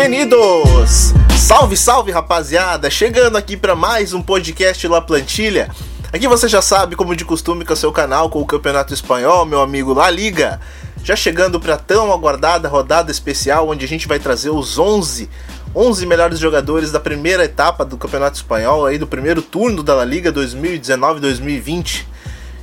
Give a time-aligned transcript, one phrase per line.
[0.00, 1.12] Bem-vindos!
[1.36, 2.88] Salve, salve, rapaziada!
[2.88, 5.68] Chegando aqui para mais um podcast La Plantilha.
[6.10, 9.44] Aqui você já sabe, como de costume, com o seu canal com o Campeonato Espanhol,
[9.44, 10.58] meu amigo La Liga.
[11.04, 15.28] Já chegando para tão aguardada rodada especial, onde a gente vai trazer os 11
[15.76, 20.04] 11 melhores jogadores da primeira etapa do Campeonato Espanhol, aí do primeiro turno da La
[20.06, 22.06] Liga 2019-2020.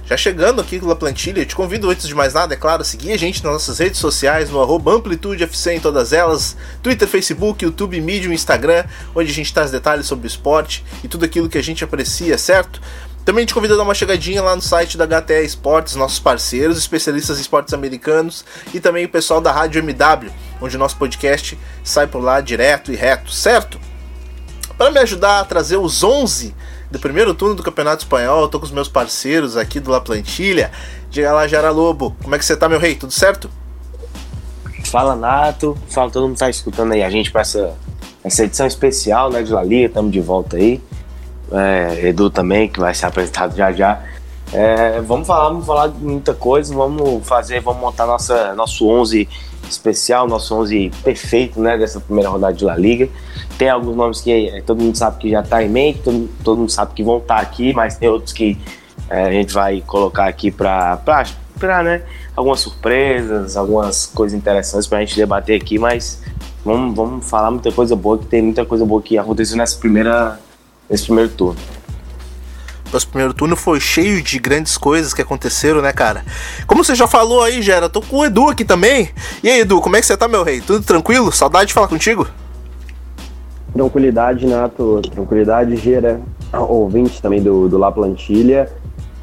[0.08, 2.86] Já chegando aqui com a plantilha, te convido antes de mais nada, é claro, a
[2.86, 7.66] seguir a gente nas nossas redes sociais, no arroba AmplitudeFC em todas elas, Twitter, Facebook,
[7.66, 11.58] YouTube, Medium, Instagram, onde a gente traz detalhes sobre o esporte e tudo aquilo que
[11.58, 12.82] a gente aprecia, certo?
[13.26, 16.78] Também te convido a dar uma chegadinha lá no site da HTE Esportes, nossos parceiros,
[16.78, 21.60] especialistas em esportes americanos e também o pessoal da Rádio MW, onde o nosso podcast
[21.84, 23.78] sai por lá direto e reto, certo?
[24.78, 26.56] Para me ajudar a trazer os 11
[26.90, 28.42] do primeiro turno do Campeonato Espanhol.
[28.42, 30.72] Eu tô com os meus parceiros aqui do La Plantilha.
[31.10, 32.96] Diga lá, Jara Lobo, como é que você tá, meu rei?
[32.96, 33.50] Tudo certo?
[34.86, 35.78] Fala, Nato.
[35.90, 37.74] Fala, todo mundo tá escutando aí a gente para essa,
[38.24, 39.88] essa edição especial né, de La Liga.
[39.88, 40.82] Estamos de volta aí.
[41.52, 44.02] É, Edu também, que vai ser apresentado já já.
[44.54, 49.28] É, vamos falar, vamos falar de muita coisa, vamos fazer, vamos montar nossa, nosso 11
[49.70, 53.10] especial, nosso 11 perfeito, né, dessa primeira rodada de La Liga.
[53.58, 56.58] Tem alguns nomes que é, todo mundo sabe que já está em mente, todo, todo,
[56.60, 58.58] mundo sabe que vão estar tá aqui, mas tem outros que
[59.10, 61.00] é, a gente vai colocar aqui para
[61.84, 62.02] né,
[62.36, 66.22] algumas surpresas, algumas coisas interessantes para a gente debater aqui, mas
[66.64, 70.40] vamos, vamos falar muita coisa boa, que tem muita coisa boa que aconteceu nessa primeira,
[70.90, 71.77] nesse primeiro turno.
[72.92, 76.24] Nosso primeiro turno foi cheio de grandes coisas que aconteceram, né, cara?
[76.66, 79.10] Como você já falou aí, Gera, tô com o Edu aqui também.
[79.44, 80.62] E aí, Edu, como é que você tá, meu rei?
[80.62, 81.32] Tudo tranquilo?
[81.32, 82.28] Saudade de falar contigo?
[83.74, 85.02] Tranquilidade, Nato.
[85.12, 86.22] Tranquilidade, Gera.
[86.54, 88.70] Ouvinte também do, do La Plantilha.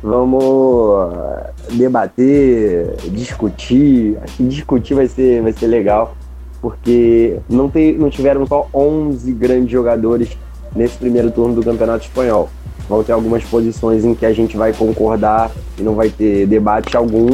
[0.03, 4.19] Vamos uh, debater, discutir.
[4.23, 6.15] Acho que discutir vai ser, vai ser legal,
[6.61, 10.37] porque não, tem, não tiveram só 11 grandes jogadores
[10.77, 12.51] nesse primeiro turno do Campeonato Espanhol.
[12.89, 16.97] Vão ter algumas posições em que a gente vai concordar e não vai ter debate
[16.97, 17.29] algum,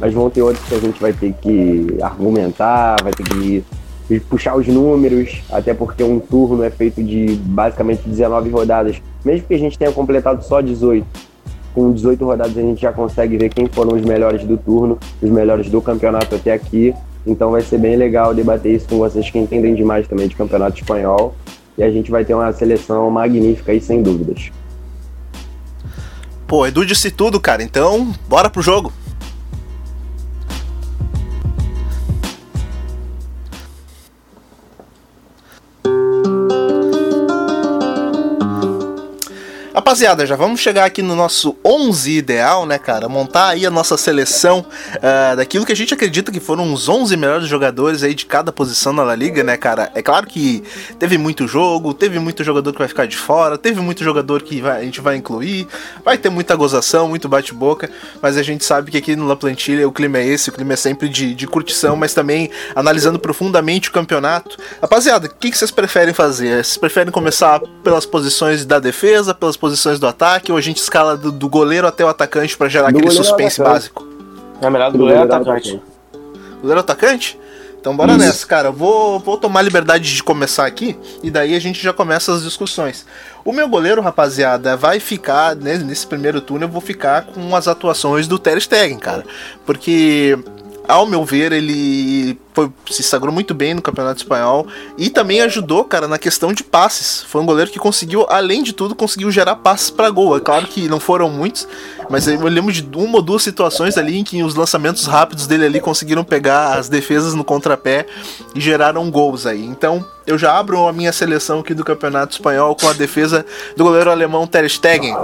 [0.00, 3.64] mas vão ter outras que a gente vai ter que argumentar, vai ter que
[4.28, 9.00] puxar os números, até porque um turno é feito de basicamente 19 rodadas.
[9.24, 11.06] Mesmo que a gente tenha completado só 18,
[11.74, 15.30] com 18 rodadas a gente já consegue ver quem foram os melhores do turno, os
[15.30, 16.94] melhores do campeonato até aqui.
[17.26, 20.80] Então vai ser bem legal debater isso com vocês que entendem demais também de campeonato
[20.80, 21.34] espanhol.
[21.76, 24.50] E a gente vai ter uma seleção magnífica aí, sem dúvidas.
[26.46, 27.62] Pô, Edu disse tudo, cara.
[27.62, 28.92] Então, bora pro jogo.
[39.96, 43.08] Rapaziada, já vamos chegar aqui no nosso 11 ideal, né, cara?
[43.08, 47.16] Montar aí a nossa seleção uh, daquilo que a gente acredita que foram os 11
[47.16, 49.90] melhores jogadores aí de cada posição na La Liga, né, cara?
[49.94, 50.62] É claro que
[50.98, 54.60] teve muito jogo, teve muito jogador que vai ficar de fora, teve muito jogador que
[54.60, 55.66] vai, a gente vai incluir,
[56.04, 57.88] vai ter muita gozação, muito bate-boca,
[58.20, 60.74] mas a gente sabe que aqui no La Plantilha o clima é esse, o clima
[60.74, 64.58] é sempre de, de curtição, mas também analisando profundamente o campeonato.
[64.78, 66.62] Rapaziada, o que, que vocês preferem fazer?
[66.62, 70.78] Vocês preferem começar pelas posições da defesa, pelas posições posições do ataque ou a gente
[70.78, 74.06] escala do, do goleiro até o atacante para gerar do aquele suspense básico?
[74.60, 75.82] É melhor do, do goleiro, goleiro atacante.
[76.60, 77.40] Goleiro atacante?
[77.80, 78.18] Então bora Isso.
[78.18, 78.72] nessa, cara.
[78.72, 83.06] vou, vou tomar liberdade de começar aqui e daí a gente já começa as discussões.
[83.44, 87.68] O meu goleiro, rapaziada, vai ficar, né, nesse primeiro turno eu vou ficar com as
[87.68, 89.24] atuações do Ter Stegen, cara.
[89.64, 90.36] Porque
[90.88, 94.66] ao meu ver, ele foi, se sagrou muito bem no Campeonato Espanhol
[94.96, 97.22] e também ajudou, cara, na questão de passes.
[97.24, 100.36] Foi um goleiro que conseguiu, além de tudo, conseguiu gerar passes para gol.
[100.36, 101.66] É claro que não foram muitos,
[102.08, 105.66] mas eu lembro de uma ou duas situações ali em que os lançamentos rápidos dele
[105.66, 108.06] ali conseguiram pegar as defesas no contrapé
[108.54, 109.64] e geraram gols aí.
[109.64, 113.44] Então, eu já abro a minha seleção aqui do Campeonato Espanhol com a defesa
[113.76, 115.14] do goleiro alemão Ter Stegen.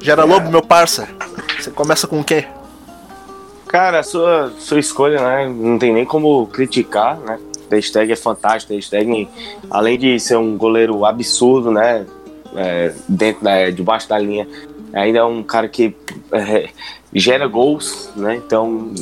[0.00, 1.08] Gera Lobo, meu parça.
[1.60, 2.44] Você começa com o quê?
[3.72, 5.48] Cara, a sua, sua escolha, né?
[5.48, 7.38] Não tem nem como criticar, né?
[7.70, 8.74] Ter é fantástico.
[8.90, 9.28] Ter
[9.70, 12.04] além de ser um goleiro absurdo, né?
[12.54, 14.46] É, dentro da, debaixo da linha,
[14.92, 15.96] ainda é um cara que
[16.32, 16.68] é,
[17.14, 18.36] gera gols, né?
[18.36, 18.92] Então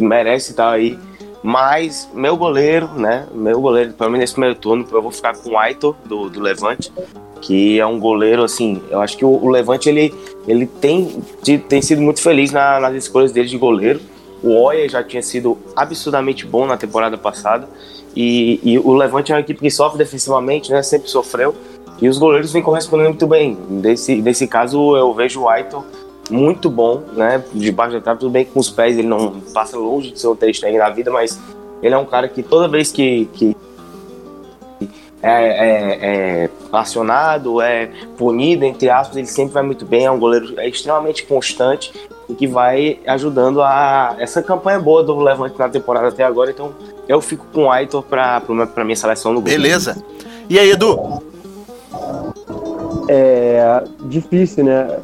[0.00, 0.98] merece estar aí.
[1.42, 3.26] Mas meu goleiro, né?
[3.34, 6.40] Meu goleiro, pelo menos nesse primeiro turno, eu vou ficar com o Aitor do, do
[6.40, 6.90] Levante,
[7.42, 8.80] que é um goleiro assim.
[8.88, 10.14] Eu acho que o, o Levante ele,
[10.48, 11.22] ele tem,
[11.68, 14.00] tem sido muito feliz na, nas escolhas dele de goleiro.
[14.44, 17.66] O Oya já tinha sido absurdamente bom na temporada passada.
[18.14, 20.82] E, e, o Levante é uma equipe que sofre defensivamente, né?
[20.82, 21.54] Sempre sofreu.
[22.00, 23.56] E os goleiros vêm correspondendo muito bem.
[23.70, 25.82] Nesse, nesse caso, eu vejo o Aiton
[26.30, 27.42] muito bom, né?
[27.54, 30.36] Debaixo da trave, tudo bem com os pés ele não passa longe de ser um
[30.36, 31.40] Ter na vida, mas
[31.82, 33.56] ele é um cara que toda vez que, que
[35.22, 40.18] é, é, é acionado, é punido, entre aspas, ele sempre vai muito bem, é um
[40.18, 41.92] goleiro extremamente constante
[42.28, 46.50] e que vai ajudando a essa campanha boa do Levante na temporada até agora.
[46.50, 46.72] Então
[47.08, 49.50] eu fico com o Aitor para para minha seleção no gol.
[49.50, 50.02] Beleza.
[50.48, 51.22] E aí, Edu?
[53.08, 54.98] É difícil, né?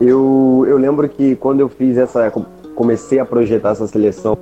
[0.00, 2.32] Eu, eu lembro que quando eu fiz essa.
[2.74, 4.38] Comecei a projetar essa seleção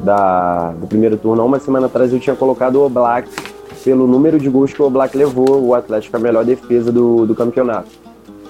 [0.00, 3.26] da, do primeiro turno, uma semana atrás eu tinha colocado o Black
[3.84, 7.34] pelo número de gols que o Black levou, o Atlético a melhor defesa do, do
[7.34, 7.88] campeonato.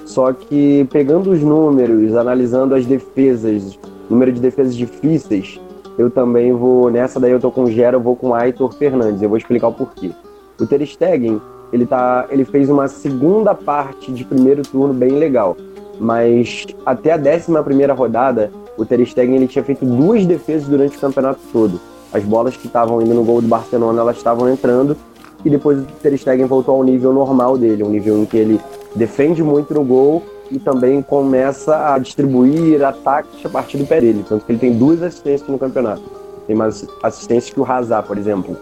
[0.05, 3.79] Só que pegando os números, analisando as defesas,
[4.09, 5.61] número de defesas difíceis,
[5.97, 8.73] eu também vou, nessa daí eu tô com o Gera, eu vou com o Aitor
[8.73, 10.11] Fernandes, eu vou explicar o porquê.
[10.59, 11.41] O Ter Stegen,
[11.73, 15.57] ele, tá, ele fez uma segunda parte de primeiro turno bem legal,
[15.99, 20.97] mas até a 11 primeira rodada, o Ter Stegen ele tinha feito duas defesas durante
[20.97, 21.81] o campeonato todo.
[22.13, 24.97] As bolas que estavam indo no gol do Barcelona, elas estavam entrando,
[25.45, 28.61] e depois o Ter Stegen voltou ao nível normal dele, um nível em que ele
[28.95, 34.25] defende muito no gol e também começa a distribuir ataques a partir do pé dele.
[34.29, 36.03] Tanto que ele tem duas assistências no campeonato.
[36.47, 38.57] Tem mais assistências que o Hazard, por exemplo.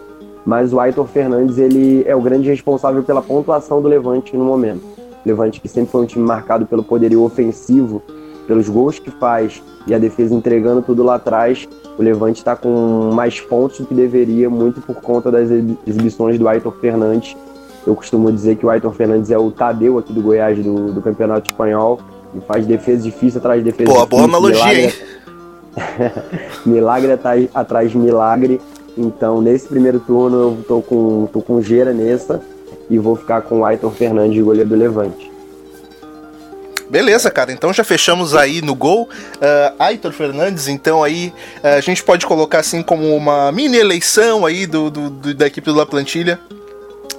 [0.45, 4.83] Mas o Aitor Fernandes ele é o grande responsável pela pontuação do Levante no momento.
[5.25, 8.01] Levante que sempre foi um time marcado pelo poderio ofensivo,
[8.47, 11.67] pelos gols que faz e a defesa entregando tudo lá atrás.
[11.99, 15.51] O Levante está com mais pontos do que deveria, muito por conta das
[15.85, 17.35] exibições do Aitor Fernandes
[17.85, 21.01] eu costumo dizer que o Ayrton Fernandes é o Tadeu aqui do Goiás do, do
[21.01, 21.99] Campeonato Espanhol
[22.35, 24.09] e faz defesa difícil atrás de defesa Pô, difícil.
[24.09, 26.11] boa analogia, milagre, hein?
[26.65, 28.61] milagre atrás, atrás de milagre.
[28.97, 32.41] Então, nesse primeiro turno, eu tô com, tô com Gera nessa
[32.89, 35.31] e vou ficar com o Ayrton Fernandes, goleiro do Levante.
[36.89, 37.51] Beleza, cara.
[37.51, 39.03] Então já fechamos aí no gol.
[39.03, 41.33] Uh, Aitor Fernandes, então aí
[41.63, 45.45] uh, a gente pode colocar assim como uma mini eleição aí do, do, do da
[45.45, 46.39] equipe do La Plantilha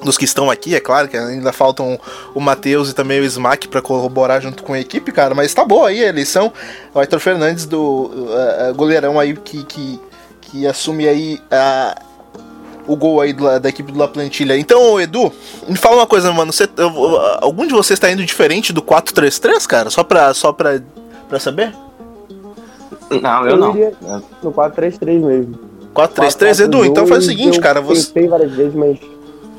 [0.03, 2.01] dos que estão aqui, é claro que ainda faltam
[2.35, 5.63] o Matheus e também o Smack para corroborar junto com a equipe, cara, mas tá
[5.63, 6.51] boa aí a eleição.
[6.95, 10.01] O Arthur Fernandes do uh, goleirão aí que, que,
[10.41, 12.10] que assume aí uh,
[12.87, 14.57] o gol aí do, da equipe do La Plantilha.
[14.57, 15.33] Então, Edu,
[15.69, 19.67] me fala uma coisa, mano, você, uh, algum de vocês tá indo diferente do 4-3-3,
[19.67, 19.91] cara?
[19.91, 20.81] Só pra, só pra,
[21.29, 21.73] pra saber?
[23.11, 24.23] Não, eu, eu não.
[24.43, 25.59] No 4-3-3 mesmo.
[25.95, 28.13] 4-3-3, Edu, então faz o seguinte, cara, você...
[28.13, 28.99] Pensei várias vezes, mas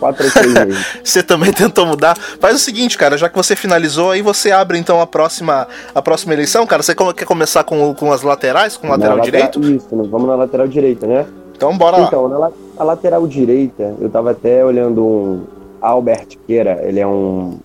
[0.01, 0.25] 4
[1.03, 2.17] Você também tentou mudar.
[2.17, 6.01] Faz o seguinte, cara, já que você finalizou, aí você abre então a próxima, a
[6.01, 6.81] próxima eleição, cara.
[6.81, 9.59] Você quer começar com, com as laterais, com o lateral na direito?
[9.59, 11.27] Lateral, isso, vamos na lateral direita, né?
[11.61, 12.07] Então bora lá.
[12.07, 15.43] Então, na a lateral direita, eu tava até olhando um
[15.79, 17.59] Albert Queira, ele é um,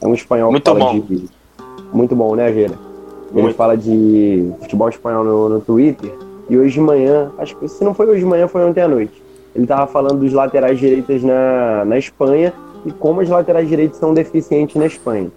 [0.00, 1.00] é um espanhol muito bom.
[1.00, 1.28] De,
[1.92, 2.74] muito bom, né, Gera?
[3.32, 3.56] Ele muito.
[3.56, 6.12] fala de futebol espanhol no, no Twitter.
[6.48, 8.88] E hoje de manhã, acho que se não foi hoje de manhã, foi ontem à
[8.88, 9.22] noite
[9.54, 12.52] ele estava falando dos laterais direitos na, na Espanha
[12.84, 15.30] e como as laterais direitos são deficientes na Espanha.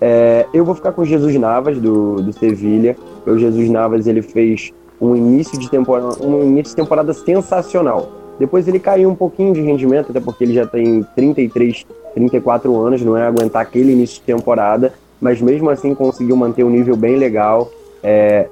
[0.00, 2.96] É, eu vou ficar com Jesus Navas, do, do Sevilha.
[3.26, 8.08] O Jesus Navas ele fez um início de temporada, um início de temporada sensacional.
[8.38, 13.02] Depois ele caiu um pouquinho de rendimento, até porque ele já tem 33, 34 anos,
[13.02, 17.16] não é aguentar aquele início de temporada, mas mesmo assim conseguiu manter um nível bem
[17.16, 17.70] legal.
[18.02, 18.48] É,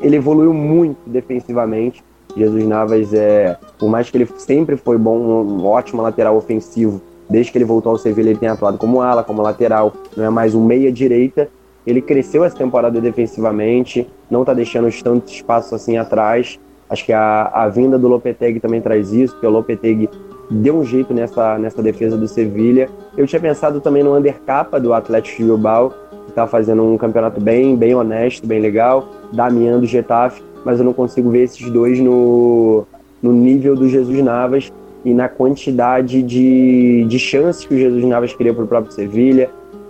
[0.00, 2.02] ele evoluiu muito defensivamente.
[2.36, 7.50] Jesus Navas é, por mais que ele sempre foi bom, um ótimo lateral ofensivo, desde
[7.50, 10.54] que ele voltou ao Sevilla ele tem atuado como ala, como lateral, não é mais
[10.54, 11.48] um meia direita.
[11.86, 16.58] Ele cresceu essa temporada defensivamente, não está deixando tantos espaços assim atrás.
[16.88, 20.08] Acho que a, a vinda do Lopetegui também traz isso, porque o Lopetegui
[20.50, 22.88] deu um jeito nessa, nessa defesa do Sevilha.
[23.16, 25.92] Eu tinha pensado também no undercapa do Atlético de Bilbao,
[26.24, 29.08] que está fazendo um campeonato bem, bem honesto, bem legal.
[29.32, 32.84] Damian do Getafe, mas eu não consigo ver esses dois no,
[33.22, 34.72] no nível do Jesus Navas
[35.04, 39.48] e na quantidade de, de chances que o Jesus Navas queria para o próprio Sevilha.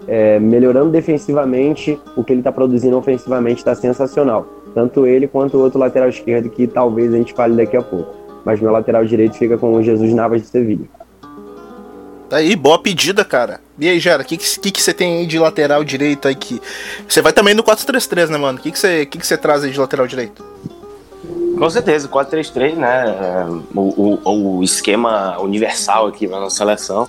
[0.08, 4.46] É, melhorando defensivamente, o que ele está produzindo ofensivamente está sensacional.
[4.74, 8.14] Tanto ele quanto o outro lateral esquerdo, que talvez a gente fale daqui a pouco.
[8.44, 10.86] Mas meu lateral direito fica com o Jesus Navas de Sevilha.
[12.28, 13.60] Tá aí, boa pedida, cara.
[13.78, 16.60] E aí, Gera, o que, que, que você tem aí de lateral direito aí que.
[17.06, 18.58] Você vai também no 4-3-3, né, mano?
[18.58, 20.44] O que, que, você, que, que você traz aí de lateral direito?
[21.56, 23.04] Com certeza, 4-3-3, né?
[23.08, 23.44] É,
[23.74, 27.08] o, o, o, esquema universal aqui na nossa seleção.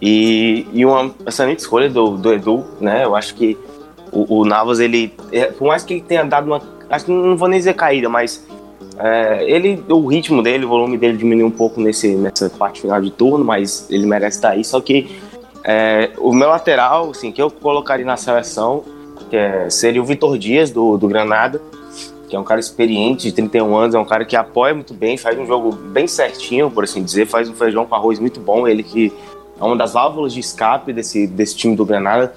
[0.00, 3.04] E, e uma excelente escolha do, do Edu, né?
[3.04, 3.56] Eu acho que
[4.12, 5.12] o, o Navas, ele.
[5.32, 6.60] É, por mais que ele tenha dado uma.
[6.88, 8.46] Acho que não vou nem dizer caída, mas
[8.98, 13.00] é, ele, o ritmo dele, o volume dele diminuiu um pouco nesse, nessa parte final
[13.00, 14.64] de turno, mas ele merece estar aí.
[14.64, 15.18] Só que
[15.64, 18.84] é, o meu lateral, assim, que eu colocaria na seleção,
[19.32, 21.60] é, seria o Vitor Dias, do, do Granada,
[22.28, 25.16] que é um cara experiente, de 31 anos, é um cara que apoia muito bem,
[25.16, 28.66] faz um jogo bem certinho, por assim dizer, faz um feijão com arroz muito bom.
[28.66, 29.12] Ele que
[29.60, 32.34] é uma das válvulas de escape desse, desse time do Granada,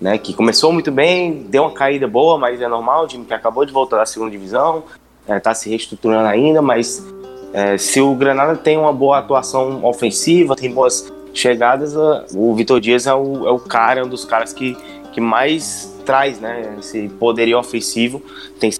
[0.00, 0.18] né?
[0.18, 3.64] Que começou muito bem, deu uma caída boa, mas é normal, o time que acabou
[3.64, 4.84] de voltar da segunda divisão,
[5.28, 7.04] está é, se reestruturando ainda, mas
[7.52, 11.94] é, se o Granada tem uma boa atuação ofensiva, tem boas chegadas,
[12.34, 14.76] o Vitor Dias é o, é o cara, é um dos caras que,
[15.12, 18.22] que mais traz né, esse poderio ofensivo.
[18.58, 18.70] Tem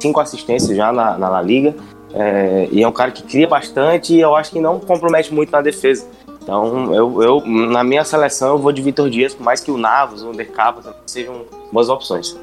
[0.00, 1.74] cinco assistências já na, na La Liga.
[2.14, 5.50] É, e é um cara que cria bastante e eu acho que não compromete muito
[5.50, 6.06] na defesa.
[6.46, 9.76] Então, eu, eu na minha seleção, eu vou de Vitor Dias, por mais que o
[9.76, 12.36] Navas, o Undercapa sejam boas opções.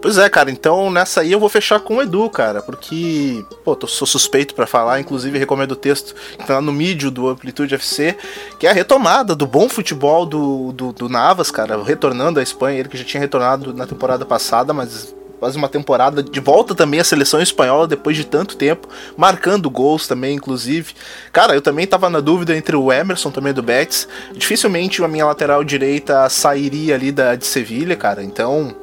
[0.00, 3.74] Pois é, cara, então nessa aí eu vou fechar com o Edu, cara, porque, pô,
[3.74, 7.28] tô, sou suspeito para falar, inclusive recomendo o texto que tá lá no mídio do
[7.28, 8.16] Amplitude FC,
[8.60, 12.78] que é a retomada do bom futebol do, do, do Navas, cara, retornando à Espanha,
[12.78, 17.00] ele que já tinha retornado na temporada passada, mas quase uma temporada de volta também
[17.00, 20.94] à seleção espanhola depois de tanto tempo, marcando gols também, inclusive.
[21.32, 24.08] Cara, eu também tava na dúvida entre o Emerson também do Betis.
[24.34, 28.22] Dificilmente a minha lateral direita sairia ali da de Sevilha, cara.
[28.22, 28.74] Então,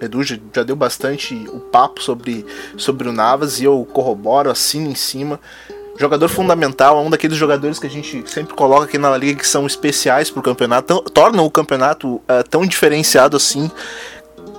[0.00, 4.94] Edu já deu bastante o papo sobre, sobre o Navas e eu corroboro assim em
[4.94, 5.40] cima.
[5.98, 9.48] Jogador fundamental, é um daqueles jogadores que a gente sempre coloca aqui na liga que
[9.48, 13.68] são especiais para o campeonato, tornam o campeonato uh, tão diferenciado assim.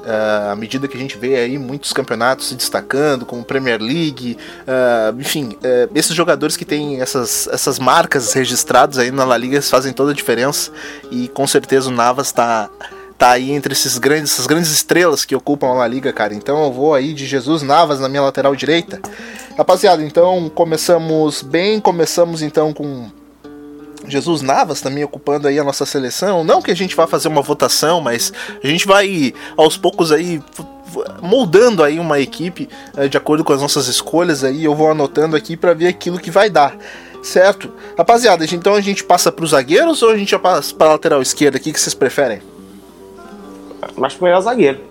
[0.10, 4.36] Uh, à medida que a gente vê aí muitos campeonatos se destacando, como Premier League,
[4.62, 9.62] uh, enfim, uh, esses jogadores que têm essas, essas marcas registradas aí na La Liga
[9.62, 10.72] fazem toda a diferença
[11.12, 12.72] e com certeza o Navas está
[13.20, 16.34] tá aí entre esses grandes, essas grandes estrelas que ocupam a La Liga, cara.
[16.34, 19.00] Então eu vou aí de Jesus Navas na minha lateral direita.
[19.56, 23.12] Rapaziada, então começamos bem, começamos então com
[24.08, 26.44] Jesus Navas também ocupando aí a nossa seleção.
[26.44, 28.32] Não que a gente vá fazer uma votação, mas
[28.64, 30.42] a gente vai aos poucos aí
[31.22, 34.64] moldando aí uma equipe eh, de acordo com as nossas escolhas aí.
[34.64, 36.76] Eu vou anotando aqui para ver aquilo que vai dar.
[37.22, 37.72] Certo?
[37.98, 41.22] Rapaziada, então a gente passa para os zagueiros ou a gente já passa para lateral
[41.22, 41.58] esquerda?
[41.58, 42.42] O que vocês preferem?
[43.98, 44.89] Mas que melhor zagueiro.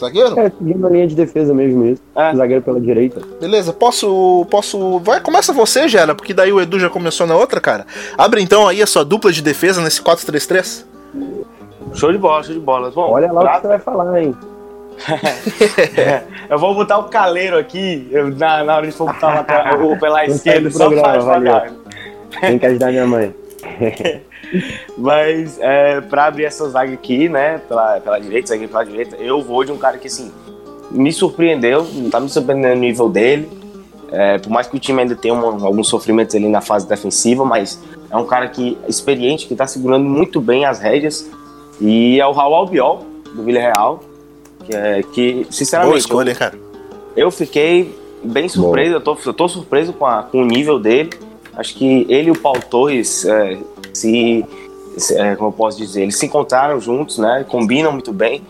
[0.00, 0.40] Zagueiro?
[0.40, 2.02] É, seguindo a linha de defesa mesmo isso.
[2.16, 2.34] É.
[2.34, 3.20] Zagueiro pela direita.
[3.40, 4.46] Beleza, posso.
[4.50, 4.98] posso.
[5.00, 7.86] Vai, começa você, Gera, porque daí o Edu já começou na outra, cara.
[8.16, 10.84] Abre então aí a sua dupla de defesa nesse 4-3-3.
[11.94, 12.90] Show de bola, show de bola.
[12.90, 13.50] Bom, Olha lá pra...
[13.50, 14.34] o que você vai falar, hein?
[15.96, 19.92] é, eu vou botar o caleiro aqui eu, na, na hora de for botar o,
[19.92, 21.72] o pela esquerda, só programa, faz
[22.40, 23.34] Tem que ajudar minha mãe.
[24.96, 29.42] Mas é, pra abrir essa zaga aqui, né, pela, pela direita, zagueiro pela direita, eu
[29.42, 30.32] vou de um cara que, assim,
[30.90, 33.48] me surpreendeu, não tá me surpreendendo no nível dele.
[34.12, 37.44] É, por mais que o time ainda tenha uma, alguns sofrimentos ali na fase defensiva,
[37.44, 41.30] mas é um cara que experiente, que tá segurando muito bem as rédeas.
[41.80, 44.00] E é o Raul Albiol, do Villarreal,
[44.64, 45.92] que, é, que sinceramente...
[45.92, 46.58] Boa escolha, eu, cara.
[47.16, 51.10] Eu fiquei bem surpreso, eu tô, eu tô surpreso com, a, com o nível dele.
[51.56, 53.58] Acho que ele e o Paul Torres é,
[53.92, 54.44] se,
[54.96, 57.44] se é, como eu posso dizer, eles se encontraram juntos, né?
[57.48, 58.42] Combinam muito bem.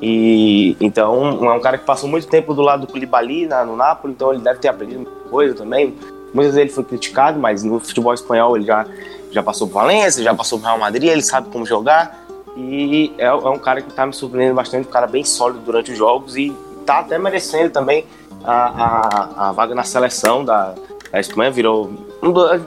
[0.00, 3.76] E então é um cara que passou muito tempo do lado do Koulibaly na, no
[3.76, 5.94] Napoli, então ele deve ter aprendido muita coisa também.
[6.34, 8.86] Muitas vezes ele foi criticado, mas no futebol espanhol ele já,
[9.30, 12.22] já passou por Valência, já passou por Real Madrid, ele sabe como jogar.
[12.56, 15.92] E é, é um cara que está me surpreendendo bastante, um cara bem sólido durante
[15.92, 18.04] os jogos e está até merecendo também
[18.44, 20.74] a, a, a vaga na seleção da,
[21.10, 21.90] da Espanha, virou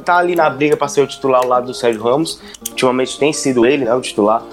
[0.03, 2.41] tá ali na briga para ser o titular ao lado do Sérgio Ramos.
[2.69, 4.43] Ultimamente tem sido ele, né, o titular.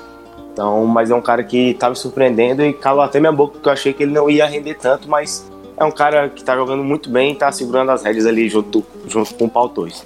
[0.53, 3.69] Então, mas é um cara que tá me surpreendendo e calou até minha boca, porque
[3.69, 6.85] eu achei que ele não ia render tanto, mas é um cara que tá jogando
[6.85, 10.05] muito bem e tá segurando as rédeas ali junto, junto com o Pau Torres.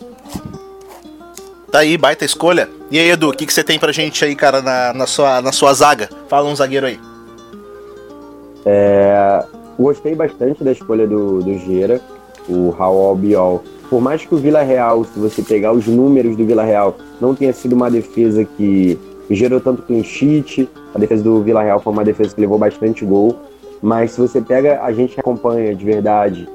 [1.71, 2.69] Tá aí, baita escolha.
[2.91, 5.43] E aí, Edu, o que, que você tem pra gente aí, cara, na, na, sua,
[5.43, 6.09] na sua zaga?
[6.29, 6.99] Fala um zagueiro aí.
[8.65, 9.45] É,
[9.79, 12.01] gostei bastante da escolha do, do Gera,
[12.49, 16.45] o Raul Albiol por mais que o Vila Real, se você pegar os números do
[16.45, 18.99] Vila Real, não tenha sido uma defesa que
[19.31, 23.05] gerou tanto clean sheet, a defesa do Vila Real foi uma defesa que levou bastante
[23.05, 23.37] gol,
[23.81, 26.47] mas se você pega a gente que acompanha de verdade,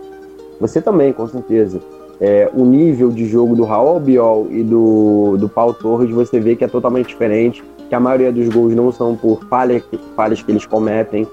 [0.60, 1.82] você também, com certeza,
[2.22, 6.56] é, o nível de jogo do Raul Biol e do, do Paulo Torres, você vê
[6.56, 9.84] que é totalmente diferente, que a maioria dos gols não são por falhas,
[10.16, 11.28] falhas que eles cometem,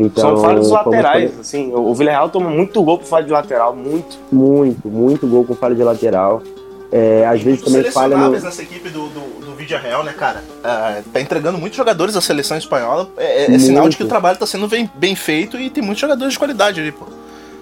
[0.00, 1.40] então, São falhas laterais, foi...
[1.40, 1.72] assim.
[1.74, 4.18] O Villarreal toma muito gol por falha de lateral, muito.
[4.32, 6.42] Muito, muito gol com falha de lateral.
[6.90, 8.30] É, às vezes também falha no...
[8.30, 10.42] nessa equipe do, do, do Villarreal, né, cara?
[10.58, 13.08] Uh, tá entregando muitos jogadores à seleção espanhola.
[13.16, 15.82] É, é, é sinal de que o trabalho tá sendo bem, bem feito e tem
[15.82, 17.04] muitos jogadores de qualidade ali, pô.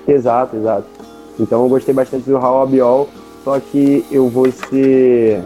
[0.07, 0.87] Exato, exato.
[1.39, 3.09] Então eu gostei bastante do Raul Abiol,
[3.45, 5.43] só que eu vou ser...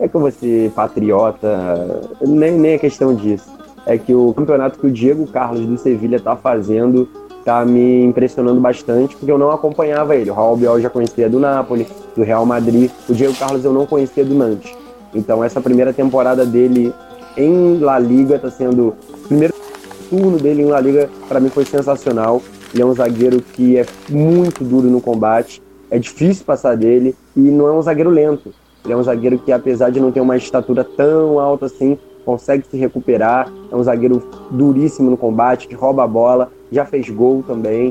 [0.00, 3.57] É que eu vou ser patriota, nem, nem é questão disso
[3.88, 8.60] é que o campeonato que o Diego Carlos do Sevilha está fazendo está me impressionando
[8.60, 10.30] bastante, porque eu não acompanhava ele.
[10.30, 12.90] O Raul Biol já conhecia do Napoli, do Real Madrid.
[13.08, 14.76] O Diego Carlos eu não conhecia do Nantes.
[15.14, 16.92] Então essa primeira temporada dele
[17.34, 18.94] em La Liga está sendo
[19.26, 19.54] primeiro
[20.10, 22.42] turno dele em La Liga para mim foi sensacional.
[22.74, 27.40] Ele é um zagueiro que é muito duro no combate, é difícil passar dele e
[27.40, 28.52] não é um zagueiro lento.
[28.84, 32.66] Ele é um zagueiro que, apesar de não ter uma estatura tão alta assim, consegue
[32.70, 33.50] se recuperar.
[33.72, 37.90] É um zagueiro duríssimo no combate, que rouba a bola, já fez gol também.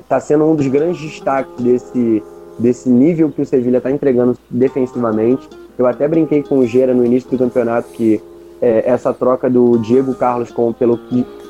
[0.00, 2.22] Está é, sendo um dos grandes destaques desse,
[2.60, 5.48] desse nível que o Sevilha está entregando defensivamente.
[5.76, 8.22] Eu até brinquei com o Gera no início do campeonato que
[8.62, 10.96] é, essa troca do Diego Carlos com, pelo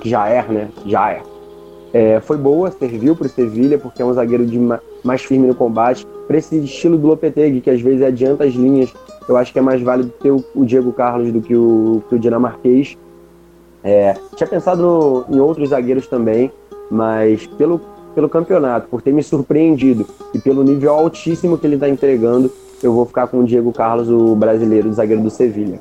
[0.02, 0.70] Jair, né?
[0.86, 1.20] Jair.
[1.20, 1.33] É,
[2.22, 5.54] foi boa, serviu para o Sevilha, porque é um zagueiro de ma mais firme no
[5.54, 6.06] combate.
[6.26, 8.92] Para esse estilo do Lopetegui, que às vezes adianta as linhas,
[9.28, 12.14] eu acho que é mais válido ter o, o Diego Carlos do que o, que
[12.14, 12.96] o dinamarquês.
[13.82, 16.50] É, tinha pensado no, em outros zagueiros também,
[16.90, 17.80] mas pelo,
[18.14, 22.50] pelo campeonato, por ter me surpreendido e pelo nível altíssimo que ele está entregando,
[22.82, 25.80] eu vou ficar com o Diego Carlos, o brasileiro, o zagueiro do Sevilha.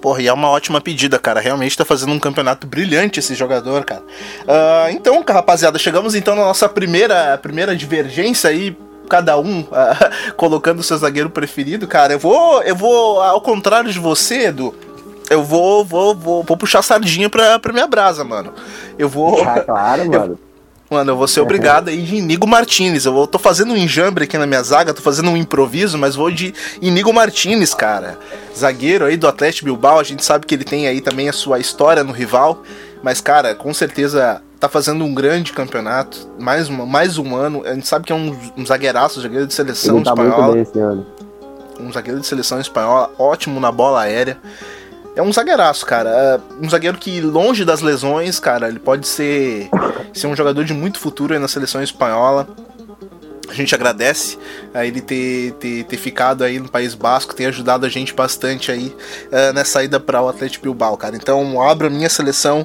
[0.00, 1.40] Porra, e é uma ótima pedida, cara.
[1.40, 4.02] Realmente tá fazendo um campeonato brilhante esse jogador, cara.
[4.42, 8.76] Uh, então, rapaziada, chegamos então na nossa primeira, primeira divergência aí.
[9.08, 9.66] Cada um uh,
[10.36, 12.12] colocando o seu zagueiro preferido, cara.
[12.12, 14.74] Eu vou, eu vou, ao contrário de você, Edu,
[15.28, 18.52] eu vou, vou, vou, vou puxar sardinha pra, pra minha brasa, mano.
[18.98, 19.42] Eu vou.
[19.42, 20.32] Ah, claro, mano.
[20.32, 20.49] Eu,
[20.90, 23.04] Mano, eu vou ser obrigado aí de Inigo Martinez.
[23.06, 26.16] Eu vou, tô fazendo um enjambre aqui na minha zaga, tô fazendo um improviso, mas
[26.16, 28.18] vou de Inigo Martinez, cara.
[28.58, 31.60] Zagueiro aí do Atlético Bilbao, a gente sabe que ele tem aí também a sua
[31.60, 32.64] história no rival,
[33.04, 37.62] mas cara, com certeza tá fazendo um grande campeonato, mais, uma, mais um ano.
[37.64, 40.42] A gente sabe que é um, um zagueiraço, zagueiro de seleção ele tá espanhola.
[40.42, 41.06] Muito bem esse ano.
[41.78, 44.36] Um zagueiro de seleção espanhola, ótimo na bola aérea
[45.20, 46.10] é um zagueiraço, cara.
[46.10, 49.68] É um zagueiro que, longe das lesões, cara, ele pode ser,
[50.14, 52.48] ser um jogador de muito futuro aí na seleção espanhola.
[53.48, 54.38] A gente agradece
[54.72, 58.72] a ele ter, ter, ter ficado aí no País Basco, ter ajudado a gente bastante
[58.72, 61.16] aí uh, nessa ida para o Atlético Bilbao, cara.
[61.16, 62.64] Então, abro a minha seleção,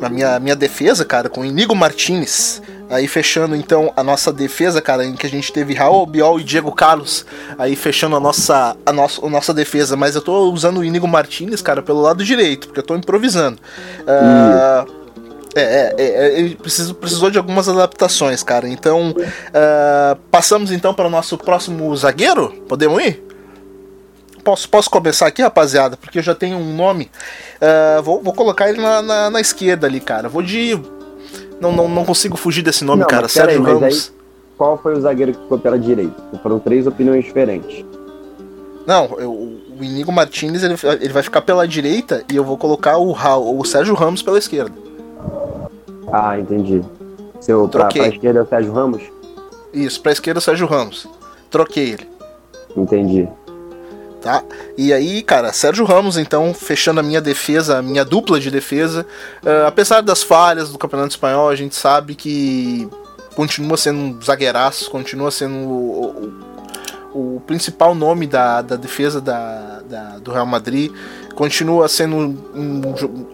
[0.00, 5.04] a minha, minha defesa, cara, com Inigo Martinez, Aí fechando então a nossa defesa, cara,
[5.04, 7.24] em que a gente teve Raul Biol e Diego Carlos.
[7.58, 9.96] Aí fechando a nossa, a nossa, a nossa defesa.
[9.96, 13.58] Mas eu tô usando o Inigo Martinez, cara, pelo lado direito, porque eu tô improvisando.
[14.00, 15.04] Uh,
[15.54, 18.68] é, é, é, ele precisou, precisou de algumas adaptações, cara.
[18.68, 22.50] Então, uh, passamos então para o nosso próximo zagueiro?
[22.68, 23.22] Podemos ir?
[24.42, 25.96] Posso, posso começar aqui, rapaziada?
[25.96, 27.10] Porque eu já tenho um nome.
[27.56, 30.28] Uh, vou, vou colocar ele na, na, na, esquerda ali, cara.
[30.28, 30.78] Vou de
[31.60, 33.28] não, não, não consigo fugir desse nome, não, cara.
[33.28, 34.12] Sérgio aí, Ramos.
[34.12, 34.16] Aí,
[34.56, 36.14] qual foi o zagueiro que ficou pela direita?
[36.42, 37.84] Foram três opiniões diferentes.
[38.86, 42.98] Não, eu, o Inigo Martinez ele, ele vai ficar pela direita e eu vou colocar
[42.98, 43.12] o,
[43.58, 44.74] o Sérgio Ramos pela esquerda.
[46.12, 46.82] Ah, entendi.
[47.40, 48.00] Seu, Troquei.
[48.00, 49.02] Pra, pra esquerda é o Sérgio Ramos?
[49.72, 51.08] Isso, pra esquerda é o Sérgio Ramos.
[51.50, 52.08] Troquei ele.
[52.76, 53.28] Entendi
[54.24, 54.42] tá?
[54.76, 59.06] E aí, cara, Sérgio Ramos, então, fechando a minha defesa, a minha dupla de defesa.
[59.42, 62.88] Uh, apesar das falhas do Campeonato Espanhol, a gente sabe que
[63.36, 66.32] continua sendo um zagueiraço, continua sendo o,
[67.12, 70.90] o, o principal nome da, da defesa da, da, do Real Madrid
[71.34, 72.82] continua sendo um,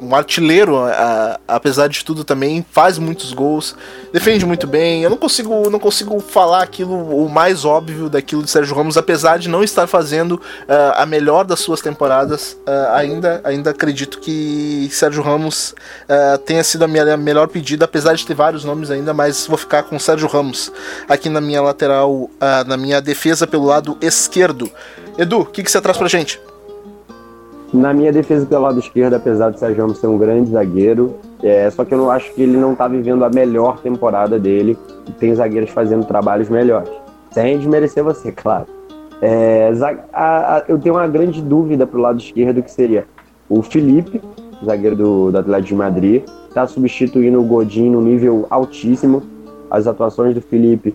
[0.00, 3.76] um artilheiro, a, apesar de tudo também, faz muitos gols,
[4.12, 5.02] defende muito bem.
[5.02, 9.38] Eu não consigo, não consigo falar aquilo o mais óbvio daquilo de Sérgio Ramos, apesar
[9.38, 12.56] de não estar fazendo uh, a melhor das suas temporadas.
[12.66, 15.74] Uh, ainda, ainda acredito que Sérgio Ramos
[16.08, 19.58] uh, tenha sido a minha melhor pedida, apesar de ter vários nomes ainda, mas vou
[19.58, 20.72] ficar com Sérgio Ramos
[21.08, 22.30] aqui na minha lateral,
[22.66, 24.70] na minha defesa pelo lado esquerdo.
[25.18, 26.40] Edu, o que, que você traz pra gente?
[27.72, 31.70] Na minha defesa pelo lado esquerdo, apesar de Sérgio Ramos ser um grande zagueiro, é,
[31.70, 34.76] só que eu não acho que ele não está vivendo a melhor temporada dele.
[35.20, 36.90] Tem zagueiros fazendo trabalhos melhores.
[37.30, 38.66] Sem desmerecer você, claro.
[39.22, 39.70] É,
[40.12, 43.06] a, a, eu tenho uma grande dúvida pro lado esquerdo que seria
[43.48, 44.20] o Felipe,
[44.64, 49.22] zagueiro do, do Atlético de Madrid, está substituindo o Godin no nível altíssimo.
[49.70, 50.94] As atuações do Felipe,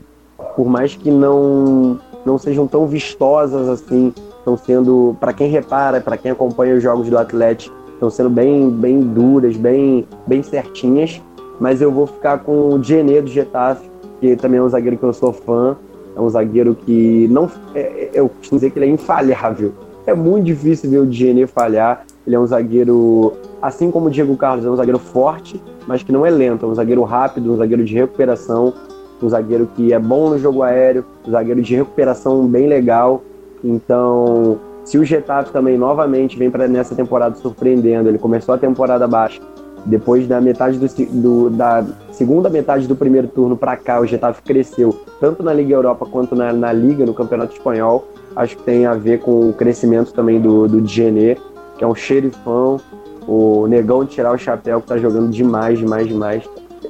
[0.56, 4.14] por mais que não, não sejam tão vistosas assim,
[4.46, 8.70] estão sendo, para quem repara, para quem acompanha os jogos do Atlético, estão sendo bem,
[8.70, 11.20] bem duras, bem, bem certinhas.
[11.60, 15.04] Mas eu vou ficar com o Genê do Getafe, que também é um zagueiro que
[15.04, 15.76] eu sou fã.
[16.16, 17.50] É um zagueiro que não.
[17.74, 19.74] É, é eu costumo dizer que ele é infalhável.
[20.06, 22.06] É muito difícil ver o Genê falhar.
[22.28, 26.12] Ele é um zagueiro, assim como o Diego Carlos, é um zagueiro forte, mas que
[26.12, 26.66] não é lento.
[26.66, 28.74] É um zagueiro rápido, um zagueiro de recuperação,
[29.22, 33.22] um zagueiro que é bom no jogo aéreo, um zagueiro de recuperação bem legal.
[33.66, 39.08] Então, se o Getafe também novamente vem para nessa temporada surpreendendo, ele começou a temporada
[39.08, 39.42] baixa,
[39.84, 44.44] Depois da metade do, do da segunda metade do primeiro turno para cá, o Getafe
[44.44, 48.08] cresceu tanto na Liga Europa quanto na, na Liga, no Campeonato Espanhol.
[48.36, 51.38] Acho que tem a ver com o crescimento também do, do Dienê,
[51.78, 52.80] que é um xerifão,
[53.28, 56.44] o negão de tirar o chapéu, que tá jogando demais, demais, demais.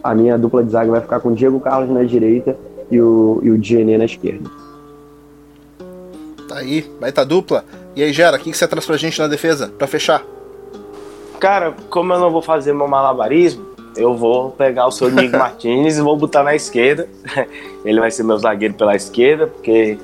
[0.03, 2.57] A minha dupla de zaga vai ficar com o Diego Carlos na direita
[2.91, 4.64] e o, e o Dienê na esquerda.
[6.47, 7.65] Tá aí, vai tá dupla.
[7.95, 10.23] E aí, Gera, o que, que você traz pra gente na defesa, pra fechar?
[11.39, 15.97] Cara, como eu não vou fazer meu malabarismo, eu vou pegar o seu Nico Martinez
[15.97, 17.07] e vou botar na esquerda.
[17.83, 19.97] ele vai ser meu zagueiro pela esquerda, porque,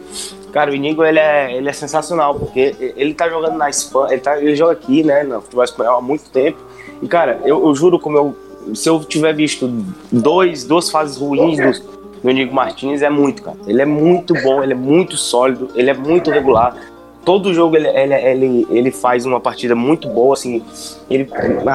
[0.51, 4.21] cara, o Inigo ele é, ele é sensacional, porque ele tá jogando na Espanha, ele,
[4.21, 6.57] tá, ele joga aqui, né, no futebol espanhol há muito tempo.
[7.01, 8.35] E, cara, eu, eu juro, como eu,
[8.75, 9.67] se eu tiver visto
[10.11, 13.57] dois, duas fases ruins do, do Inigo Martinez, é muito, cara.
[13.65, 16.75] Ele é muito bom, ele é muito sólido, ele é muito regular
[17.23, 20.63] todo jogo ele, ele, ele, ele faz uma partida muito boa, assim,
[21.09, 21.29] ele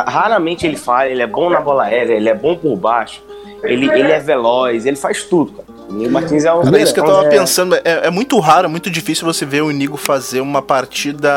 [0.06, 3.22] raramente ele falha, ele é bom na bola aérea, ele é bom por baixo,
[3.62, 5.76] ele, ele é veloz, ele faz tudo, cara.
[5.88, 6.62] O Martins é um.
[6.62, 7.28] Cara, é isso que eu tava é...
[7.28, 7.76] pensando.
[7.76, 11.30] É, é, muito raro, muito difícil você ver o Inigo fazer uma partida.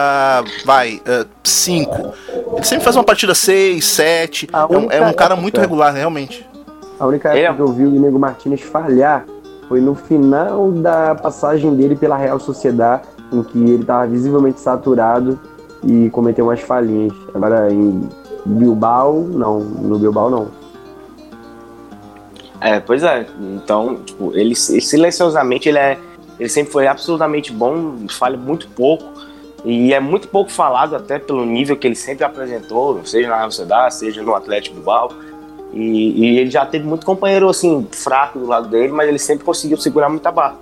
[0.65, 0.99] Vai,
[1.43, 1.95] 5.
[1.95, 4.49] Uh, ele sempre faz uma partida 6, 7.
[4.51, 6.48] É, um, é um cara muito regular, realmente.
[6.99, 7.53] A única época é...
[7.55, 9.25] que eu vi o Inigo Martins falhar
[9.67, 15.39] foi no final da passagem dele pela Real Sociedade em que ele estava visivelmente saturado
[15.83, 17.13] e cometeu umas falhinhas.
[17.33, 18.09] Agora em
[18.45, 20.47] Bilbao, não, no Bilbao não.
[22.59, 23.25] É, pois é.
[23.39, 25.97] Então, tipo, ele silenciosamente ele é,
[26.39, 29.05] ele sempre foi absolutamente bom, falha muito pouco
[29.63, 33.51] e é muito pouco falado até pelo nível que ele sempre apresentou, seja na Real
[33.51, 35.11] Sociedade, seja no Atlético Bilbao.
[35.73, 39.45] E, e, ele já teve muito companheiro assim fraco do lado dele, mas ele sempre
[39.45, 40.57] conseguiu segurar muita barra.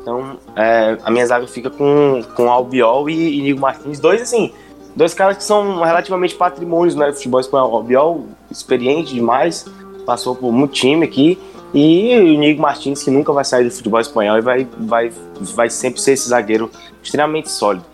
[0.00, 4.52] Então, é, a minha zaga fica com, com Albiol e, e Nigo Martins, dois assim,
[4.94, 7.74] dois caras que são relativamente patrimônios né, futebol espanhol.
[7.74, 9.66] Albiol, experiente demais,
[10.06, 11.38] passou por muito time aqui,
[11.74, 15.68] e o Nigo Martins, que nunca vai sair do futebol espanhol e vai, vai, vai
[15.68, 16.70] sempre ser esse zagueiro
[17.02, 17.84] extremamente sólido.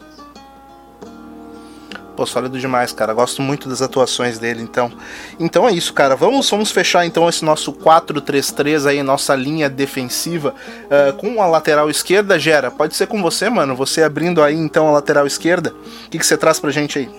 [2.17, 3.15] Pô, sólido demais, cara.
[3.15, 4.93] Gosto muito das atuações dele, então.
[5.41, 6.15] Então é isso, cara.
[6.15, 10.55] Vamos, vamos fechar então esse nosso 4-3-3 aí, nossa linha defensiva,
[10.87, 12.71] uh, com a lateral esquerda, Gera.
[12.71, 13.75] Pode ser com você, mano.
[13.77, 15.71] Você abrindo aí então a lateral esquerda.
[16.07, 17.11] O que, que você traz pra gente aí?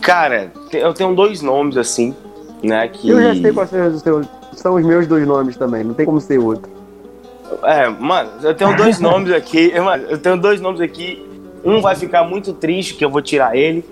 [0.00, 2.14] Cara, eu tenho dois nomes assim,
[2.62, 2.88] né?
[2.88, 3.08] Que...
[3.08, 3.70] Eu já sei quais
[4.54, 6.70] são os meus dois nomes também, não tem como ser outro.
[7.62, 9.72] É, mano, eu tenho dois nomes aqui.
[9.78, 11.33] Mano, eu tenho dois nomes aqui
[11.64, 13.84] um vai ficar muito triste que eu vou tirar ele.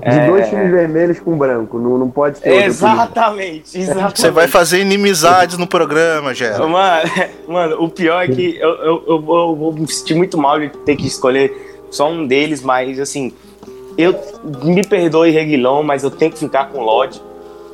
[0.00, 0.26] De é...
[0.26, 2.64] dois times vermelhos com branco, não, não pode ser.
[2.64, 4.20] Exatamente, exatamente.
[4.20, 6.66] Você vai fazer inimizades no programa, Gera.
[6.66, 7.10] Mano,
[7.46, 10.70] mano, o pior é que eu, eu, eu, eu, vou me sentir muito mal de
[10.70, 13.34] ter que escolher só um deles, mas assim,
[13.98, 14.18] eu
[14.64, 17.20] me perdoe, Reguilão, mas eu tenho que ficar com o Lodge.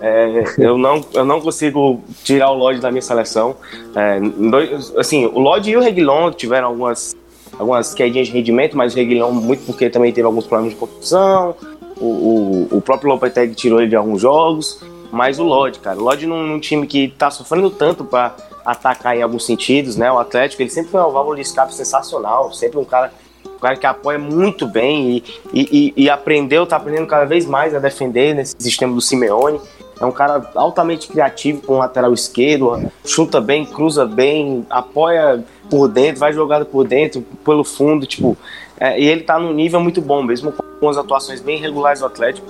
[0.01, 3.55] É, eu, não, eu não consigo tirar o Lodge da minha seleção.
[3.95, 7.17] É, dois, assim, o Lodge e o Reguilon tiveram algumas
[7.59, 11.55] algumas quedinhas de rendimento, mas o Reguilhão muito porque também teve alguns problemas de construção.
[11.99, 14.81] O, o, o próprio Lopetegui tirou ele de alguns jogos.
[15.11, 19.17] Mas o Lodge, cara, o Lodge num, num time que tá sofrendo tanto para atacar
[19.17, 20.11] em alguns sentidos, né?
[20.11, 23.13] O Atlético, ele sempre foi uma válvula de escape sensacional, sempre um cara,
[23.47, 27.75] um cara que apoia muito bem e, e, e aprendeu, tá aprendendo cada vez mais
[27.75, 29.61] a defender nesse sistema do Simeone.
[29.99, 35.89] É um cara altamente criativo com o lateral esquerdo, chuta bem, cruza bem, apoia por
[35.89, 38.37] dentro, vai jogado por dentro, pelo fundo, tipo.
[38.79, 42.07] É, e ele tá num nível muito bom, mesmo com as atuações bem regulares do
[42.07, 42.47] Atlético.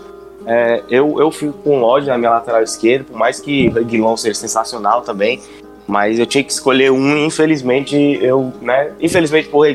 [0.46, 4.18] É, eu, eu fico com ódio na minha lateral esquerda, por mais que o Guilherme
[4.18, 5.40] seja sensacional também.
[5.86, 8.92] Mas eu tinha que escolher um, infelizmente, eu, né?
[9.00, 9.66] Infelizmente por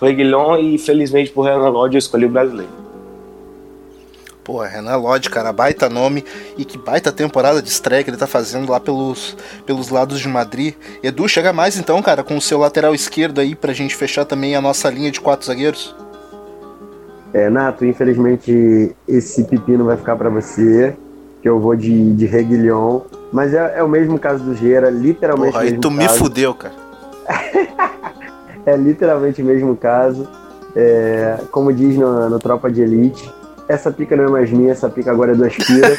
[0.00, 2.83] Reguilhon e infelizmente por Renan Lodge, eu escolhi o brasileiro.
[4.44, 6.22] Pô, Renan Lodge, cara, baita nome
[6.58, 10.28] e que baita temporada de estreia que ele tá fazendo lá pelos, pelos lados de
[10.28, 10.74] Madrid.
[11.02, 14.54] Edu, chega mais então, cara, com o seu lateral esquerdo aí pra gente fechar também
[14.54, 15.96] a nossa linha de quatro zagueiros.
[17.32, 20.94] É, Nato, infelizmente esse pepino vai ficar para você,
[21.40, 23.00] que eu vou de, de Reguilhon,
[23.32, 25.96] mas é, é, o mesmo caso do Gera, literalmente Porra, aí tu caso.
[25.96, 26.74] me fudeu, cara.
[28.66, 30.28] é literalmente o mesmo caso.
[30.76, 33.28] É, como diz no, no Tropa de Elite,
[33.68, 35.96] essa pica não é mais minha, essa pica agora é do Aspira.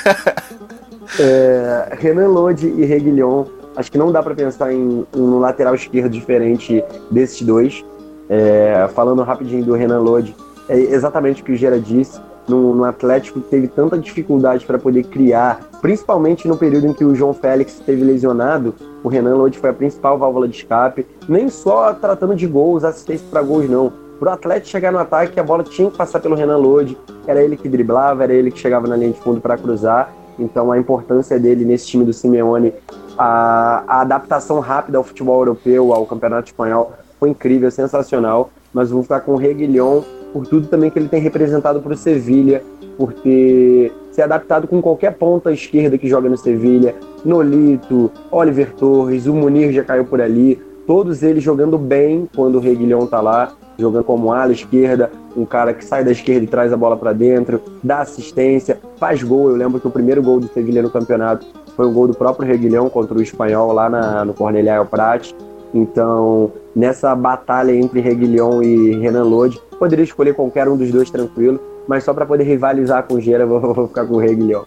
[1.19, 5.75] é, Renan Lodi e Reguilhon, acho que não dá para pensar em, em, um lateral
[5.75, 7.83] esquerdo diferente desses dois.
[8.27, 10.35] É, falando rapidinho do Renan Lodi,
[10.67, 12.19] é exatamente o que o Gera disse.
[12.47, 17.15] No, no Atlético teve tanta dificuldade para poder criar, principalmente no período em que o
[17.15, 21.91] João Félix esteve lesionado, o Renan Lodi foi a principal válvula de escape, nem só
[21.93, 25.63] tratando de gols, assistência para gols não, para o Atlético chegar no ataque, a bola
[25.63, 26.97] tinha que passar pelo Renan Lodi.
[27.27, 30.13] Era ele que driblava, era ele que chegava na linha de fundo para cruzar.
[30.37, 32.73] Então a importância dele nesse time do Simeone,
[33.17, 38.49] a, a adaptação rápida ao futebol europeu, ao campeonato espanhol, foi incrível, sensacional.
[38.73, 41.97] Mas vou ficar com o Reguilhão por tudo também que ele tem representado para o
[41.97, 42.61] Sevilha,
[42.97, 49.27] por ter se adaptado com qualquer ponta esquerda que joga no Sevilha, Nolito, Oliver Torres,
[49.27, 53.53] o Munir já caiu por ali, todos eles jogando bem quando o Reguilhão tá lá,
[53.77, 57.13] jogando como ala esquerda, um cara que sai da esquerda e traz a bola para
[57.13, 59.49] dentro, dá assistência, faz gol.
[59.49, 62.47] Eu lembro que o primeiro gol do Sevilha no campeonato foi um gol do próprio
[62.47, 65.33] Reguilhão contra o Espanhol lá na, no Corneliano Prat.
[65.73, 71.59] Então, nessa batalha entre Reguilhão e Renan Lodi, poderia escolher qualquer um dos dois tranquilo,
[71.87, 74.63] mas só para poder rivalizar com o Gera, vou, vou ficar com o Reguilhão.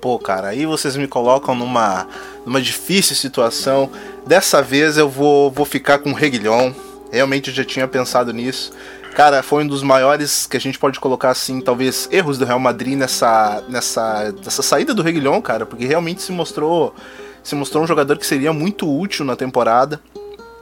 [0.00, 2.06] Pô, cara, aí vocês me colocam numa,
[2.46, 3.90] numa difícil situação.
[4.26, 6.72] Dessa vez eu vou, vou ficar com o Reguilhão.
[7.10, 8.72] Realmente eu já tinha pensado nisso.
[9.14, 12.60] Cara, foi um dos maiores que a gente pode colocar assim, talvez erros do Real
[12.60, 16.94] Madrid nessa nessa, nessa saída do Reguilhão, cara, porque realmente se mostrou
[17.42, 20.00] se mostrou um jogador que seria muito útil na temporada.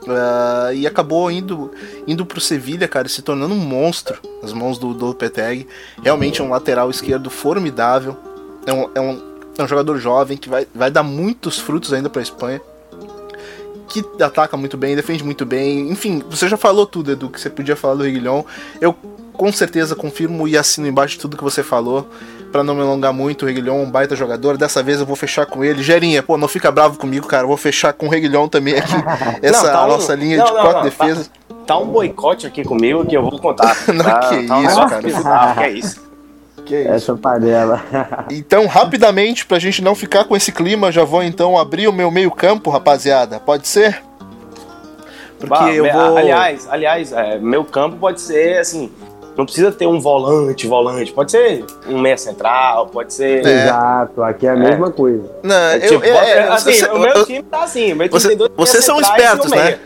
[0.03, 1.69] Uh, e acabou indo
[2.07, 5.67] indo pro Sevilha, cara, se tornando um monstro nas mãos do, do Peteg.
[6.01, 8.15] Realmente é um lateral esquerdo formidável.
[8.65, 9.21] É um, é um,
[9.57, 12.61] é um jogador jovem que vai, vai dar muitos frutos ainda pra Espanha.
[13.87, 15.89] Que ataca muito bem, defende muito bem.
[15.89, 18.45] Enfim, você já falou tudo, Edu, que você podia falar do Reguilhão.
[18.81, 18.95] Eu
[19.33, 22.07] com certeza confirmo e assino embaixo de tudo que você falou.
[22.51, 24.57] Para não me alongar muito, o Reguilhão é um baita jogador.
[24.57, 25.83] Dessa vez eu vou fechar com ele.
[25.83, 27.43] Gerinha, pô, não fica bravo comigo, cara.
[27.43, 28.93] Eu vou fechar com o Reguilhão também aqui.
[29.41, 30.15] Essa não, tá nossa um...
[30.15, 31.27] linha não, de não, quatro defesas.
[31.27, 33.75] Tá, tá, um boicote aqui comigo que eu vou contar.
[33.93, 35.53] não, tá, que tá isso, cara.
[35.53, 36.06] Que é isso.
[36.67, 37.81] Que é Essa panela.
[38.29, 42.11] então, rapidamente, pra gente não ficar com esse clima, já vou então abrir o meu
[42.11, 43.39] meio-campo, rapaziada.
[43.39, 44.01] Pode ser?
[45.39, 46.17] Porque bah, eu vou.
[46.17, 48.91] Aliás, aliás, é, meu campo pode ser assim
[49.37, 51.13] não precisa ter um volante, volante.
[51.13, 53.45] Pode ser um meia central, pode ser.
[53.45, 53.65] É.
[53.65, 54.57] Exato, aqui é a é.
[54.57, 55.23] mesma coisa.
[55.43, 57.93] Não, é, tipo, eu, é, é, assim, você, o meu eu, time tá assim.
[57.93, 59.77] Meu você, vocês são espertos, né?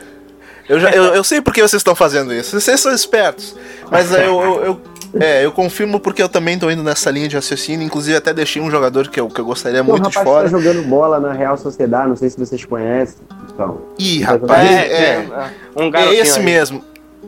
[0.69, 2.57] Eu, já, eu, eu sei porque vocês estão fazendo isso.
[2.57, 3.57] Vocês são espertos.
[3.89, 4.81] Mas eu, eu, eu,
[5.19, 7.85] é, eu confirmo porque eu também tô indo nessa linha de raciocínio.
[7.85, 10.43] Inclusive, até deixei um jogador que eu, que eu gostaria muito de fora.
[10.43, 13.17] Tá jogando bola na Real Sociedade, não sei se vocês conhecem.
[13.53, 15.27] Então, Ih, rapaz, é, é,
[15.75, 16.45] é, um é esse aí.
[16.45, 16.83] mesmo.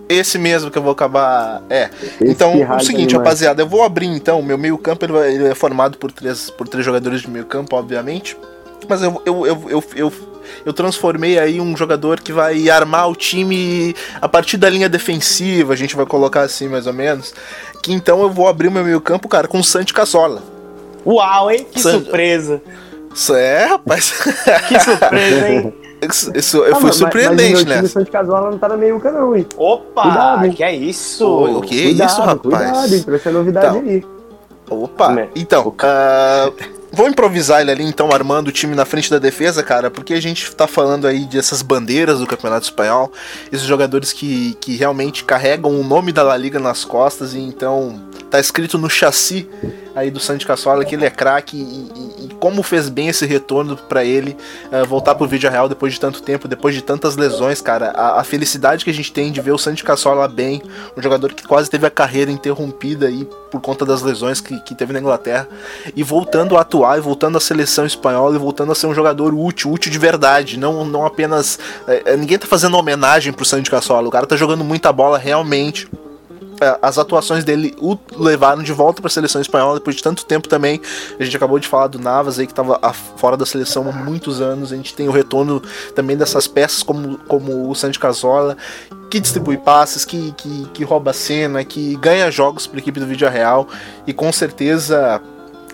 [0.08, 1.62] Esse mesmo que eu vou acabar.
[1.70, 1.90] É.
[2.02, 4.40] Esse então, o seguinte, rapaziada, eu vou abrir então.
[4.40, 8.38] O meu meio-campo ele, ele, é formado por três, por três jogadores de meio-campo, obviamente.
[8.88, 10.14] Mas eu, eu, eu, eu, eu,
[10.66, 15.74] eu transformei aí um jogador que vai armar o time a partir da linha defensiva,
[15.74, 17.34] a gente vai colocar assim mais ou menos.
[17.82, 20.42] Que então eu vou abrir o meu meio-campo, cara, com o Santi Casola.
[21.06, 21.68] Uau, hein?
[21.72, 22.62] Que surpresa!
[23.14, 24.12] Isso é, rapaz.
[24.68, 25.74] que surpresa, hein?
[26.10, 28.02] Isso, isso ah, foi mas, surpreendente, mas né?
[28.02, 29.46] O Casola não tá no meio não, hein?
[29.56, 30.02] Opa!
[30.02, 30.50] Cuidado?
[30.52, 31.26] Que é isso?
[31.26, 32.42] O, o que é isso, rapaz?
[32.42, 33.04] Cuidado, hein?
[33.04, 34.06] Trouxe a novidade então, aí.
[34.70, 35.28] Opa!
[35.36, 39.90] Então, uh, vou improvisar ele ali, então, armando o time na frente da defesa, cara,
[39.90, 43.12] porque a gente tá falando aí dessas bandeiras do Campeonato Espanhol,
[43.52, 48.00] esses jogadores que, que realmente carregam o nome da La Liga nas costas e então
[48.30, 49.50] tá escrito no chassi
[49.96, 53.78] aí do Santi Cassola que ele é craque e, e, como fez bem esse retorno
[53.78, 54.36] para ele
[54.72, 57.92] uh, voltar pro vídeo real depois de tanto tempo, depois de tantas lesões, cara.
[57.92, 60.62] A, a, felicidade que a gente tem de ver o Santi Cassola bem,
[60.98, 64.76] um jogador que quase teve a carreira interrompida aí por conta das lesões que, que
[64.76, 65.48] teve na Inglaterra,
[65.96, 69.34] e voltando a atuar, e voltando à seleção espanhola, e voltando a ser um jogador
[69.34, 71.58] útil, útil de verdade, não, não apenas.
[71.88, 75.88] Uh, ninguém tá fazendo homenagem pro Santi Cassola, o cara tá jogando muita bola realmente
[76.62, 80.26] é, as atuações dele o levaram de volta para a seleção espanhola depois de tanto
[80.26, 80.80] tempo também.
[81.20, 82.80] A gente acabou de falar do Navas aí que estava
[83.18, 84.72] fora da seleção há muitos anos.
[84.72, 85.62] A gente tem o retorno
[85.96, 88.56] também dessas peças como, como o Santi Casola,
[89.10, 93.06] que distribui passes, que, que, que rouba cena, que ganha jogos para a equipe do
[93.06, 93.68] Vídeo Real
[94.08, 95.22] e com certeza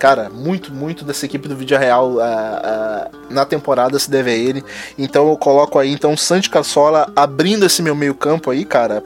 [0.00, 4.34] cara, muito, muito dessa equipe do Vídeo Real uh, uh, na temporada se deve a
[4.34, 4.64] ele.
[4.98, 9.04] Então eu coloco aí então Santi Cassola abrindo esse meu meio campo aí, cara,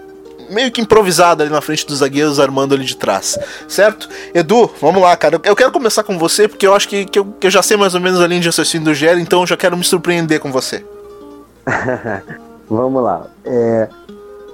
[0.48, 4.08] meio que improvisado ali na frente dos zagueiros, armando ali de trás, certo?
[4.32, 5.40] Edu, vamos lá, cara.
[5.42, 7.76] Eu quero começar com você, porque eu acho que, que, eu, que eu já sei
[7.76, 10.38] mais ou menos a linha de raciocínio do Gero, então eu já quero me surpreender
[10.38, 10.84] com você.
[12.70, 13.26] vamos lá.
[13.44, 13.88] É,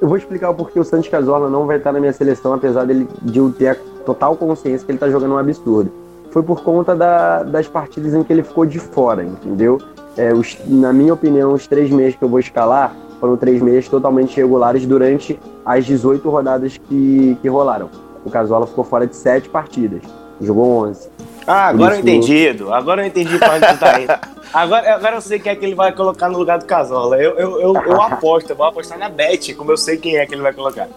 [0.01, 2.87] eu vou explicar o porquê o Santos Casola não vai estar na minha seleção, apesar
[2.87, 3.77] dele, de eu ter a
[4.07, 5.93] total consciência que ele está jogando um absurdo.
[6.31, 9.79] Foi por conta da, das partidas em que ele ficou de fora, entendeu?
[10.17, 13.89] É, os, na minha opinião, os três meses que eu vou escalar foram três meses
[13.89, 17.91] totalmente regulares durante as 18 rodadas que, que rolaram.
[18.25, 20.03] O Casola ficou fora de sete partidas,
[20.41, 21.09] jogou 11.
[21.47, 22.57] Ah, agora eu entendi.
[22.71, 24.13] Agora eu entendi para onde tu tá indo.
[24.53, 27.17] Agora, agora eu sei quem é que ele vai colocar no lugar do Casola.
[27.23, 30.27] Eu, eu, eu, eu aposto, eu vou apostar na Bet, como eu sei quem é
[30.27, 30.89] que ele vai colocar.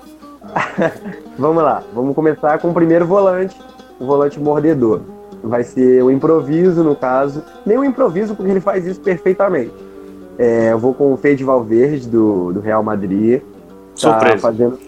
[1.37, 3.55] vamos lá, vamos começar com o primeiro volante,
[3.99, 5.01] o volante mordedor.
[5.43, 7.43] Vai ser o improviso, no caso.
[7.65, 9.71] Nem o improviso, porque ele faz isso perfeitamente.
[10.37, 13.41] É, eu vou com o Fede Valverde, do, do Real Madrid.
[13.41, 13.45] Tá
[13.95, 14.37] Surpresa.
[14.39, 14.79] fazendo,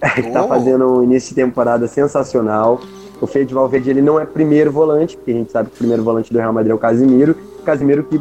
[0.32, 0.48] tá Oh.
[0.48, 2.80] fazendo um início de temporada sensacional.
[3.20, 6.02] O Fede Valverde ele não é primeiro volante, porque a gente sabe que o primeiro
[6.02, 7.36] volante do Real Madrid é o Casimiro.
[7.64, 8.20] Casimiro que,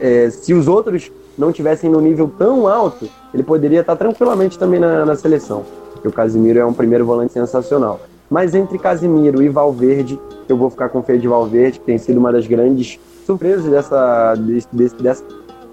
[0.00, 4.80] é, se os outros não tivessem no nível tão alto, ele poderia estar tranquilamente também
[4.80, 5.64] na, na seleção.
[5.92, 8.00] Porque o Casimiro é um primeiro volante sensacional.
[8.34, 10.18] Mas entre Casimiro e Valverde,
[10.48, 14.34] eu vou ficar com o Fede Valverde, que tem sido uma das grandes surpresas dessa,
[14.34, 15.24] desse, desse,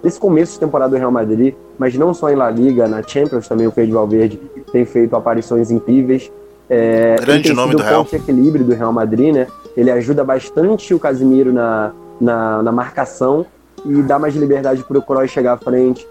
[0.04, 3.48] desse começo de temporada do Real Madrid, mas não só em La Liga, na Champions
[3.48, 4.40] também o Fede Valverde
[4.72, 6.32] tem feito aparições incríveis.
[6.70, 8.04] É, Grande nome do Real.
[8.04, 9.48] de equilíbrio do Real Madrid, né?
[9.76, 13.44] Ele ajuda bastante o Casimiro na, na, na marcação
[13.84, 16.08] e dá mais liberdade para o Kroos chegar à frente.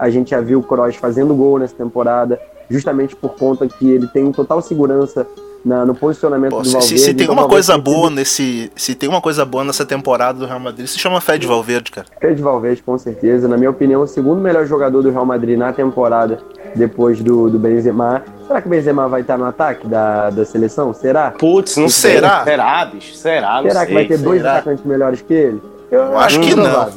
[0.00, 4.08] A gente já viu o Kroos fazendo gol nessa temporada, justamente por conta que ele
[4.08, 5.24] tem total segurança
[5.64, 6.98] na- no posicionamento Pô, do se, Valverde.
[6.98, 8.70] se- se tem então uma coisa boa nesse.
[8.74, 12.06] Se tem uma coisa boa nessa temporada do Real Madrid, se chama Fed Valverde, cara.
[12.20, 13.46] Fred Valverde, com certeza.
[13.48, 16.38] Na minha opinião, o segundo melhor jogador do Real Madrid na temporada,
[16.74, 18.22] depois do, do Benzema.
[18.46, 20.92] Será que o Benzema vai estar no ataque da, da seleção?
[20.92, 21.30] Será?
[21.32, 22.44] Putz, não Será?
[22.44, 23.14] Será, bicho?
[23.14, 23.62] Será?
[23.62, 23.94] Não Será que sei.
[23.94, 24.52] vai ter dois será?
[24.54, 25.62] atacantes melhores que ele?
[25.90, 26.88] Eu, Eu acho que não.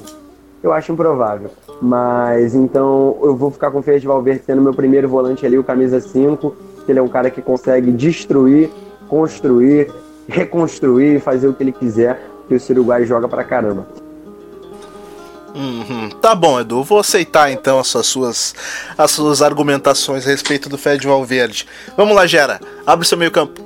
[0.64, 1.50] Eu acho improvável.
[1.82, 5.64] Mas então eu vou ficar com o Fred Valverde sendo meu primeiro volante ali, o
[5.64, 6.56] camisa 5.
[6.86, 8.70] Que Ele é um cara que consegue destruir,
[9.08, 9.92] construir,
[10.28, 13.88] reconstruir, fazer o que ele quiser, que o Uruguai joga pra caramba.
[15.56, 16.10] Uhum.
[16.22, 16.84] Tá bom, Edu.
[16.84, 18.54] Vou aceitar então as suas,
[18.98, 21.66] as suas argumentações a respeito do Fed Valverde.
[21.96, 22.60] Vamos lá, Gera.
[22.86, 23.62] Abre seu meio campo.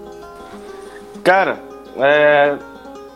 [1.23, 1.59] Cara,
[1.97, 2.57] é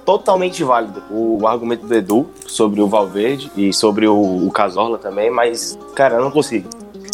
[0.04, 5.30] totalmente válido o argumento do Edu sobre o Valverde e sobre o, o Casorla também,
[5.30, 6.70] mas, cara, eu não consigo.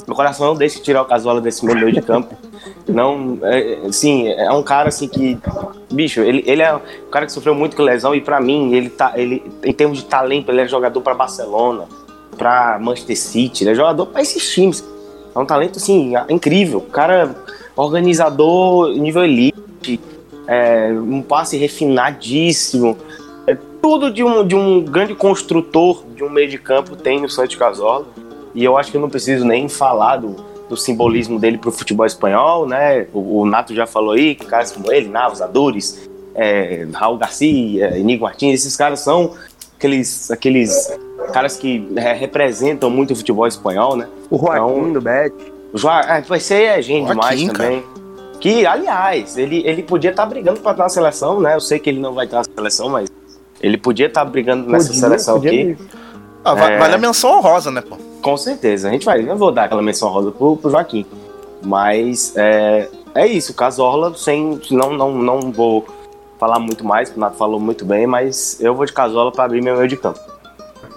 [0.07, 2.35] Meu coração não deixa de tirar o Casorla desse meu meio de campo.
[2.89, 5.37] Não, é, assim, é um cara assim que,
[5.91, 8.89] bicho, ele, ele é um cara que sofreu muito com lesão e pra mim, ele
[8.89, 11.85] tá, ele, em termos de talento, ele é jogador pra Barcelona,
[12.37, 14.83] pra Manchester City, ele é jogador pra esses times.
[15.35, 16.81] É um talento, assim, incrível.
[16.81, 17.35] Cara,
[17.75, 19.99] organizador nível elite,
[20.47, 22.97] é, um passe refinadíssimo.
[23.45, 27.29] É, tudo de um, de um grande construtor de um meio de campo tem no
[27.29, 28.07] Santos Cazorla.
[28.55, 30.35] E eu acho que eu não preciso nem falar do,
[30.69, 33.07] do simbolismo dele pro futebol espanhol, né?
[33.13, 37.97] O, o Nato já falou aí que caras como ele, Navas, Adores, é, Raul Garcia,
[37.97, 39.33] Inigo Martins, esses caras são
[39.77, 40.97] aqueles, aqueles
[41.33, 44.07] caras que é, representam muito o futebol espanhol, né?
[44.29, 45.33] O Joaquim Então- do Bet.
[45.73, 46.01] O Joa...
[46.01, 47.83] é, vai ser é gente Joaquim, demais também.
[48.39, 51.55] Que, aliás, ele, ele podia estar brigando para estar na seleção, né?
[51.55, 53.09] Eu sei que ele não vai estar na seleção, mas
[53.61, 55.77] ele podia estar brigando nessa Podia- seleção podia aqui.
[56.45, 56.77] Ah, É.
[56.77, 57.97] Vale a menção honrosa, né, pô?
[58.21, 58.89] Com certeza.
[58.89, 59.27] A gente vai.
[59.27, 61.05] Eu vou dar aquela menção rosa pro, pro Joaquim.
[61.63, 63.53] Mas é, é isso.
[63.53, 64.59] Casorla, sem.
[64.71, 65.85] Não, não, não vou
[66.39, 69.61] falar muito mais, o Nato falou muito bem, mas eu vou de Casola para abrir
[69.61, 70.19] meu meio de campo.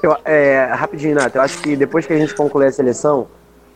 [0.01, 3.27] Eu, é, rapidinho, Nath, eu acho que depois que a gente concluir a seleção,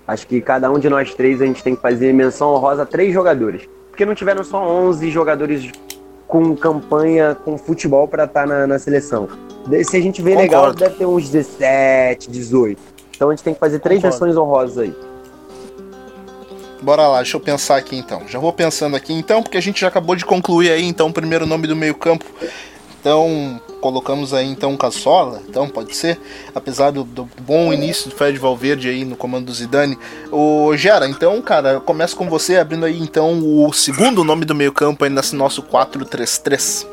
[0.06, 2.86] acho que cada um de nós três a gente tem que fazer menção honrosa a
[2.86, 3.68] três jogadores.
[3.90, 5.72] Porque não tiveram só 11 jogadores
[6.28, 9.28] com campanha, com futebol para estar na, na seleção.
[9.84, 12.95] Se a gente vê legal, deve ter uns 17, 18.
[13.16, 14.24] Então a gente tem que fazer três Concordo.
[14.26, 14.94] menções honrosas aí.
[16.82, 18.22] Bora lá, deixa eu pensar aqui então.
[18.28, 21.12] Já vou pensando aqui então, porque a gente já acabou de concluir aí então o
[21.12, 22.24] primeiro nome do meio-campo.
[23.00, 26.18] Então, colocamos aí então o Cassola, então pode ser,
[26.54, 29.96] apesar do, do bom início do Fred Valverde aí no comando do Zidane.
[30.30, 34.54] O Gera, então, cara, eu começo com você abrindo aí então o segundo nome do
[34.56, 36.84] meio-campo aí nesse nosso 4-3-3.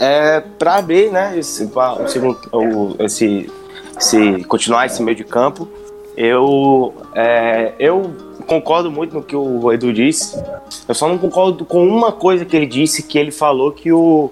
[0.00, 3.50] É, para abrir, né, esse, pra- o segundo, o, esse,
[3.98, 5.68] esse, continuar esse meio de campo,
[6.16, 8.12] eu, é, eu
[8.46, 10.42] concordo muito no que o Edu disse.
[10.88, 14.30] Eu só não concordo com uma coisa que ele disse, que ele falou que o,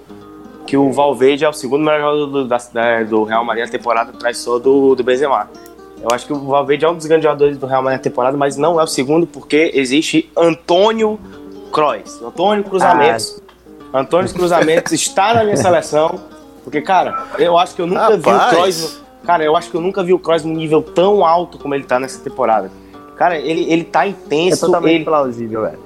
[0.66, 4.10] que o Valverde é o segundo melhor jogador do, da- do Real Madrid na temporada
[4.10, 5.48] atrás só do, do Benzema.
[6.00, 8.36] Eu acho que o Valverde é um dos grandes jogadores do Real Madrid na temporada,
[8.36, 11.18] mas não é o segundo porque existe Antônio
[11.72, 13.40] Kroos, Antônio Cruzamentos.
[13.94, 16.18] Antônio Cruzamentos está na minha seleção,
[16.64, 18.54] porque, cara, eu acho que eu nunca vi o Rapaz.
[18.54, 19.02] Kroos.
[19.24, 21.84] Cara, eu acho que eu nunca vi o Kroos num nível tão alto como ele
[21.84, 22.70] tá nessa temporada.
[23.16, 25.78] Cara, ele, ele tá É intenso, totalmente ele, plausível, velho.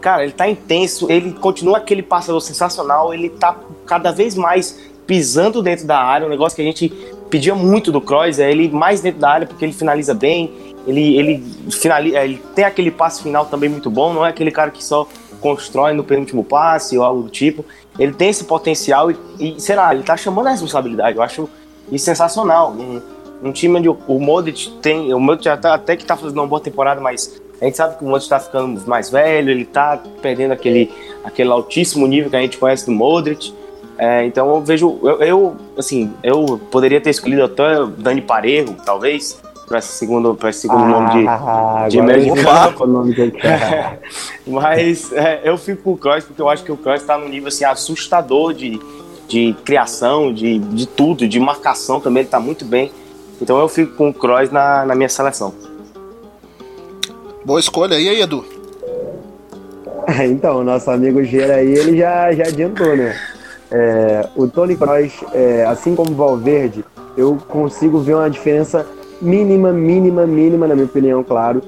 [0.00, 3.56] Cara, ele tá intenso, ele continua aquele passador sensacional, ele tá
[3.86, 6.92] cada vez mais pisando dentro da área, um negócio que a gente
[7.30, 10.52] pedia muito do Kroos, é ele mais dentro da área porque ele finaliza bem,
[10.86, 14.70] ele, ele, finaliza, ele tem aquele passe final também muito bom, não é aquele cara
[14.70, 15.08] que só
[15.40, 17.64] constrói no penúltimo passe ou algo do tipo.
[17.98, 21.48] Ele tem esse potencial e, e sei lá, ele tá chamando a responsabilidade, eu acho
[21.90, 22.72] isso sensacional.
[22.72, 23.00] Um,
[23.42, 26.38] um time onde o, o Modric tem, o Modric já tá, até que tá fazendo
[26.38, 29.64] uma boa temporada, mas a gente sabe que o Modric tá ficando mais velho, ele
[29.64, 30.90] tá perdendo aquele,
[31.24, 33.52] aquele altíssimo nível que a gente conhece do Modric.
[33.96, 39.40] É, então eu vejo, eu, eu, assim, eu poderia ter escolhido até Dani Parejo, talvez,
[39.66, 42.86] para esse segundo, pra esse segundo ah, nome de, de meio de campo.
[44.46, 47.28] Mas é, eu fico com o Kroos porque eu acho que o Kroos está num
[47.28, 48.80] nível assim, assustador de,
[49.28, 52.90] de criação, de, de tudo, de marcação também, ele está muito bem.
[53.40, 55.52] Então eu fico com o Kroos na, na minha seleção.
[57.44, 57.94] Boa escolha.
[57.94, 58.44] E aí, Edu?
[60.28, 63.14] então, o nosso amigo Gera aí, ele já, já adiantou, né?
[63.70, 66.84] É, o Tony Kroos, é, assim como o Valverde,
[67.16, 68.86] eu consigo ver uma diferença
[69.20, 71.62] mínima, mínima, mínima, na minha opinião, claro,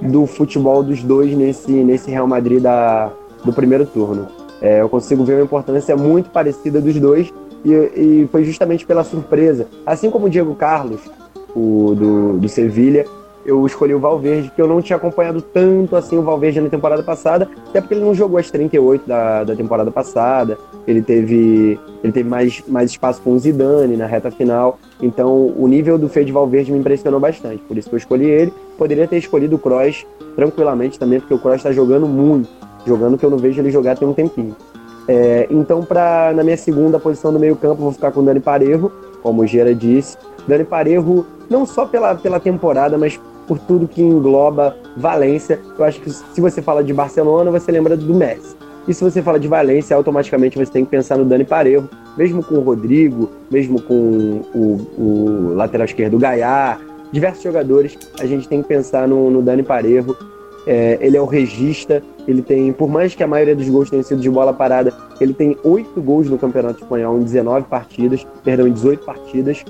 [0.00, 3.10] do futebol dos dois nesse, nesse Real Madrid da,
[3.44, 4.39] do primeiro turno.
[4.60, 7.32] É, eu consigo ver uma importância muito parecida dos dois
[7.64, 9.66] e, e, foi justamente pela surpresa.
[9.86, 11.00] Assim como o Diego Carlos,
[11.54, 13.06] o do, do Sevilha,
[13.44, 17.02] eu escolhi o Valverde, que eu não tinha acompanhado tanto assim o Valverde na temporada
[17.02, 22.12] passada, até porque ele não jogou as 38 da, da temporada passada, ele teve, ele
[22.12, 26.30] teve mais, mais espaço com o Zidane na reta final, então o nível do Fede
[26.32, 28.52] Valverde me impressionou bastante, por isso que eu escolhi ele.
[28.76, 30.06] Poderia ter escolhido o Kroos
[30.36, 32.48] tranquilamente também, porque o Kroos está jogando muito,
[32.86, 34.56] jogando que eu não vejo ele jogar tem um tempinho.
[35.08, 38.40] É, então, pra, na minha segunda posição do meio campo, vou ficar com o Dani
[38.40, 40.16] Parejo, como o Gera disse.
[40.46, 45.58] Dani Parejo, não só pela, pela temporada, mas por tudo que engloba Valência.
[45.76, 48.54] Eu acho que se você fala de Barcelona, você lembra do Messi.
[48.86, 52.42] E se você fala de Valência, automaticamente você tem que pensar no Dani Parejo, mesmo
[52.42, 56.78] com o Rodrigo, mesmo com o, o lateral esquerdo Gaiá,
[57.12, 60.16] diversos jogadores, a gente tem que pensar no, no Dani Parejo.
[60.66, 64.02] É, ele é o regista, ele tem, por mais que a maioria dos gols tenham
[64.02, 68.66] sido de bola parada, ele tem oito gols no Campeonato Espanhol em 19 partidas, perdão,
[68.66, 69.64] em 18 partidas.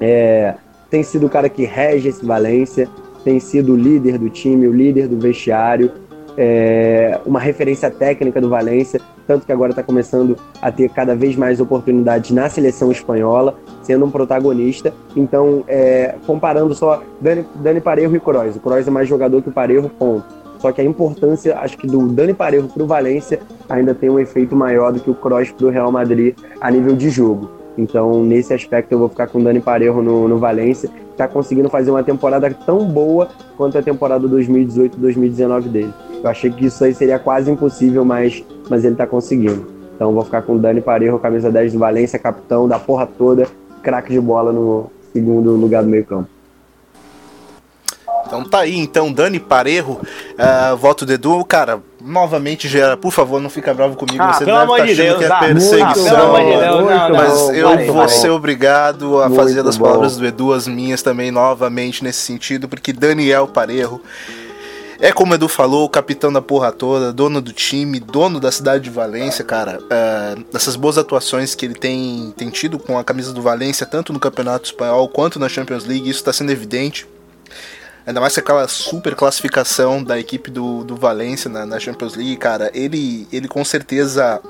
[0.00, 0.54] É,
[0.90, 2.88] tem sido o cara que rege esse Valência,
[3.24, 5.90] tem sido o líder do time, o líder do vestiário,
[6.36, 11.36] é, uma referência técnica do Valência, tanto que agora está começando a ter cada vez
[11.36, 14.92] mais oportunidades na seleção espanhola, sendo um protagonista.
[15.14, 19.48] Então, é, comparando só Dani, Dani Parejo e Kroos, o Kroos é mais jogador que
[19.48, 20.24] o Parejo, ponto.
[20.58, 24.18] Só que a importância, acho que do Dani Parejo para o Valência ainda tem um
[24.18, 27.50] efeito maior do que o Kroos para o Real Madrid a nível de jogo.
[27.76, 30.88] Então, nesse aspecto, eu vou ficar com o Dani Parejo no, no Valência.
[31.10, 35.92] Está conseguindo fazer uma temporada tão boa quanto a temporada 2018-2019 dele.
[36.22, 39.66] Eu achei que isso aí seria quase impossível, mas, mas ele está conseguindo.
[39.94, 43.46] Então, vou ficar com o Dani Parejo, camisa 10 do Valência, capitão da porra toda,
[43.82, 46.28] craque de bola no segundo lugar do meio-campo.
[48.26, 53.40] Então tá aí, então, Dani Parejo, uh, voto do Edu, cara, novamente, Gera, por favor,
[53.40, 56.44] não fica bravo comigo, ah, você deve estar tá achando Deus, que é perseguição, de
[56.44, 59.84] Deus, não, mas eu vou ser obrigado a muito fazer das bom.
[59.84, 64.00] palavras do Edu as minhas também, novamente, nesse sentido, porque Daniel Parejo
[64.98, 68.84] é como o Edu falou, capitão da porra toda, dono do time, dono da cidade
[68.84, 69.78] de Valência, cara.
[69.80, 74.12] Uh, dessas boas atuações que ele tem, tem tido com a camisa do Valência, tanto
[74.12, 77.06] no Campeonato Espanhol quanto na Champions League, isso está sendo evidente.
[78.06, 82.70] Ainda mais aquela super classificação da equipe do, do Valência na, na Champions League, cara.
[82.72, 84.40] Ele, ele com certeza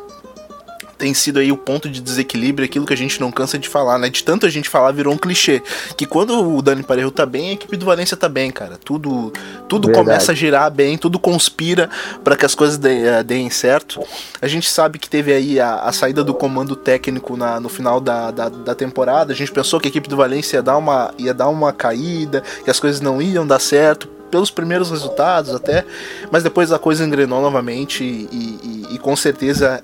[0.98, 3.98] tem sido aí o ponto de desequilíbrio, aquilo que a gente não cansa de falar,
[3.98, 4.08] né?
[4.08, 5.62] De tanto a gente falar, virou um clichê.
[5.96, 8.78] Que quando o Dani Parejo tá bem, a equipe do Valência tá bem, cara.
[8.82, 9.32] Tudo,
[9.68, 11.90] tudo começa a girar bem, tudo conspira
[12.24, 14.02] para que as coisas eh, deem certo.
[14.40, 18.00] A gente sabe que teve aí a, a saída do comando técnico na, no final
[18.00, 19.32] da, da, da, temporada.
[19.32, 22.42] A gente pensou que a equipe do Valência ia dar, uma, ia dar uma caída,
[22.64, 25.84] que as coisas não iam dar certo pelos primeiros resultados até,
[26.30, 29.82] mas depois a coisa engrenou novamente e, e, e com certeza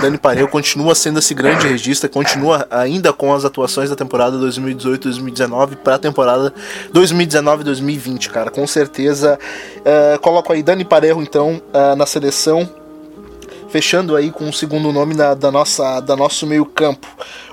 [0.00, 5.76] Dani Parejo continua sendo esse grande regista, continua ainda com as atuações da temporada 2018-2019
[5.76, 6.52] para a temporada
[6.92, 8.50] 2019-2020, cara.
[8.50, 9.38] Com certeza.
[9.78, 12.68] Uh, coloco aí Dani Parejo, então, uh, na seleção.
[13.68, 17.06] Fechando aí com o segundo nome da, da nossa, da nosso meio-campo.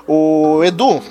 [0.08, 1.02] O Edu,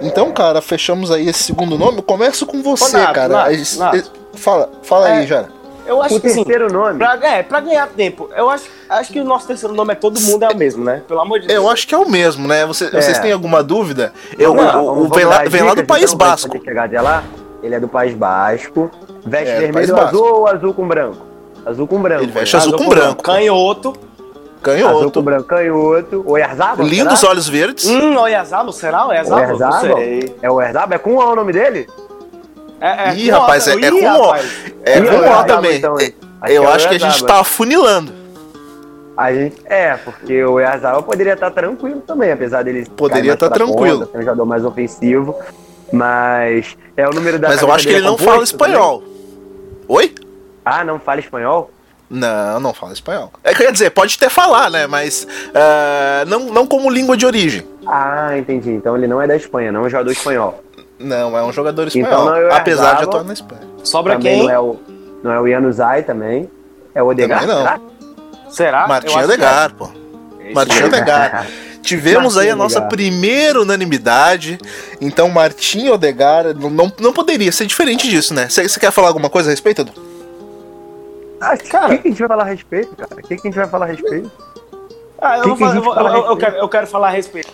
[0.00, 1.98] então, cara, fechamos aí esse segundo nome.
[1.98, 3.34] Eu começo com você, Ô, Nato, cara.
[3.34, 4.12] Nato, Nato.
[4.34, 5.59] Fala, fala é, aí, Jara.
[5.90, 6.98] Eu acho o que assim, terceiro nome.
[6.98, 8.30] Pra, é, pra ganhar tempo.
[8.36, 11.02] Eu acho, acho que o nosso terceiro nome é todo mundo é o mesmo, né?
[11.08, 11.56] Pelo amor de Deus.
[11.58, 12.64] Eu acho que é o mesmo, né?
[12.64, 12.90] Você, é.
[12.90, 14.12] Vocês têm alguma dúvida?
[14.38, 16.64] Eu, não, o, o vem, lá, vem lá do País então, Basco.
[16.64, 17.24] Chegar de lá,
[17.60, 18.88] ele é do País Basco.
[19.26, 21.26] Veste é, vermelho azul ou azul com branco?
[21.66, 22.22] Azul com branco.
[22.22, 23.06] Ele veste azul, azul com, com branco.
[23.06, 23.22] branco.
[23.24, 23.92] Canhoto.
[24.62, 24.96] Canhoto.
[24.96, 26.24] Azul com branco, canhoto.
[26.24, 26.86] Oyarzabal?
[26.86, 27.32] Lindos será?
[27.32, 27.86] olhos verdes.
[27.88, 29.06] Hum, Oyarzabal, será?
[29.06, 29.56] Oyarzabal?
[29.56, 29.98] Oyarzabal?
[30.40, 30.94] É o Oyarzabal?
[30.94, 31.88] É com o nome dele?
[32.80, 34.34] É, é, Ih, rapaz, é, é com o.
[34.84, 35.76] É com o também.
[35.76, 35.96] Então,
[36.48, 38.12] eu acho que a gente tá afunilando.
[39.16, 42.88] A gente, é, porque o Yazawa poderia estar tá tranquilo também, apesar dele.
[42.96, 44.00] Poderia estar tá tranquilo.
[44.00, 45.36] Ponta, ser um jogador mais ofensivo.
[45.92, 47.48] Mas é o número da.
[47.48, 49.00] Mas eu acho que ele não fala espanhol.
[49.00, 49.14] Também.
[49.88, 50.14] Oi?
[50.64, 51.70] Ah, não fala espanhol?
[52.08, 53.30] Não, não fala espanhol.
[53.44, 54.86] É, quer dizer, pode até falar, né?
[54.86, 57.62] Mas uh, não, não como língua de origem.
[57.86, 58.70] Ah, entendi.
[58.70, 60.62] Então ele não é da Espanha, não é um jogador espanhol.
[61.00, 62.36] Não, é um jogador então espanhol.
[62.36, 63.62] Então, apesar de atuar na Espanha.
[63.82, 64.42] Sobra também quem?
[64.44, 64.76] Não é o,
[65.24, 66.50] não é o Januzaj também.
[66.94, 67.08] É o.
[67.08, 67.58] Também não.
[67.58, 67.80] Será?
[68.50, 68.86] Será?
[68.86, 69.74] Martim Odegar, é.
[69.74, 69.90] pô.
[70.54, 71.46] Martim Odegar.
[71.82, 74.58] Tivemos aí a nossa primeira unanimidade.
[75.00, 78.48] Então, Martim Odegar não, não poderia ser diferente disso, né?
[78.50, 79.92] Você quer falar alguma coisa a respeito, Edu?
[81.40, 83.14] Ah, cara, o que, que, a gente vai falar a respeito, cara?
[83.14, 84.30] O que, que a gente vai falar a respeito?
[85.18, 87.50] Ah, eu, que vou, eu, vou, eu, eu, quero, eu quero falar a respeito.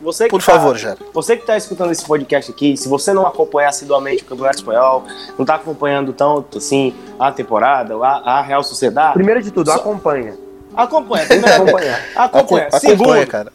[0.00, 0.96] Você Por tá, favor, já.
[1.12, 5.04] Você que está escutando esse podcast aqui, se você não acompanha assiduamente o Campeonato Espanhol,
[5.38, 9.14] não está acompanhando tanto assim a temporada, a, a Real Sociedade.
[9.14, 9.76] Primeiro de tudo, só...
[9.76, 10.36] acompanha.
[10.74, 12.00] Acompanha, primeiro acompanha.
[12.14, 12.70] Acompanha.
[12.72, 13.52] Segundo, acompanha, cara.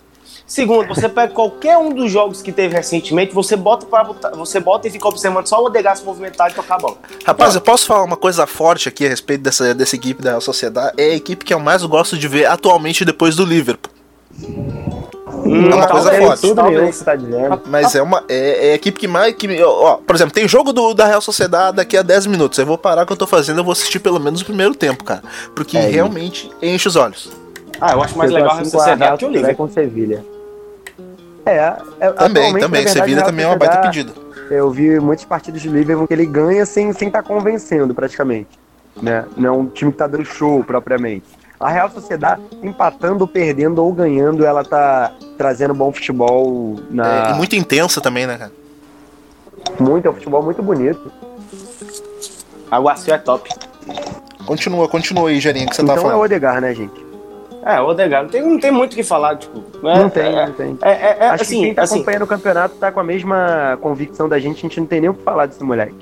[0.51, 4.85] Segundo, você pega qualquer um dos jogos que teve recentemente, você bota para você bota
[4.85, 6.97] e fica observando só o Odegaard se movimentar e tocar a bola.
[7.23, 10.41] Rapaz, eu posso falar uma coisa forte aqui a respeito dessa, dessa equipe da Real
[10.41, 10.93] Sociedade?
[10.97, 13.93] É a equipe que eu mais gosto de ver atualmente depois do Liverpool.
[15.43, 16.41] Hum, é uma coisa forte.
[16.41, 17.61] Tudo que você tá dizendo.
[17.67, 19.33] Mas é uma é, é, a equipe que mais.
[19.33, 22.57] Que, ó, por exemplo, tem jogo do, da Real Sociedade daqui a 10 minutos.
[22.59, 24.75] Eu vou parar o que eu tô fazendo, eu vou assistir pelo menos o primeiro
[24.75, 25.21] tempo, cara.
[25.55, 27.31] Porque é realmente enche os olhos.
[27.79, 29.67] Ah, eu acho mais eu legal a Real Sociedade que o Liverpool.
[29.67, 30.23] com Sevilha.
[31.45, 32.87] É, é também, também.
[32.87, 34.13] Sevilha também é uma baita pedida.
[34.49, 38.59] Eu vi muitas partidas de Liverpool que ele ganha sem estar sem tá convencendo, praticamente.
[39.01, 39.25] Né?
[39.37, 41.25] Não é um time que tá dando show propriamente.
[41.62, 47.30] A Real Sociedade, empatando, perdendo ou ganhando, ela tá trazendo bom futebol na.
[47.30, 48.51] É, muito intensa também, né, cara?
[49.80, 51.12] Muito, é um futebol muito bonito.
[52.70, 53.49] Aguacio é top.
[54.45, 56.16] Continua, continua aí, Gerinho, que você então tá falando.
[56.16, 57.12] Então é o Odegar, né, gente?
[57.64, 58.26] É, o Odegaard.
[58.26, 59.59] Não tem, não tem muito o que falar, tipo.
[59.84, 59.95] Né?
[59.95, 60.78] Não tem, é, não tem.
[60.82, 63.03] É, é, é Acho assim, que quem tá assim, acompanhando o campeonato tá com a
[63.03, 65.95] mesma convicção da gente, a gente não tem nem o que falar desse moleque.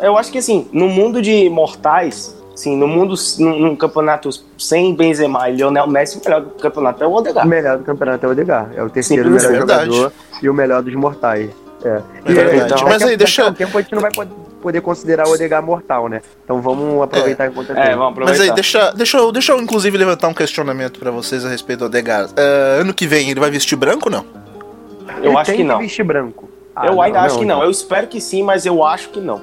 [0.00, 4.28] Eu acho que assim, no mundo de mortais, assim, no mundo, num, campeonato
[4.58, 7.46] sem Benzema e Lionel Messi, o melhor do campeonato é o Odegaard.
[7.46, 8.76] O melhor do campeonato é o Odegaard.
[8.76, 9.90] É o terceiro melhor verdade.
[9.90, 11.50] jogador e o melhor dos mortais.
[11.84, 12.02] É.
[12.24, 12.72] é verdade.
[12.72, 13.48] Então, Mas aí, deixa...
[13.48, 14.10] Um tempo a gente não vai
[14.60, 16.20] poder considerar o Odegaard mortal, né?
[16.42, 17.48] Então vamos aproveitar é.
[17.48, 18.38] enquanto é, é vamos aproveitar.
[18.38, 21.80] Mas aí, deixa, deixa, eu, deixa eu inclusive levantar um questionamento pra vocês a respeito
[21.80, 22.32] do Odegaard.
[22.32, 24.24] Uh, ano que vem ele vai vestir branco ou não?
[25.22, 25.76] Eu ele acho que não.
[25.76, 26.48] Que vestir branco.
[26.74, 27.56] Ah, eu não, ainda não, acho que não.
[27.58, 27.64] não.
[27.64, 29.40] Eu espero que sim, mas eu acho que não.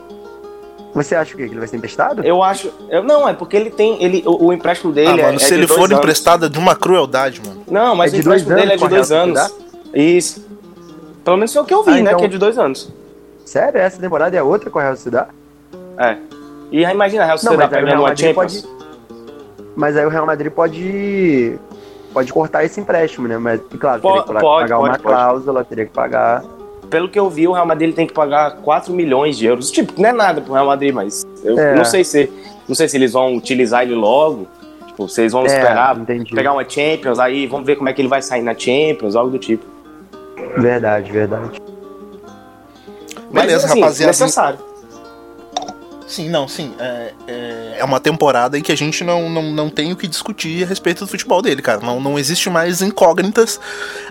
[0.95, 2.23] Você acha que ele vai ser emprestado?
[2.23, 2.71] Eu acho.
[2.89, 4.01] Eu, não, é porque ele tem.
[4.01, 5.39] Ele, o, o empréstimo dele ah, mano, é.
[5.39, 7.63] Se é ele for emprestado é de uma crueldade, mano.
[7.69, 9.55] Não, mas é o empréstimo dele é de dois anos.
[9.93, 10.45] Isso.
[11.23, 12.01] Pelo menos foi o que eu vi, ah, né?
[12.01, 12.19] Então...
[12.19, 12.93] Que é de dois anos.
[13.43, 13.77] Sério?
[13.77, 15.29] Essa temporada é outra com a Real Sociedade?
[15.97, 16.17] É.
[16.71, 18.61] E aí imagina a Real Sociedade pegando uma Champions.
[18.61, 18.75] Pode...
[19.75, 21.59] Mas aí o Real Madrid pode
[22.13, 23.37] pode cortar esse empréstimo, né?
[23.37, 26.45] Mas, claro, pode, teria que pode, pagar pode, uma cláusula, teria que pagar.
[26.89, 29.71] Pelo que eu vi, o Real Madrid tem que pagar 4 milhões de euros.
[29.71, 31.75] Tipo, não é nada pro Real Madrid, mas eu é.
[31.75, 32.29] não sei se
[32.67, 34.47] não sei se eles vão utilizar ele logo.
[34.87, 36.33] Tipo, vocês vão é, esperar entendi.
[36.33, 39.31] pegar uma Champions, aí vamos ver como é que ele vai sair na Champions, algo
[39.31, 39.65] do tipo.
[40.57, 41.61] Verdade, verdade.
[43.31, 44.11] Beleza, mas, assim, rapaziada.
[44.11, 44.59] Necessário.
[46.07, 46.73] Sim, não, sim.
[46.79, 50.07] É, é, é, uma temporada em que a gente não, não, não tem o que
[50.07, 51.81] discutir a respeito do futebol dele, cara.
[51.81, 53.59] Não, não existe mais incógnitas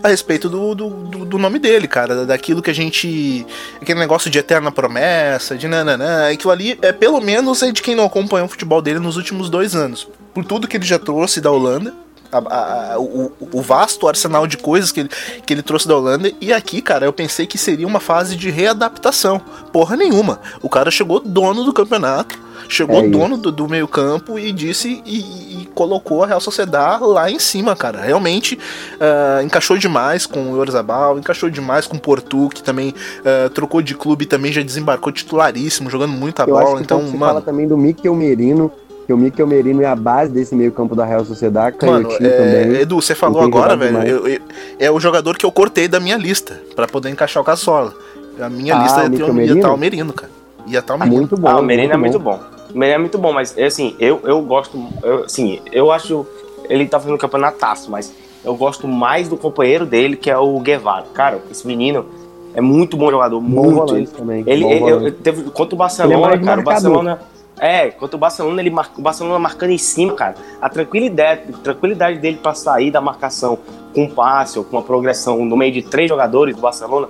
[0.03, 0.91] a respeito do, do,
[1.25, 2.27] do nome dele, cara.
[2.27, 3.47] Daquilo que a gente.
[3.81, 6.31] Aquele negócio de eterna promessa, de nananã.
[6.31, 9.49] Aquilo ali, é pelo menos é de quem não acompanhou o futebol dele nos últimos
[9.49, 10.09] dois anos.
[10.33, 12.04] Por tudo que ele já trouxe da Holanda
[12.39, 15.11] a, a, o, o, vasto arsenal de coisas que ele,
[15.45, 16.33] que ele trouxe da Holanda.
[16.41, 19.41] E aqui, cara, eu pensei que seria uma fase de readaptação.
[19.73, 20.41] Porra nenhuma.
[20.63, 25.63] O cara chegou dono do campeonato, chegou é dono do, do meio-campo e disse e,
[25.63, 28.01] e, colocou a Real Sociedade lá em cima, cara.
[28.01, 28.59] Realmente
[28.95, 33.83] uh, encaixou demais com o Orzabal, encaixou demais com o Portu, que também uh, trocou
[33.83, 36.81] de clube também já desembarcou titularíssimo, jogando muita eu bola.
[36.81, 37.19] então, mano.
[37.19, 38.73] fala também do Mikel Merino
[39.07, 42.17] que o Mikel Merino é a base desse meio campo da Real Sociedade, Mano, é,
[42.19, 42.81] também.
[42.81, 44.41] Edu, você falou agora, velho, eu, eu,
[44.79, 47.95] é o jogador que eu cortei da minha lista, para poder encaixar o Casola.
[48.41, 50.33] A minha ah, lista ia, ter, ia estar o Merino, cara.
[50.67, 51.17] Ia estar o Merino.
[51.19, 51.49] Muito bom.
[51.49, 52.41] Ah, o Merino é muito bom.
[52.75, 56.27] O Merino é muito bom, mas assim, eu, eu gosto, eu, assim, eu acho,
[56.69, 58.13] ele tá fazendo um campeonataço, mas
[58.45, 61.05] eu gosto mais do companheiro dele, que é o Guevara.
[61.15, 62.07] Cara, esse menino
[62.55, 63.97] é muito bom jogador, bom muito.
[63.97, 67.21] Ele, também, ele, ele, ele teve, contra o Barcelona, é cara, o Barcelona
[67.59, 68.91] é, enquanto o Barcelona, ele mar...
[68.97, 73.59] o Barcelona marcando em cima, cara, a tranquilidade, a tranquilidade dele para sair da marcação
[73.95, 77.09] com um passe ou com uma progressão no meio de três jogadores do Barcelona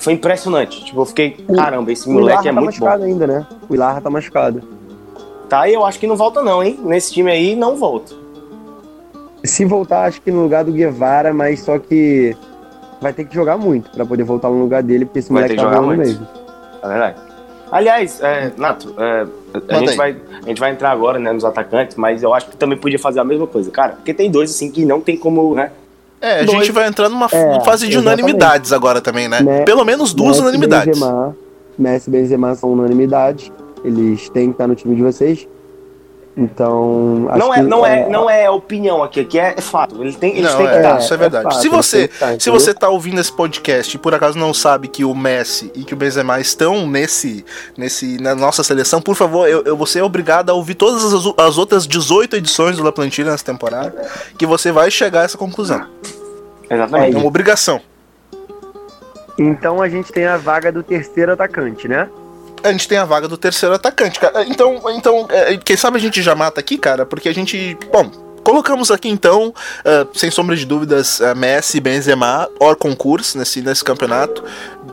[0.00, 0.84] foi impressionante.
[0.84, 2.86] Tipo, eu fiquei, caramba, esse moleque é tá muito bom.
[2.86, 3.46] machucado ainda, né?
[3.68, 4.62] O Ilarra tá machucado.
[5.48, 6.78] Tá, e eu acho que não volta não, hein?
[6.82, 8.14] Nesse time aí, não volta.
[9.42, 12.36] Se voltar, acho que no lugar do Guevara, mas só que
[13.00, 15.60] vai ter que jogar muito para poder voltar no lugar dele, porque esse vai moleque
[15.60, 15.98] tá muito.
[15.98, 16.26] mesmo.
[16.82, 17.29] É verdade.
[17.70, 19.26] Aliás, é, Nato, é,
[19.68, 22.56] a, gente vai, a gente vai entrar agora né, nos atacantes, mas eu acho que
[22.56, 23.92] também podia fazer a mesma coisa, cara.
[23.92, 25.70] Porque tem dois assim que não tem como, né?
[26.20, 26.58] É, a dois.
[26.58, 28.22] gente vai entrar numa é, fase de exatamente.
[28.22, 29.40] unanimidades agora também, né?
[29.40, 29.64] né?
[29.64, 30.98] Pelo menos duas Messi, unanimidades.
[30.98, 31.36] Benzema,
[31.78, 33.52] Messi e Benzema são unanimidade.
[33.84, 35.48] Eles têm que estar no time de vocês.
[36.40, 37.28] Então.
[37.36, 40.02] não, é, não, é, é, não é opinião aqui, aqui é, é fato.
[40.02, 40.98] Eles têm, eles não, têm é, que estar.
[40.98, 41.46] Isso é verdade.
[41.46, 44.54] É fato, se você tá, se você tá ouvindo esse podcast e por acaso não
[44.54, 47.44] sabe que o Messi e que o Benzema estão nesse,
[47.76, 51.26] nesse na nossa seleção, por favor, eu, eu você é obrigado a ouvir todas as,
[51.36, 53.94] as outras 18 edições do La Plantilha nessa temporada,
[54.38, 55.86] que você vai chegar a essa conclusão.
[56.70, 57.16] Exatamente.
[57.16, 57.82] É uma obrigação.
[59.38, 62.08] Então a gente tem a vaga do terceiro atacante, né?
[62.62, 64.44] A gente tem a vaga do terceiro atacante, cara.
[64.44, 67.76] Então, então é, quem sabe a gente já mata aqui, cara, porque a gente.
[67.92, 68.10] Bom,
[68.42, 73.84] colocamos aqui então, uh, sem sombra de dúvidas, uh, Messi Benzema, or concurso nesse, nesse
[73.84, 74.42] campeonato.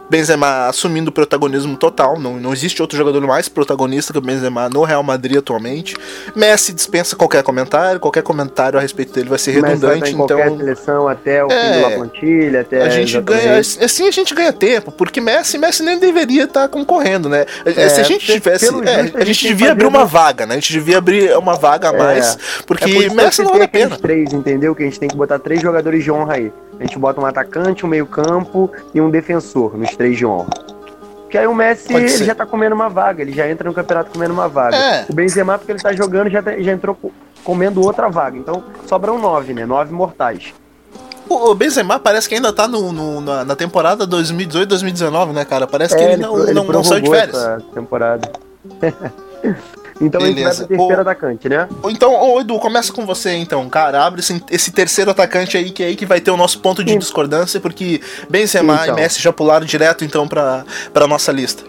[0.10, 4.70] Benzema assumindo o protagonismo total, não, não existe outro jogador mais protagonista que o Benzema
[4.70, 5.95] no Real Madrid atualmente.
[6.36, 10.12] Messi dispensa qualquer comentário, qualquer comentário a respeito dele vai ser redundante.
[10.12, 14.12] Então, qualquer seleção até o é, fim da plantilha, até a gente ganha, assim a
[14.12, 17.45] gente ganha tempo, porque Messi, Messi nem deveria estar concorrendo, né?
[17.66, 20.53] É, Se a gente tivesse, é, a, gente devia abrir uma vaga, né?
[20.53, 21.97] A gente devia abrir uma vaga a é.
[21.97, 23.97] mais, porque é Messi não vale a pena.
[23.97, 24.74] Três, entendeu?
[24.74, 26.51] Que a gente tem que botar três jogadores de honra aí.
[26.80, 30.50] A gente bota um atacante, um meio-campo e um defensor nos três de honra.
[31.24, 34.12] Porque aí o Messi ele já tá comendo uma vaga, ele já entra no campeonato
[34.12, 34.78] comendo uma vaga.
[34.78, 35.06] É.
[35.10, 36.98] O Benzema, porque ele tá jogando, já, tá, já entrou
[37.44, 38.38] comendo outra vaga.
[38.38, 39.66] Então sobram nove, né?
[39.66, 40.54] Nove mortais.
[41.30, 45.68] O Benzema parece que ainda tá no, no na, na, temporada 2018-2019, né, cara?
[45.68, 47.64] Parece é, que ele, ele não, ele não, não saiu de férias.
[47.74, 48.32] temporada.
[50.00, 50.50] Então Beleza.
[50.50, 51.02] a gente vai pro terceiro o...
[51.02, 51.68] atacante, né?
[51.89, 54.04] Então, ô Edu, começa com você então, cara.
[54.04, 56.84] Abre esse, esse, terceiro atacante aí, que é aí que vai ter o nosso ponto
[56.84, 57.00] de Sim.
[57.00, 58.98] discordância, porque Benzema então.
[58.98, 61.64] e Messi já pularam direto então pra, pra nossa lista.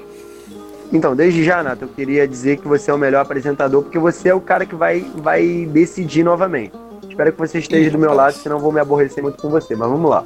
[0.93, 4.31] Então, desde já, Nato, eu queria dizer que você é o melhor apresentador, porque você
[4.31, 6.73] é o cara que vai, vai decidir novamente.
[7.09, 9.75] Espero que você esteja do meu lado, senão vou me aborrecer muito com você.
[9.75, 10.25] Mas vamos lá.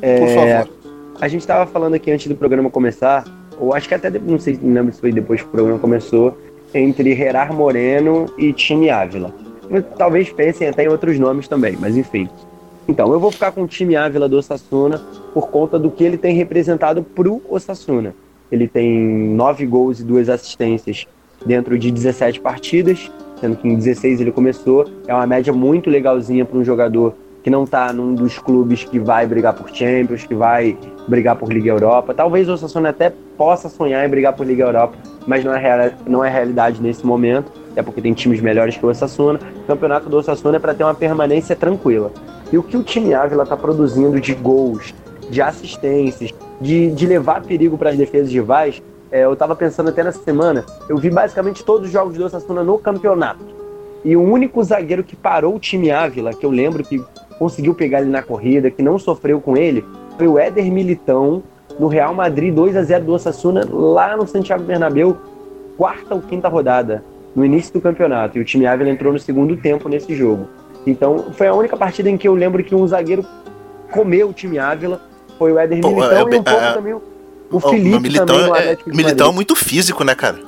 [0.00, 0.76] É, Por favor.
[1.20, 3.24] A gente estava falando aqui antes do programa começar,
[3.58, 6.36] ou acho que até, não sei, não lembro se foi depois que o programa começou,
[6.78, 9.34] entre Gerard Moreno e Time Ávila.
[9.96, 12.28] Talvez pensem até em outros nomes também, mas enfim.
[12.88, 14.98] Então, eu vou ficar com o time Ávila do Osasuna
[15.34, 18.14] por conta do que ele tem representado pro Osasuna.
[18.50, 21.06] Ele tem nove gols e duas assistências
[21.44, 23.10] dentro de 17 partidas,
[23.40, 24.88] sendo que em 16 ele começou.
[25.06, 27.14] É uma média muito legalzinha para um jogador
[27.46, 30.76] que não está num dos clubes que vai brigar por Champions, que vai
[31.06, 32.12] brigar por Liga Europa.
[32.12, 34.96] Talvez o Osasuna até possa sonhar em brigar por Liga Europa,
[35.28, 38.84] mas não é, real, não é realidade nesse momento, é porque tem times melhores que
[38.84, 39.38] o Osasuna.
[39.62, 42.10] O campeonato do Osasuna é para ter uma permanência tranquila.
[42.52, 44.92] E o que o time Ávila está produzindo de gols,
[45.30, 50.02] de assistências, de, de levar perigo para as defesas rivais, é, eu estava pensando até
[50.02, 53.54] nessa semana, eu vi basicamente todos os jogos do Osasuna no campeonato.
[54.04, 57.00] E o único zagueiro que parou o time Ávila, que eu lembro que
[57.38, 59.84] conseguiu pegar ele na corrida, que não sofreu com ele,
[60.16, 61.42] foi o Éder Militão,
[61.78, 65.16] no Real Madrid 2 a 0 do Osasuna lá no Santiago Bernabéu,
[65.76, 68.38] quarta ou quinta rodada, no início do campeonato.
[68.38, 70.48] E o time Ávila entrou no segundo tempo nesse jogo.
[70.86, 73.24] Então, foi a única partida em que eu lembro que um zagueiro
[73.90, 75.02] comeu o time Ávila,
[75.38, 77.02] foi o Éder Militão é, e um pouco é, também o,
[77.50, 80.38] o Felipe Militão também é, Militão é muito físico, né, cara?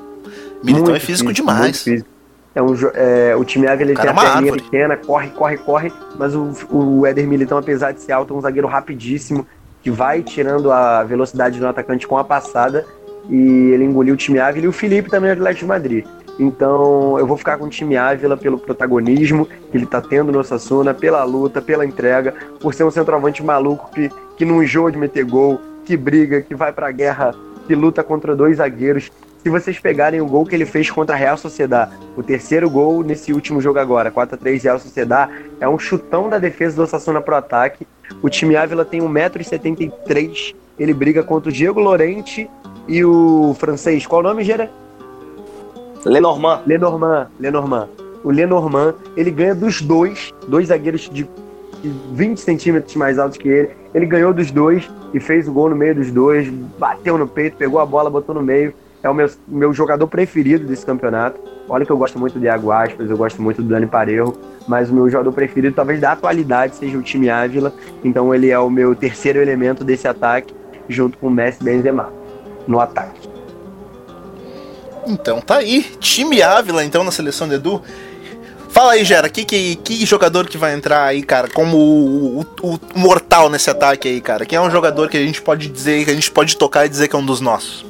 [0.63, 1.83] Militão muito é físico, físico demais.
[1.83, 2.09] Físico.
[2.55, 6.53] É um, é, o time Ávila tem a perninha pequena, corre, corre, corre, mas o,
[6.71, 9.47] o Éder Militão, apesar de ser alto, é um zagueiro rapidíssimo,
[9.83, 12.85] que vai tirando a velocidade do atacante com a passada
[13.29, 16.07] e ele engoliu o time Ávila e o Felipe também é do Atlético de Madrid.
[16.39, 20.43] Então eu vou ficar com o time Ávila pelo protagonismo que ele tá tendo no
[20.45, 24.99] Sassuna, pela luta, pela entrega, por ser um centroavante maluco que, que não enjoa de
[24.99, 27.35] meter gol, que briga, que vai pra guerra,
[27.67, 29.11] que luta contra dois zagueiros.
[29.49, 33.03] Se vocês pegarem o gol que ele fez contra a Real Sociedad, o terceiro gol
[33.03, 36.87] nesse último jogo agora, 4 a 3 Real Sociedad, é um chutão da defesa do
[36.87, 37.87] Sassuna pro ataque
[38.21, 40.55] o time Ávila tem 1,73m.
[40.79, 42.47] Ele briga contra o Diego Lorente
[42.87, 44.07] e o francês.
[44.07, 44.71] Qual o nome, Gera?
[46.05, 46.61] Lenormand.
[46.67, 47.29] Lenormand.
[47.41, 47.89] Lenormand.
[48.23, 51.27] O Lenormand, ele ganha dos dois, dois zagueiros de
[52.13, 53.71] 20 centímetros mais altos que ele.
[53.95, 57.57] Ele ganhou dos dois e fez o gol no meio dos dois, bateu no peito,
[57.57, 58.75] pegou a bola, botou no meio.
[59.03, 61.41] É o meu, meu jogador preferido desse campeonato.
[61.69, 64.35] Olha que eu gosto muito do Iago Aspas, eu gosto muito do Dani Parejo,
[64.67, 67.73] mas o meu jogador preferido, talvez da atualidade, seja o time Ávila.
[68.03, 70.55] Então ele é o meu terceiro elemento desse ataque,
[70.89, 72.13] junto com o Messi Benzema
[72.67, 73.29] no ataque.
[75.07, 77.83] Então tá aí, time Ávila então na seleção do Edu.
[78.69, 82.75] Fala aí, Gera, que, que, que jogador que vai entrar aí, cara, como o, o,
[82.75, 84.45] o, mortal nesse ataque aí, cara?
[84.45, 86.89] Quem é um jogador que a gente pode dizer, que a gente pode tocar e
[86.89, 87.88] dizer que é um dos nossos?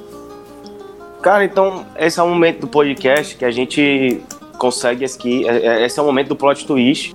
[1.22, 4.22] Cara, então, esse é o momento do podcast que a gente
[4.56, 5.48] consegue aqui.
[5.48, 7.14] É, é, esse é o momento do plot twist,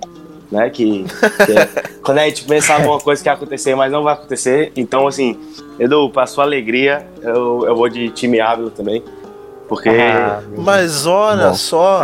[0.50, 0.68] né?
[0.70, 1.66] Que, que é,
[2.02, 4.72] quando a gente pensa alguma coisa que vai acontecer, mas não vai acontecer.
[4.76, 5.38] Então, assim,
[5.78, 9.02] Edu, para sua alegria, eu, eu vou de time Ávila também.
[9.68, 9.88] Porque.
[9.88, 11.54] Ah, mas olha Bom.
[11.54, 12.02] só.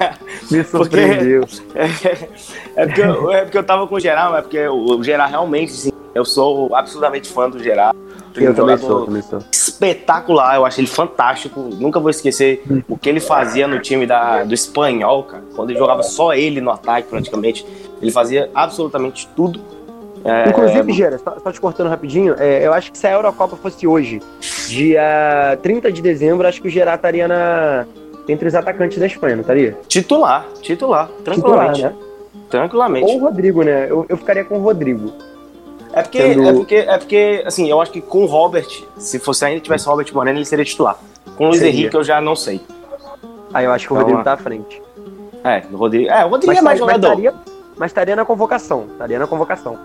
[0.50, 1.46] Me surpreendeu.
[1.46, 2.26] Porque,
[2.76, 5.30] é, porque eu, é porque eu tava com o Gerard, mas porque o, o Gerard
[5.30, 7.98] realmente, assim, eu sou absolutamente fã do Gerard.
[8.34, 9.40] Eu também sou, também sou.
[9.50, 11.60] Espetacular, eu acho ele fantástico.
[11.60, 15.42] Nunca vou esquecer o que ele fazia no time da, do espanhol, cara.
[15.54, 17.66] Quando ele jogava só ele no ataque, praticamente.
[18.00, 19.60] Ele fazia absolutamente tudo.
[20.24, 20.48] É...
[20.48, 23.86] Inclusive, Gera, só, só, te cortando rapidinho, é, eu acho que se a Eurocopa fosse
[23.86, 24.20] hoje,
[24.66, 27.86] dia 30 de dezembro, acho que o Gerard estaria na,
[28.28, 29.78] entre os atacantes da Espanha, não estaria?
[29.86, 31.74] Titular, titular, tranquilamente.
[31.76, 31.98] Titular, né?
[32.50, 33.10] Tranquilamente.
[33.10, 33.86] Ou o Rodrigo, né?
[33.88, 35.12] Eu, eu ficaria com o Rodrigo.
[35.98, 36.48] É porque, Sendo...
[36.48, 39.88] é porque, é porque, assim, eu acho que com o Robert, se fosse ainda tivesse
[39.88, 40.96] o Robert Moreno, ele seria titular.
[41.36, 41.72] Com o Luiz Seria.
[41.72, 42.60] Henrique eu já não sei.
[43.52, 44.80] Aí eu acho que o então, Rodrigo tá à frente.
[45.42, 47.08] É, o Rodrigo, é, o Rodrigo mas, é mais jogador.
[47.08, 47.34] Mas estaria,
[47.76, 49.76] mas estaria na convocação, estaria na convocação.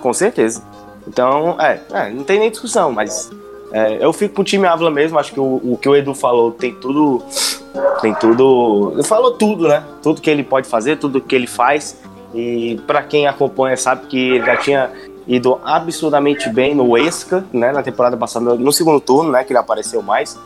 [0.00, 0.62] Com certeza.
[1.06, 3.30] Então, é, é não tem nem discussão, mas
[3.70, 6.14] é, eu fico com o time Ávila mesmo, acho que o, o, que o Edu
[6.14, 7.22] falou tem tudo.
[8.00, 8.92] Tem tudo.
[8.94, 9.84] Ele falou tudo, né?
[10.02, 12.00] Tudo que ele pode fazer, tudo que ele faz.
[12.34, 14.90] E para quem acompanha sabe que ele já tinha
[15.28, 17.70] ido absurdamente bem no Esca, né?
[17.70, 19.44] Na temporada passada, no segundo turno, né?
[19.44, 20.38] Que ele apareceu mais.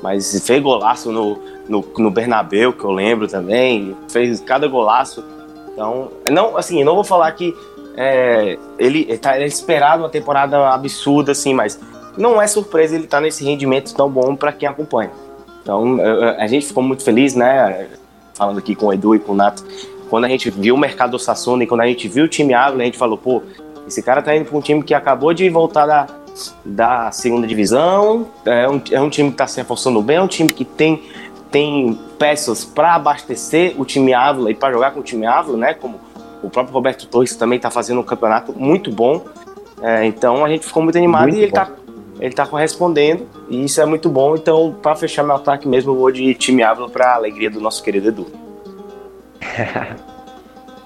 [0.00, 3.96] Mas fez golaço no, no, no Bernabeu, que eu lembro também.
[4.08, 5.24] Fez cada golaço.
[5.72, 7.52] Então, não, assim, não vou falar que
[7.96, 11.80] é, ele está é esperado uma temporada absurda, assim, mas
[12.16, 15.10] não é surpresa ele estar tá nesse rendimento tão bom para quem acompanha.
[15.62, 15.98] Então,
[16.38, 17.88] a gente ficou muito feliz, né?
[18.34, 19.64] Falando aqui com o Edu e com o Nato,
[20.08, 22.54] quando a gente viu o mercado do Sassuna e quando a gente viu o time
[22.54, 23.42] Ávila, a gente falou, pô,
[23.88, 26.06] esse cara tá indo para um time que acabou de voltar da,
[26.64, 30.28] da segunda divisão, é um, é um time que está se reforçando bem, é um
[30.28, 31.02] time que tem,
[31.50, 35.74] tem peças para abastecer o time Ávila e para jogar com o time Ávila, né?
[35.74, 35.98] Como
[36.42, 39.24] o próprio Roberto Torres também está fazendo um campeonato muito bom.
[39.80, 41.70] É, então a gente ficou muito animado muito e ele está
[42.20, 44.34] ele tá correspondendo e isso é muito bom.
[44.34, 47.82] Então, para fechar meu ataque mesmo, eu vou de time Ávila para alegria do nosso
[47.82, 48.26] querido Edu.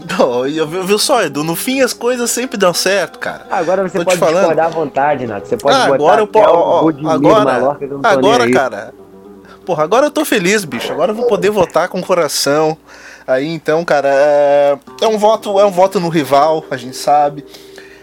[0.09, 1.45] Não, viu só, Edu?
[1.45, 3.47] No fim as coisas sempre dão certo, cara.
[3.51, 5.47] Agora você Tô pode discordar à vontade, Nath.
[5.47, 7.09] Você pode ah, botar agora eu posso.
[7.09, 7.69] Agora,
[8.03, 8.95] agora cara.
[9.65, 10.93] Porra, agora eu tô feliz, bicho.
[10.93, 12.77] Agora eu vou poder votar com o coração.
[13.27, 17.45] Aí então, cara, é, é um voto, é um voto no rival, a gente sabe.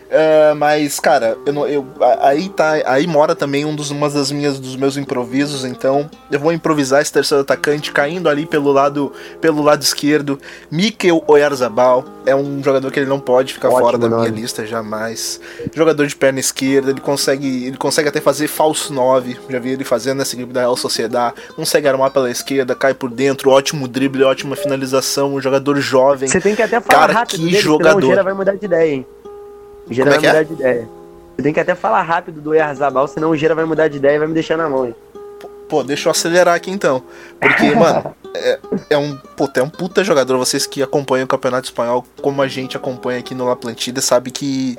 [0.10, 1.86] Uh, mas, cara, eu, não, eu,
[2.22, 6.40] aí tá, aí mora também um dos, uma das minhas, dos meus improvisos, então eu
[6.40, 10.40] vou improvisar esse terceiro atacante caindo ali pelo lado, pelo lado esquerdo.
[10.72, 14.66] Mikel Oyarzabal é um jogador que ele não pode ficar Ótimo, fora da minha lista
[14.66, 15.40] jamais.
[15.76, 19.84] Jogador de perna esquerda, ele consegue, ele consegue até fazer falso 9, já vi ele
[19.84, 21.36] fazendo nessa equipe da Real Sociedade.
[21.56, 26.28] Consegue armar pela esquerda, cai por dentro, ótimo drible, ótima finalização, um jogador jovem.
[26.28, 28.24] Você tem que até falar cara, rápido que dele, jogador.
[28.24, 29.06] vai mudar de ideia, hein?
[29.90, 30.44] O Gera é vai mudar é?
[30.44, 30.90] de ideia.
[31.36, 34.16] Você tem que até falar rápido do Erzabal, senão o Gera vai mudar de ideia
[34.16, 34.96] e vai me deixar na mão, hein?
[35.70, 37.04] Pô, deixa eu acelerar aqui então.
[37.40, 38.60] Porque, mano, é,
[38.90, 40.38] é, um, puta, é um puta jogador.
[40.38, 44.32] Vocês que acompanham o Campeonato Espanhol, como a gente acompanha aqui no La Plantida, sabe
[44.32, 44.78] que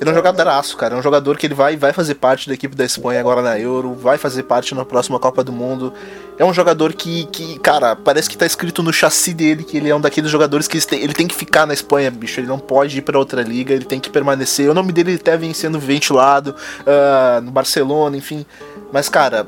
[0.00, 0.94] ele é um jogadoraço, cara.
[0.94, 3.58] É um jogador que ele vai, vai fazer parte da equipe da Espanha agora na
[3.58, 5.92] Euro, vai fazer parte na próxima Copa do Mundo.
[6.38, 9.88] É um jogador que, que cara, parece que tá escrito no chassi dele que ele
[9.88, 12.40] é um daqueles jogadores que ele tem que ficar na Espanha, bicho.
[12.40, 14.68] Ele não pode ir para outra liga, ele tem que permanecer.
[14.68, 18.44] O nome dele até vem sendo ventilado uh, no Barcelona, enfim.
[18.92, 19.46] Mas, cara,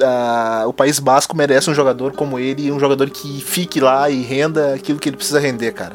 [0.00, 4.22] Uh, o País Basco merece um jogador como ele, um jogador que fique lá e
[4.22, 5.94] renda aquilo que ele precisa render, cara.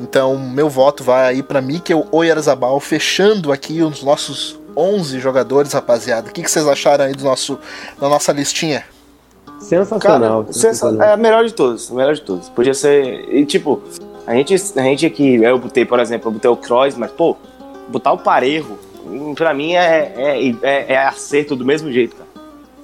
[0.00, 6.28] Então, meu voto vai aí para Mikel Oyarzabal, fechando aqui os nossos 11 jogadores, rapaziada.
[6.28, 7.58] O que, que vocês acharam aí do nosso,
[8.00, 8.84] da nossa listinha?
[9.60, 10.42] Sensacional.
[10.42, 11.08] Cara, sensacional.
[11.08, 12.48] É a melhor de todos, a melhor de todos.
[12.48, 13.32] Podia ser.
[13.32, 13.82] E, tipo,
[14.26, 17.36] a gente, a gente aqui, eu botei, por exemplo, eu botei o Kroos, mas, pô,
[17.88, 18.78] botar o Parejo,
[19.36, 22.28] pra mim é, é, é, é acerto do mesmo jeito, cara.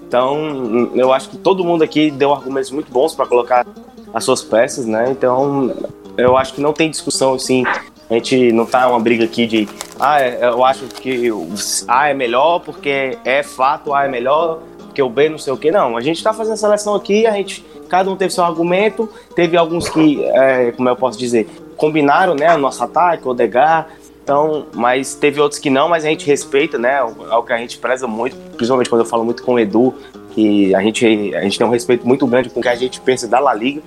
[0.07, 3.65] Então, eu acho que todo mundo aqui deu argumentos muito bons para colocar
[4.13, 5.09] as suas peças, né?
[5.11, 5.73] Então,
[6.21, 7.65] eu acho que não tem discussão assim.
[8.09, 9.69] A gente não tá uma briga aqui de
[9.99, 11.29] ah, é, eu acho que
[11.87, 14.61] A é melhor porque é fato, A é melhor
[14.91, 15.71] porque o B não sei o que.
[15.71, 19.09] Não, a gente tá fazendo a seleção aqui, a gente, cada um teve seu argumento,
[19.35, 23.89] teve alguns que, é, como eu posso dizer, combinaram, né, o nosso ataque, o Odegar,
[24.23, 27.57] então, mas teve outros que não, mas a gente respeita, né, é o que a
[27.57, 29.95] gente preza muito, principalmente quando eu falo muito com o Edu,
[30.33, 33.01] que a gente, a gente tem um respeito muito grande com o que a gente
[33.01, 33.83] pensa da La Liga,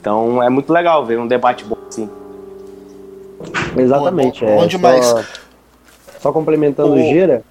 [0.00, 2.08] então é muito legal ver um debate bom assim.
[3.76, 4.44] Exatamente.
[4.44, 5.06] Bom, bom, bom é, demais.
[5.06, 5.22] Só,
[6.20, 7.42] só complementando o Gira,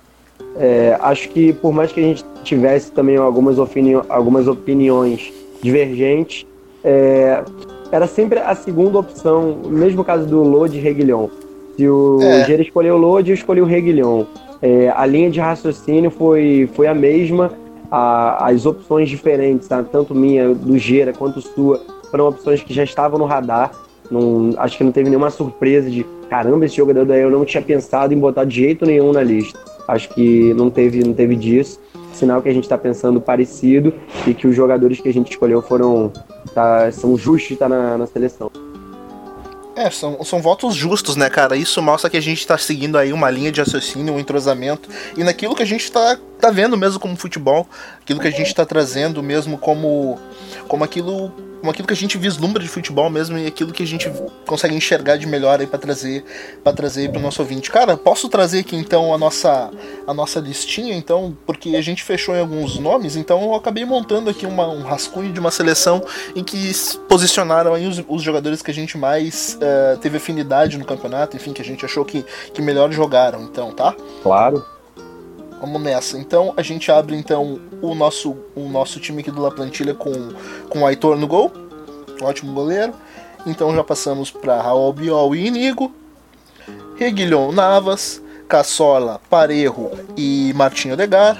[0.60, 5.32] É, acho que por mais que a gente tivesse também algumas, opini algumas opiniões
[5.62, 6.46] divergentes,
[6.84, 7.44] é,
[7.92, 11.28] era sempre a segunda opção, mesmo caso do Lodi e Reguilhon.
[11.76, 12.46] Se o é.
[12.46, 14.26] Gera escolheu o Lodi, eu escolhi o Reguilhon.
[14.62, 17.52] É, a linha de raciocínio foi, foi a mesma,
[17.92, 19.84] a, as opções diferentes, tá?
[19.84, 21.80] tanto minha, do Gera, quanto sua,
[22.10, 23.72] foram opções que já estavam no radar.
[24.10, 27.62] Não, acho que não teve nenhuma surpresa de caramba, esse jogador daí eu não tinha
[27.62, 29.60] pensado em botar de jeito nenhum na lista.
[29.88, 31.80] Acho que não teve, não teve disso.
[32.14, 33.94] Sinal que a gente está pensando parecido
[34.26, 36.12] e que os jogadores que a gente escolheu foram
[36.54, 38.52] tá, são justos de estar tá na, na seleção.
[39.78, 41.56] É, são, são votos justos, né, cara?
[41.56, 45.24] Isso mostra que a gente tá seguindo aí uma linha de raciocínio, um entrosamento, e
[45.24, 47.68] naquilo que a gente tá, tá vendo mesmo como futebol,
[48.02, 50.20] aquilo que a gente tá trazendo mesmo como,
[50.68, 51.32] como aquilo
[51.62, 54.12] com aquilo que a gente vislumbra de futebol mesmo e aquilo que a gente
[54.46, 56.24] consegue enxergar de melhor aí para trazer
[56.64, 57.72] para trazer para o nosso ouvinte.
[57.72, 59.72] Cara, posso trazer aqui então a nossa
[60.06, 64.30] a nossa listinha então, porque a gente fechou em alguns nomes, então eu acabei montando
[64.30, 66.04] aqui uma, um rascunho de uma seleção
[66.36, 66.72] em que
[67.10, 71.54] posicionaram aí os, os jogadores que a gente mais uh, teve afinidade no campeonato, enfim,
[71.54, 73.96] que a gente achou que, que melhor jogaram, então, tá?
[74.22, 74.77] Claro.
[75.60, 76.18] Vamos nessa.
[76.18, 80.12] Então a gente abre então o nosso, o nosso time aqui do La Plantilha com,
[80.70, 81.52] com o Aitor no gol.
[82.22, 82.94] Ótimo goleiro.
[83.46, 85.92] Então já passamos para Raul Biol e Inigo.
[86.96, 91.38] Reguilhon Navas, Cassola, Parejo e Martinho Odegar.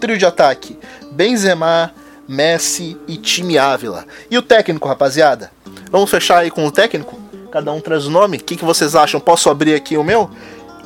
[0.00, 0.78] Trio de ataque:
[1.12, 1.92] Benzema,
[2.28, 4.04] Messi e time Ávila.
[4.30, 5.50] E o técnico, rapaziada?
[5.90, 7.18] Vamos fechar aí com o técnico?
[7.50, 8.36] Cada um traz o nome.
[8.36, 9.20] O que, que vocês acham?
[9.20, 10.30] Posso abrir aqui o meu?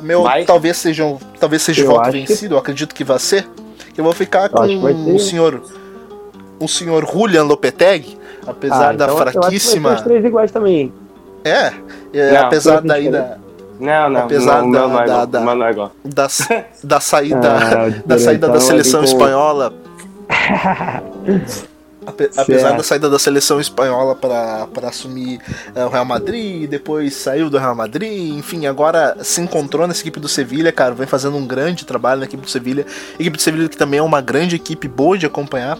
[0.00, 0.44] Meu Vai.
[0.44, 1.04] talvez seja,
[1.38, 2.54] talvez seja voto vencido, que...
[2.54, 3.46] eu acredito que vai ser.
[3.96, 5.62] Eu vou ficar com um senhor
[6.60, 9.94] um senhor Julian Lopetegui, apesar ah, da então fraquíssima.
[9.94, 10.92] os três iguais também.
[11.44, 11.72] É,
[12.12, 13.40] é não, apesar da ida
[13.80, 15.92] não, não, apesar não, da, não, é da, da, não é igual.
[16.04, 16.28] Da,
[16.84, 19.72] da saída, ah, da saída da seleção espanhola.
[22.36, 25.40] apesar da saída da seleção espanhola para assumir
[25.74, 30.20] uh, o Real Madrid, depois saiu do Real Madrid, enfim, agora se encontrou nessa equipe
[30.20, 32.86] do Sevilha, cara, vem fazendo um grande trabalho na equipe do Sevilha.
[33.18, 35.78] equipe do Sevilha que também é uma grande equipe, boa de acompanhar,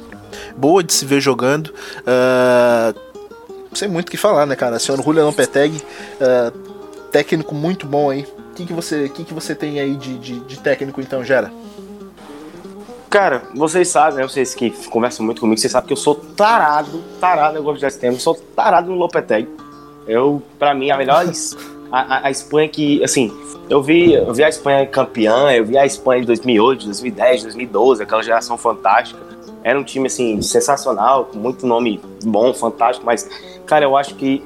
[0.57, 1.68] boa de se ver jogando.
[1.68, 3.11] Uh,
[3.74, 4.78] sem muito o que falar, né, cara?
[4.78, 5.83] Senhor Julian Lopetegui,
[6.20, 6.51] uh,
[7.11, 8.26] técnico muito bom aí.
[8.51, 11.51] O que, que, você, que, que você tem aí de, de, de técnico então, Gera?
[13.11, 14.22] Cara, vocês sabem, né?
[14.22, 17.98] Vocês que conversam muito comigo, vocês sabem que eu sou tarado, tarado, eu gosto de
[17.98, 19.48] tempo, sou tarado no Lopetegui.
[20.06, 21.26] Eu, pra mim, a melhor.
[21.90, 23.36] a, a, Espanha que, assim,
[23.68, 28.02] eu vi, eu vi a Espanha campeã, eu vi a Espanha em 2008, 2010, 2012,
[28.04, 29.20] aquela geração fantástica.
[29.64, 33.28] Era um time, assim, sensacional, com muito nome bom, fantástico, mas,
[33.66, 34.40] cara, eu acho que.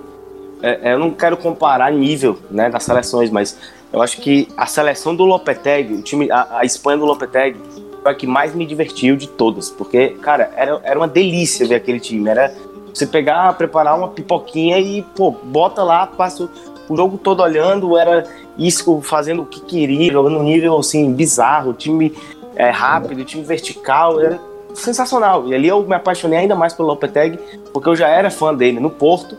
[0.62, 3.58] É, é eu não quero comparar nível né, das seleções, mas
[3.92, 7.60] eu acho que a seleção do Lopetegui, o time, a, a Espanha do Lopetegui,
[8.05, 11.98] a que mais me divertiu de todas, porque, cara, era, era uma delícia ver aquele
[11.98, 12.28] time.
[12.28, 12.55] Era
[12.92, 16.48] você pegar, preparar uma pipoquinha e, pô, bota lá, passa
[16.88, 18.24] o jogo todo olhando, era
[18.59, 22.14] isso fazendo o que queria, jogando um nível assim bizarro, time
[22.55, 24.38] é, rápido, time vertical, era
[24.74, 25.48] sensacional.
[25.48, 27.38] E ali eu me apaixonei ainda mais pelo Lopetegui,
[27.72, 29.36] porque eu já era fã dele no Porto,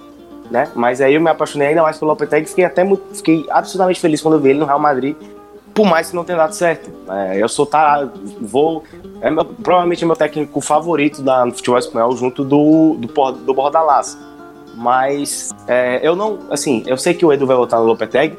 [0.49, 0.70] né?
[0.76, 4.22] Mas aí eu me apaixonei ainda mais pelo Lopetegui, fiquei até muito, fiquei absolutamente feliz
[4.22, 5.16] quando eu vi ele no Real Madrid
[5.76, 6.89] por mais que não tenha dado certo.
[7.09, 8.09] É, eu sou tá,
[8.39, 8.84] vou
[9.19, 13.53] é meu, provavelmente é meu técnico favorito da, no futebol espanhol junto do do, do
[13.53, 14.17] Bordalás.
[14.73, 18.38] Mas é, eu não, assim, eu sei que o Edu vai votar no Lopetegui,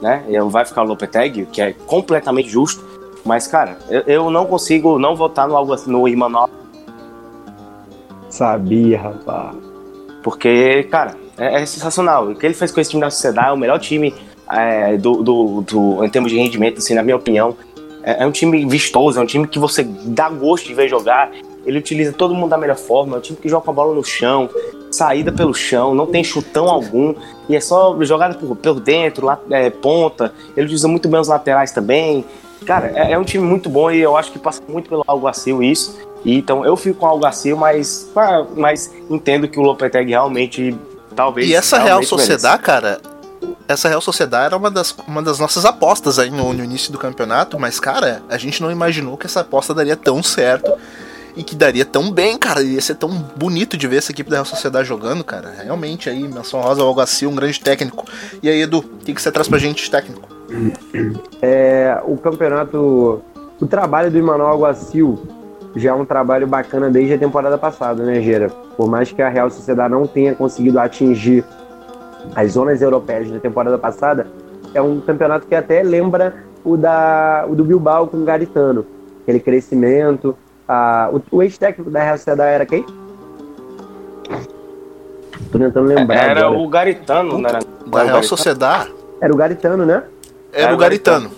[0.00, 0.24] né?
[0.28, 2.84] Ele vai ficar no Lopetegui, que é completamente justo.
[3.24, 6.48] Mas cara, eu, eu não consigo não votar no algo assim, no Imanol.
[8.30, 9.56] Sabia, rapaz.
[10.22, 12.28] Porque, cara, é, é sensacional.
[12.28, 14.14] O que ele fez com esse time da sociedade é o melhor time
[14.50, 17.56] é, do, do, do, em termos de rendimento, assim, na minha opinião.
[18.02, 21.30] É, é, um time vistoso, é um time que você dá gosto de ver jogar.
[21.64, 23.94] Ele utiliza todo mundo da melhor forma, é um time que joga com a bola
[23.94, 24.48] no chão,
[24.90, 27.12] saída pelo chão, não tem chutão algum,
[27.48, 30.32] e é só jogada por, por dentro, lá, é, ponta.
[30.56, 32.24] Ele utiliza muito bem os laterais também.
[32.64, 35.60] Cara, é, é, um time muito bom e eu acho que passa muito pelo Alguacil
[35.62, 35.98] isso.
[36.24, 38.08] E, então eu fico com o Alguacil, mas,
[38.56, 40.76] mas entendo que o Lopetegui realmente
[41.16, 41.48] talvez.
[41.48, 43.00] E essa Real Sociedade, cara,
[43.68, 46.98] essa Real Sociedade era uma das, uma das nossas apostas aí no, no, início do
[46.98, 50.72] campeonato, mas, cara, a gente não imaginou que essa aposta daria tão certo
[51.36, 52.62] e que daria tão bem, cara.
[52.62, 55.52] Ia ser tão bonito de ver essa equipe da Real Sociedade jogando, cara.
[55.62, 58.04] Realmente aí, menção rosa ao Algaci, um grande técnico.
[58.42, 60.26] E aí, Edu, o que, que você traz pra gente de técnico?
[61.42, 63.22] É, o campeonato.
[63.60, 65.26] O trabalho do Emanuel Alguacil
[65.74, 68.48] já é um trabalho bacana desde a temporada passada, né, Gera?
[68.76, 71.44] Por mais que a Real Sociedade não tenha conseguido atingir
[72.34, 74.26] as zonas europeias da temporada passada,
[74.74, 78.84] é um campeonato que até lembra o, da, o do Bilbao com o Garitano.
[79.22, 80.36] aquele crescimento.
[80.68, 82.84] Ah, o, o ex-técnico da Real Sociedade era quem?
[85.50, 86.16] Tô tentando lembrar.
[86.16, 86.58] Era agora.
[86.58, 87.58] o Garitano, né?
[87.86, 88.92] Da Real Sociedade.
[89.20, 90.02] Era o Garitano, né?
[90.52, 91.30] Era o Garitano.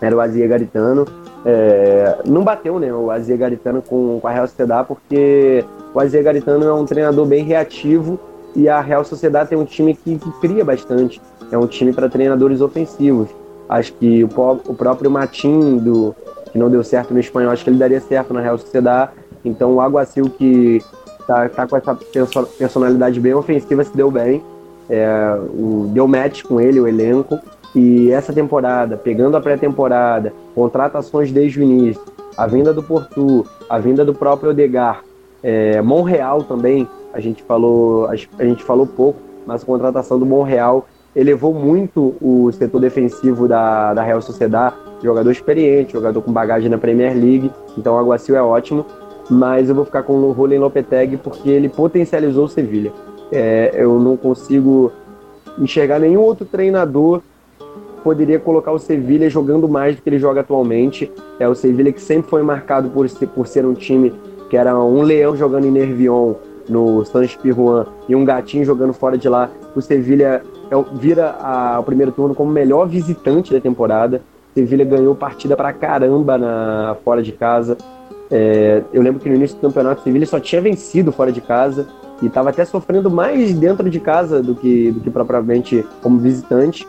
[0.00, 1.06] Era o Azia Garitano.
[1.44, 6.20] É, não bateu, né, o Azia Garitano com, com a Real Sociedade, porque o Azia
[6.20, 8.18] Garitano é um treinador bem reativo
[8.56, 11.20] e a Real Sociedade tem um time que, que cria bastante.
[11.52, 13.28] É um time para treinadores ofensivos.
[13.68, 14.28] Acho que o,
[14.66, 16.14] o próprio Matim, do,
[16.50, 19.12] que não deu certo no espanhol, acho que ele daria certo na Real Sociedade.
[19.44, 20.82] Então o Aguacil, que
[21.26, 24.42] tá, tá com essa perso- personalidade bem ofensiva, se deu bem.
[24.88, 27.38] É, o, deu match com ele, o elenco.
[27.74, 32.00] E essa temporada, pegando a pré-temporada, contratações desde o início,
[32.34, 35.02] a vinda do Porto, a vinda do próprio Odegar,
[35.42, 40.86] é, Monreal também, a gente falou, a, gente falou pouco, mas a contratação do Monreal
[41.14, 46.76] elevou muito o setor defensivo da, da Real Sociedade, jogador experiente, jogador com bagagem na
[46.76, 48.84] Premier League, então o Aguacil é ótimo,
[49.30, 52.92] mas eu vou ficar com o Rolen Lopetegui porque ele potencializou o Sevilha.
[53.32, 54.92] É, eu não consigo
[55.58, 57.22] enxergar nenhum outro treinador
[58.04, 61.10] poderia colocar o Sevilha jogando mais do que ele joga atualmente.
[61.40, 64.12] É o Sevilha que sempre foi marcado por ser, por ser um time
[64.48, 66.34] que era um leão jogando em Nervion
[66.68, 69.50] no San Pirjuan e um gatinho jogando fora de lá.
[69.74, 74.22] O Sevilha é vira a- o primeiro turno como melhor visitante da temporada.
[74.50, 77.76] O Sevilha ganhou partida pra caramba na, fora de casa.
[78.30, 81.40] É, eu lembro que no início do campeonato o Sevilha só tinha vencido fora de
[81.40, 81.86] casa
[82.20, 86.86] e estava até sofrendo mais dentro de casa do que, do que propriamente como visitante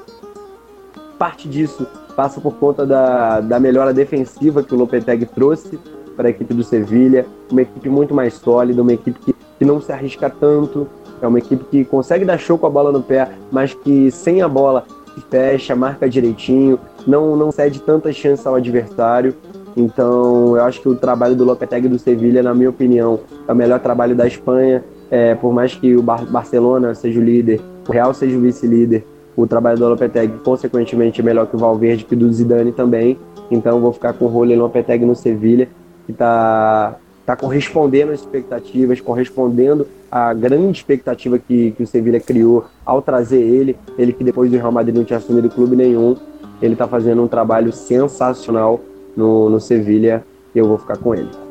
[1.18, 5.80] parte disso passa por conta da, da melhora defensiva que o Lopetegui trouxe
[6.16, 9.82] para a equipe do Sevilha, uma equipe muito mais sólida, uma equipe que, que não
[9.82, 10.88] se arrisca tanto,
[11.22, 14.42] é uma equipe que consegue dar show com a bola no pé, mas que sem
[14.42, 14.86] a bola
[15.30, 19.36] fecha, marca direitinho, não, não cede tanta chance ao adversário.
[19.76, 23.56] Então, eu acho que o trabalho do Lopetegui do Sevilha, na minha opinião, é o
[23.56, 24.84] melhor trabalho da Espanha.
[25.10, 29.06] É, por mais que o Bar Barcelona seja o líder, o Real seja o vice-líder,
[29.36, 33.18] o trabalho do Lopetegui, consequentemente, é melhor que o Valverde, que o do Zidane também.
[33.50, 35.70] Então, eu vou ficar com o Rolê Lopetegui no Sevilha,
[36.06, 36.96] que está
[37.28, 43.42] tá correspondendo às expectativas, correspondendo à grande expectativa que, que o Sevilha criou ao trazer
[43.42, 43.76] ele.
[43.98, 46.16] Ele que depois do Real Madrid não tinha assumido clube nenhum.
[46.62, 48.80] Ele está fazendo um trabalho sensacional
[49.14, 50.24] no, no Sevilha
[50.56, 51.47] e eu vou ficar com ele.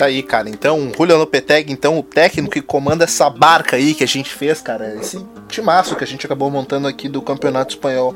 [0.00, 0.48] Tá aí, cara.
[0.48, 4.58] Então, Julian Lopetegui, então, o técnico que comanda essa barca aí que a gente fez,
[4.62, 4.94] cara.
[4.94, 8.14] Esse timaço que a gente acabou montando aqui do Campeonato Espanhol.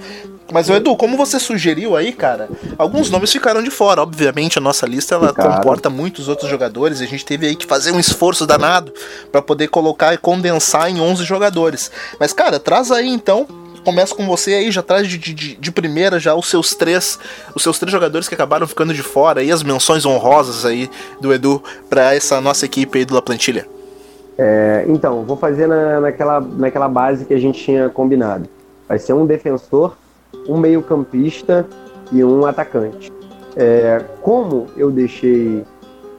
[0.51, 4.01] Mas, Edu, como você sugeriu aí, cara, alguns nomes ficaram de fora.
[4.01, 5.57] Obviamente, a nossa lista ela Ficaram.
[5.57, 7.01] comporta muitos outros jogadores.
[7.03, 8.91] E a gente teve aí que fazer um esforço danado
[9.31, 11.91] para poder colocar e condensar em 11 jogadores.
[12.19, 13.47] Mas, cara, traz aí então
[13.85, 17.19] começa com você aí, já traz de, de, de primeira já os seus três,
[17.55, 21.33] os seus três jogadores que acabaram ficando de fora e as menções honrosas aí do
[21.33, 23.67] Edu para essa nossa equipe aí do La Plantilha.
[24.37, 28.49] É, então, vou fazer na, naquela, naquela base que a gente tinha combinado.
[28.89, 29.97] Vai ser um defensor,
[30.49, 31.67] um meio-campista
[32.11, 33.13] e um atacante.
[33.57, 35.63] É, como eu deixei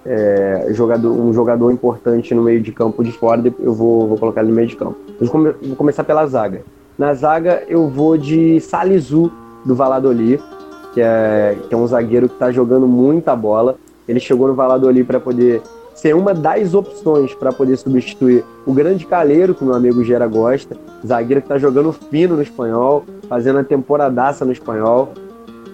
[0.05, 4.41] é, jogador, um jogador importante no meio de campo de fora, eu vou, vou colocar
[4.41, 4.95] ele no meio de campo.
[5.29, 6.63] Come- vou começar pela zaga.
[6.97, 9.31] Na zaga eu vou de Salizu
[9.65, 10.41] do Valladolid,
[10.93, 13.75] que é, que é um zagueiro que está jogando muita bola.
[14.07, 15.61] Ele chegou no Valladolid para poder
[15.93, 20.27] ser uma das opções para poder substituir o grande Caleiro, que o meu amigo Gera
[20.27, 25.13] gosta, zagueiro que está jogando fino no espanhol, fazendo a temporadaça no espanhol.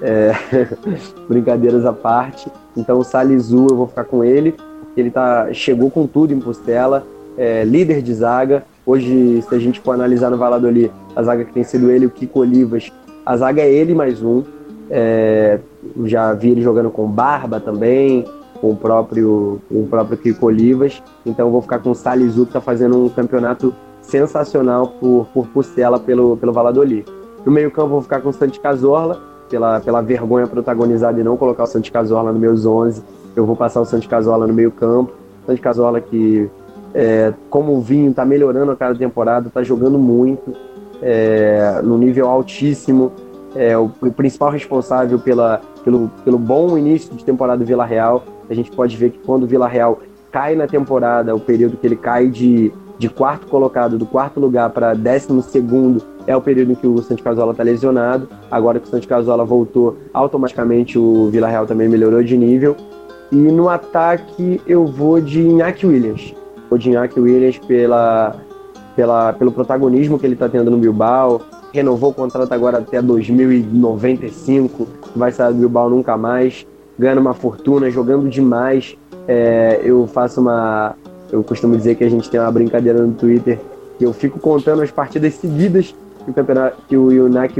[0.03, 0.34] É,
[1.30, 2.51] brincadeiras à parte.
[2.76, 4.55] Então o Salizu eu vou ficar com ele.
[4.97, 7.05] Ele tá, chegou com tudo em Postela,
[7.38, 8.63] é, líder de zaga.
[8.86, 12.09] Hoje, se a gente for analisar no Valladolid, a zaga que tem sido ele, o
[12.09, 12.91] Kiko Olivas,
[13.25, 14.43] a zaga é ele mais um.
[14.89, 15.59] É,
[16.05, 18.25] já vi ele jogando com Barba também,
[18.59, 21.01] com o próprio, com o próprio Kiko Olivas.
[21.25, 25.99] Então vou ficar com o Salizu, que está fazendo um campeonato sensacional por, por Postela
[25.99, 27.05] pelo, pelo Valladolid.
[27.45, 29.19] No meio campo eu vou ficar com o Santi Cazorla,
[29.49, 33.03] pela, pela vergonha protagonizada e não colocar o Santi Cazorla no meus 11.
[33.36, 35.13] Eu vou passar o Santi Cazorla no meio campo.
[35.45, 36.49] Santi Cazorla que,
[36.94, 40.54] é, como o Vinho, está melhorando a cada temporada, está jogando muito,
[41.02, 43.12] é, no nível altíssimo.
[43.56, 48.24] É o principal responsável pela, pelo, pelo bom início de temporada do Vila Real.
[48.50, 50.00] A gente pode ver que quando o Vila Real
[50.32, 54.70] cai na temporada, o período que ele cai de, de quarto colocado, do quarto lugar
[54.70, 58.30] para décimo segundo, é o período em que o Santi Casola está lesionado.
[58.50, 62.76] Agora que o Santi Casola voltou, automaticamente o Vila Real também melhorou de nível.
[63.32, 66.34] E no ataque eu vou de Iñaki Williams.
[66.80, 68.36] Iñaki Williams pela,
[68.95, 71.41] pela, pelo protagonismo que ele está tendo no Bilbao.
[71.74, 74.88] Renovou o contrato agora até 2095.
[75.15, 76.65] vai sair do Bilbao nunca mais,
[76.97, 78.97] ganhando uma fortuna, jogando demais.
[79.28, 80.95] É, eu faço uma.
[81.32, 83.59] Eu costumo dizer que a gente tem uma brincadeira no Twitter
[83.97, 85.93] que eu fico contando as partidas seguidas
[86.26, 87.05] que o, campeonato, que o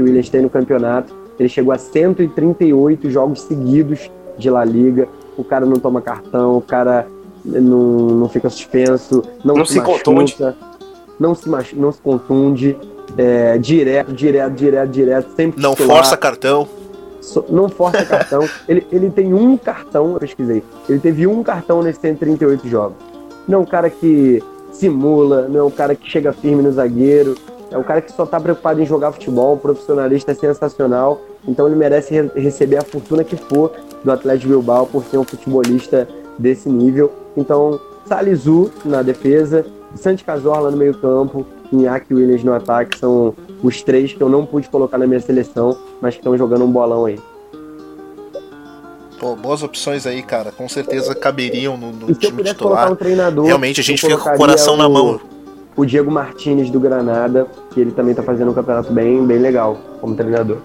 [0.04, 1.14] Williams tem no campeonato.
[1.38, 5.08] Ele chegou a 138 jogos seguidos de La Liga.
[5.36, 7.06] O cara não toma cartão, o cara
[7.44, 10.36] não, não fica suspenso, não, não se, se machuca, contunde.
[11.18, 12.76] não se, machu- não se contunde.
[13.18, 15.96] É, direto, direto, direto, direto, sempre Não titular.
[15.98, 16.66] força cartão.
[17.20, 18.48] So- não força cartão.
[18.66, 20.62] ele, ele tem um cartão, eu pesquisei.
[20.88, 22.96] Ele teve um cartão nesses 138 jogos.
[23.46, 27.34] Não é um cara que simula, não é um cara que chega firme no zagueiro.
[27.70, 31.20] É um cara que só tá preocupado em jogar futebol, um profissionalista sensacional.
[31.46, 33.72] Então ele merece re- receber a fortuna que for
[34.04, 36.08] do Atlético Bilbao por ser um futebolista
[36.38, 37.12] desse nível.
[37.36, 39.64] Então, Salizu na defesa,
[39.94, 44.44] Santi Cazorla no meio campo, Iñaki Williams no ataque são os três que eu não
[44.44, 47.18] pude colocar na minha seleção, mas que estão jogando um bolão aí.
[49.18, 50.50] Pô, boas opções aí, cara.
[50.50, 52.90] Com certeza caberiam no, no E time titular.
[52.90, 53.46] um treinador.
[53.46, 55.20] Realmente a gente fica com o coração na mão.
[55.76, 59.78] O Diego Martinez do Granada, que ele também tá fazendo um campeonato bem, bem legal
[60.00, 60.58] como treinador.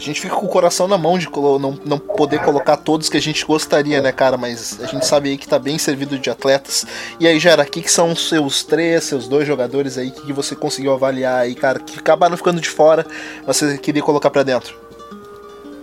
[0.00, 1.28] A gente fica com o coração na mão de
[1.60, 4.38] não, não poder colocar todos que a gente gostaria, né, cara?
[4.38, 6.86] Mas a gente sabe aí que tá bem servido de atletas.
[7.20, 10.32] E aí, o que, que são os seus três, seus dois jogadores aí que, que
[10.32, 11.78] você conseguiu avaliar aí, cara?
[11.80, 13.04] Que acabaram ficando de fora,
[13.46, 14.74] você queria colocar pra dentro?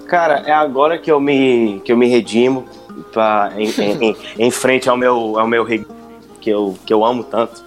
[0.07, 2.65] Cara, é agora que eu me, que eu me redimo
[3.13, 5.63] pra, em, em, em- frente ao meu, ao meu
[6.41, 7.63] que eu, que eu amo tanto.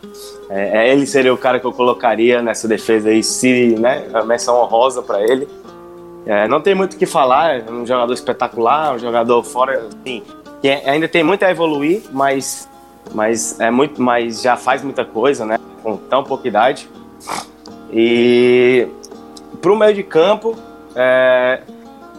[0.49, 4.25] É, é, ele seria o cara que eu colocaria nessa defesa aí, se, né, a
[4.25, 5.47] menção honrosa pra ele.
[6.27, 10.23] É, não tem muito o que falar, é um jogador espetacular, um jogador fora, assim,
[10.61, 12.69] que ainda tem muito a evoluir, mas,
[13.15, 16.89] mas, é muito, mas já faz muita coisa, né, com tão pouca idade.
[17.93, 18.87] E
[19.61, 20.57] pro meio de campo,
[20.95, 21.61] é,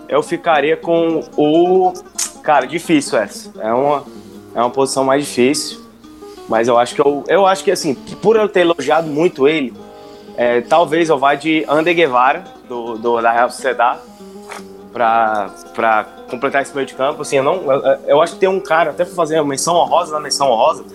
[0.10, 1.94] eu ficaria com o.
[2.44, 3.52] Cara, difícil essa.
[3.60, 4.04] É uma,
[4.56, 5.80] é uma posição mais difícil.
[6.50, 9.74] Mas eu acho que eu, eu acho que assim, por eu ter elogiado muito ele,
[10.36, 14.00] é, talvez eu vá de Ander Guevara, do, do, da Real Sociedad,
[14.94, 17.22] pra completar esse meio de campo.
[17.22, 19.76] Assim, eu, não, eu, eu acho que tem um cara, até pra fazer uma menção
[19.76, 20.86] honrosa na menção honrosa,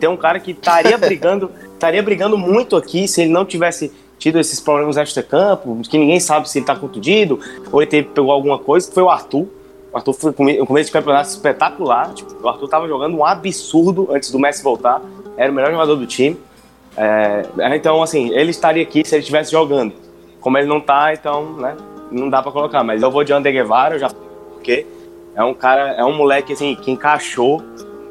[0.00, 4.40] tem um cara que estaria brigando, estaria brigando muito aqui se ele não tivesse tido
[4.40, 7.38] esses problemas extra-campo, que ninguém sabe se ele tá contundido,
[7.70, 9.46] ou ele teve, pegou alguma coisa, que foi o Arthur.
[9.92, 12.14] O Arthur foi um começo de campeonato espetacular.
[12.14, 15.02] Tipo, o Arthur tava jogando um absurdo antes do Messi voltar.
[15.36, 16.38] Era o melhor jogador do time.
[16.96, 20.05] É, então, assim, ele estaria aqui se ele estivesse jogando.
[20.40, 21.76] Como ele não tá, então, né,
[22.10, 22.84] não dá pra colocar.
[22.84, 24.86] Mas eu vou de Ander Guevara, eu já porque
[25.34, 27.62] é um cara, é um moleque assim que encaixou,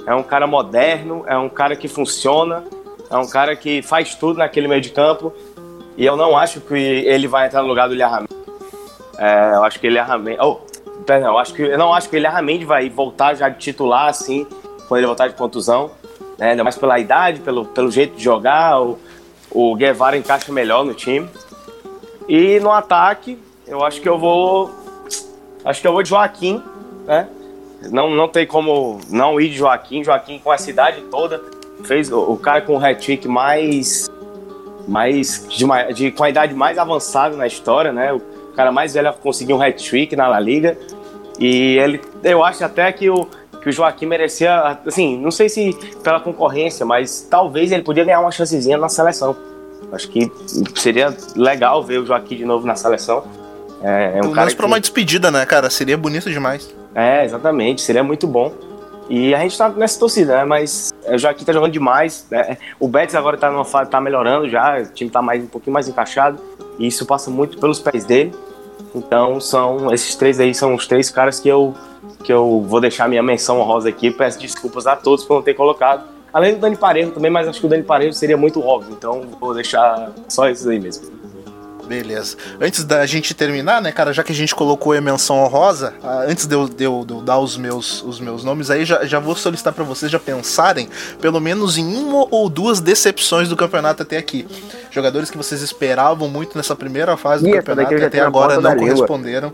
[0.05, 2.63] é um cara moderno, é um cara que funciona,
[3.09, 5.33] é um cara que faz tudo naquele meio de campo.
[5.97, 8.35] E eu não acho que ele vai entrar no lugar do Ilha Ramendi.
[9.17, 10.37] É, eu acho que ele Ramendi.
[10.41, 10.57] Oh,
[11.05, 14.09] perdão, eu, acho que, eu não acho que ele Ramendi vai voltar já de titular
[14.09, 14.45] assim,
[14.87, 15.91] quando ele voltar de contusão.
[16.37, 16.51] Né?
[16.51, 18.81] Ainda mais pela idade, pelo, pelo jeito de jogar.
[18.81, 18.99] O,
[19.51, 21.29] o Guevara encaixa melhor no time.
[22.27, 24.71] E no ataque, eu acho que eu vou.
[25.63, 26.61] Acho que eu vou de Joaquim,
[27.05, 27.27] né?
[27.91, 30.03] Não, não tem como não ir de Joaquim.
[30.03, 31.41] Joaquim com essa idade toda.
[31.83, 34.09] Fez o, o cara com o hat-trick mais
[34.87, 38.13] mais de, de- com a idade mais avançada na história, né?
[38.13, 38.19] O
[38.55, 40.77] cara mais velho a conseguir um hat-trick na La Liga.
[41.39, 43.27] E ele, eu acho até que o,
[43.61, 45.73] que o Joaquim merecia, assim, não sei se
[46.03, 49.35] pela concorrência, mas talvez ele podia ganhar uma chancezinha na seleção.
[49.91, 50.31] Acho que
[50.75, 53.23] seria legal ver o Joaquim de novo na seleção.
[53.81, 55.69] É, é um Pelo cara menos pra que- uma despedida, né, cara?
[55.69, 56.73] Seria bonito demais.
[56.93, 58.51] é, exatamente, seria muito bom.
[59.07, 60.45] E a gente tá nessa torcida, né?
[60.45, 62.25] Mas o Joaquim tá jogando demais.
[62.31, 62.57] né?
[62.79, 65.73] O Betis agora tá, numa fase, tá melhorando já, o time tá mais, um pouquinho
[65.73, 66.39] mais encaixado.
[66.79, 68.33] E isso passa muito pelos pés dele.
[68.95, 71.75] Então são esses três aí são os três caras que eu,
[72.23, 74.09] que eu vou deixar minha menção honrosa aqui.
[74.09, 76.03] Peço desculpas a todos por não ter colocado.
[76.35, 78.93] Além do Dani Parejo também, mas acho que o Dani Parejo seria muito óbvio.
[78.97, 81.15] Então vou deixar só esses aí mesmo.
[81.87, 82.35] Beleza.
[82.59, 86.25] Antes da gente terminar, né, cara, já que a gente colocou a menção honrosa, ah,
[86.27, 89.05] antes de eu, de eu- de eu dar os meus, os meus nomes aí, já,
[89.05, 90.89] já vou solicitar pra vocês já pensarem
[91.21, 94.45] pelo menos em uma ou duas decepções do campeonato até aqui.
[94.91, 98.61] Jogadores que vocês esperavam muito nessa primeira fase do campeonato e já até agora não
[98.95, 99.53] corresponderam.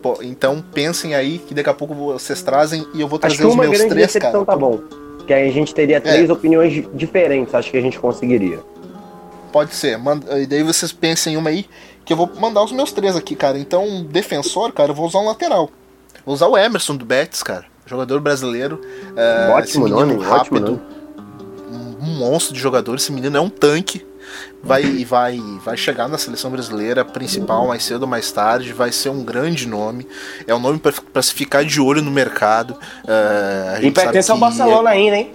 [0.00, 3.56] Pô, então pensem aí que daqui a pouco vocês trazem e eu vou trazer os
[3.56, 4.44] meus três, cara.
[4.44, 4.80] tá bom.
[5.26, 8.60] Que aí a gente teria três opiniões diferentes, acho que a gente conseguiria.
[9.52, 9.96] Pode ser.
[9.96, 11.66] Manda, e daí vocês pensem em uma aí,
[12.04, 13.58] que eu vou mandar os meus três aqui, cara.
[13.58, 15.70] Então, defensor, cara, eu vou usar um lateral.
[16.26, 17.64] Vou usar o Emerson do Betis, cara.
[17.86, 18.80] Jogador brasileiro.
[19.16, 20.80] é, ótimo esse menino nome, ótimo nome.
[22.00, 22.96] um monstro de jogador.
[22.96, 24.04] Esse menino é um tanque.
[24.62, 29.10] Vai, vai, vai chegar na seleção brasileira principal mais cedo ou mais tarde, vai ser
[29.10, 30.06] um grande nome,
[30.46, 32.70] é um nome para se ficar de olho no mercado.
[33.04, 34.92] Uh, e pertence ao Barcelona é...
[34.94, 35.32] ainda, hein?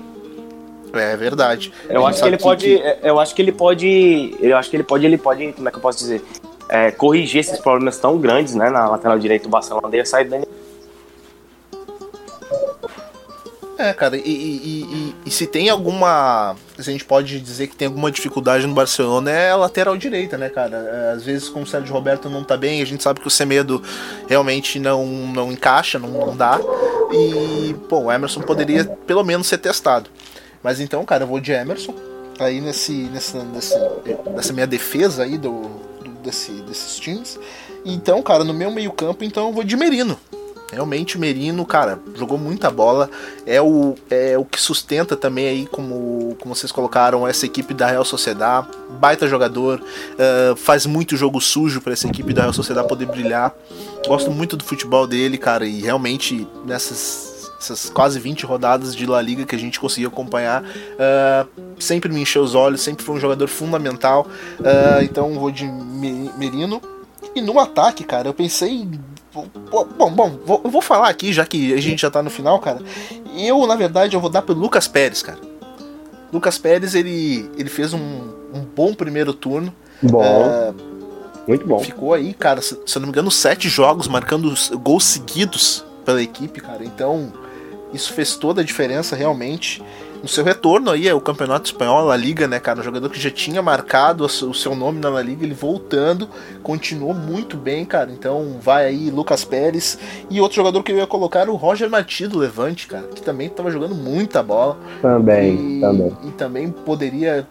[0.93, 1.71] É verdade.
[1.87, 2.65] Eu acho que ele que, pode.
[2.65, 2.97] Que...
[3.03, 4.35] Eu acho que ele pode.
[4.39, 5.05] Eu acho que ele pode.
[5.05, 5.53] Ele pode.
[5.53, 6.23] Como é que eu posso dizer?
[6.67, 8.69] É, corrigir esses problemas tão grandes, né?
[8.69, 10.49] Na lateral direito do Barcelona e sair Daniel.
[13.79, 16.53] É, cara, e, e, e, e, se tem alguma.
[16.77, 20.37] Se a gente pode dizer que tem alguma dificuldade no Barcelona, é a lateral direita,
[20.37, 20.75] né, cara?
[20.75, 23.31] É, às vezes, como o Sérgio Roberto não tá bem, a gente sabe que o
[23.31, 23.81] Semedo
[24.27, 26.59] realmente não, não encaixa, não, não dá.
[27.13, 30.09] E, pô, o Emerson poderia pelo menos ser testado.
[30.61, 31.95] Mas então, cara, eu vou de Emerson.
[32.37, 35.61] Aí nesse, nessa, nessa, minha defesa aí do,
[36.03, 37.39] do, desse, desses times.
[37.85, 40.19] Então, cara, no meu meio-campo, então eu vou de Merino.
[40.71, 43.09] Realmente o Merino, cara, jogou muita bola.
[43.45, 47.87] É o, é o que sustenta também aí, como, como vocês colocaram, essa equipe da
[47.87, 48.65] Real Sociedad.
[48.99, 53.53] Baita jogador, uh, faz muito jogo sujo para essa equipe da Real Sociedad poder brilhar.
[54.07, 57.29] Gosto muito do futebol dele, cara, e realmente nessas
[57.59, 62.21] essas quase 20 rodadas de La Liga que a gente conseguiu acompanhar, uh, sempre me
[62.21, 64.25] encheu os olhos, sempre foi um jogador fundamental.
[64.59, 66.81] Uh, então vou de Merino.
[67.35, 68.87] E no ataque, cara, eu pensei.
[69.97, 72.59] Bom, bom, vou, eu vou falar aqui, já que a gente já tá no final,
[72.59, 72.79] cara.
[73.37, 75.39] Eu, na verdade, eu vou dar pro Lucas Pérez, cara.
[76.31, 77.99] Lucas Pérez, ele, ele fez um,
[78.53, 79.73] um bom primeiro turno.
[80.01, 80.23] Bom.
[80.23, 80.75] Uh,
[81.47, 81.79] muito bom.
[81.79, 86.21] Ficou aí, cara, se, se eu não me engano, sete jogos marcando gols seguidos pela
[86.21, 86.83] equipe, cara.
[86.83, 87.33] Então,
[87.93, 89.81] isso fez toda a diferença realmente.
[90.21, 92.79] No seu retorno aí, é o Campeonato Espanhol, a Liga, né, cara?
[92.79, 96.27] Um jogador que já tinha marcado o seu nome na La Liga, ele voltando,
[96.61, 98.11] continuou muito bem, cara.
[98.11, 99.97] Então vai aí Lucas Pérez.
[100.29, 103.47] E outro jogador que eu ia colocar o Roger Mati do Levante, cara, que também
[103.47, 104.77] estava jogando muita bola.
[105.01, 106.17] Também, e, também.
[106.25, 107.47] E também poderia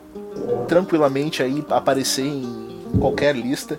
[0.66, 2.69] tranquilamente aí aparecer em
[2.99, 3.78] qualquer lista.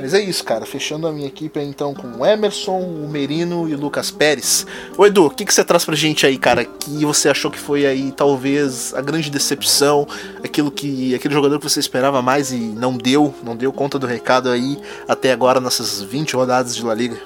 [0.00, 0.64] Mas é isso, cara.
[0.64, 4.66] Fechando a minha equipe então com o Emerson, o Merino e o Lucas Pérez.
[4.96, 6.64] Ô Edu, o que, que você traz pra gente aí, cara?
[6.64, 10.06] Que você achou que foi aí talvez a grande decepção,
[10.42, 11.14] aquilo que.
[11.14, 14.78] aquele jogador que você esperava mais e não deu, não deu conta do recado aí
[15.06, 17.16] até agora nessas 20 rodadas de La Liga?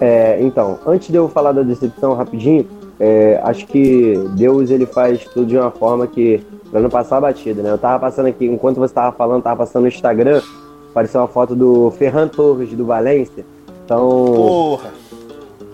[0.00, 2.68] É, então, antes de eu falar da decepção rapidinho,
[2.98, 7.20] é, acho que Deus ele faz tudo de uma forma que para não passar a
[7.20, 7.70] batida, né?
[7.70, 10.42] Eu tava passando aqui, enquanto você tava falando, tava passando no Instagram,
[10.96, 13.44] apareceu uma foto do Ferran Torres do Valência.
[13.84, 14.90] Então, Porra.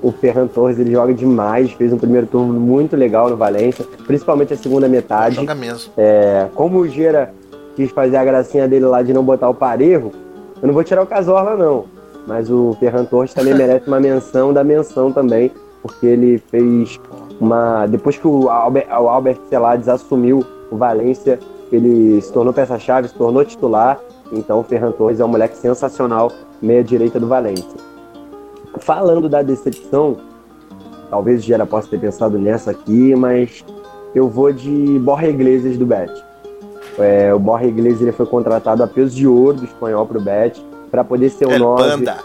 [0.02, 4.52] o Ferran Torres ele joga demais, fez um primeiro turno muito legal no Valência, principalmente
[4.52, 5.36] a segunda metade.
[5.36, 5.92] Joga mesmo.
[5.96, 7.32] É, como o Gera
[7.76, 10.10] quis fazer a gracinha dele lá de não botar o parejo,
[10.60, 11.84] eu não vou tirar o Casorla não,
[12.26, 16.98] mas o Ferran Torres também merece uma menção da menção também, porque ele fez
[17.40, 21.38] uma depois que o Albert, o Albert Celades assumiu o Valência,
[21.70, 24.00] ele se tornou peça-chave, se tornou titular
[24.32, 27.78] então o Ferran Torres é um moleque sensacional, meia direita do Valência.
[28.78, 30.16] Falando da decepção,
[31.10, 33.64] talvez o Gera possa ter pensado nessa aqui, mas
[34.14, 36.12] eu vou de Borja Iglesias do Bet.
[36.98, 40.20] É, o Borja Iglesias ele foi contratado a peso de ouro do espanhol para o
[40.20, 42.16] Bet para poder ser o nove, Panda.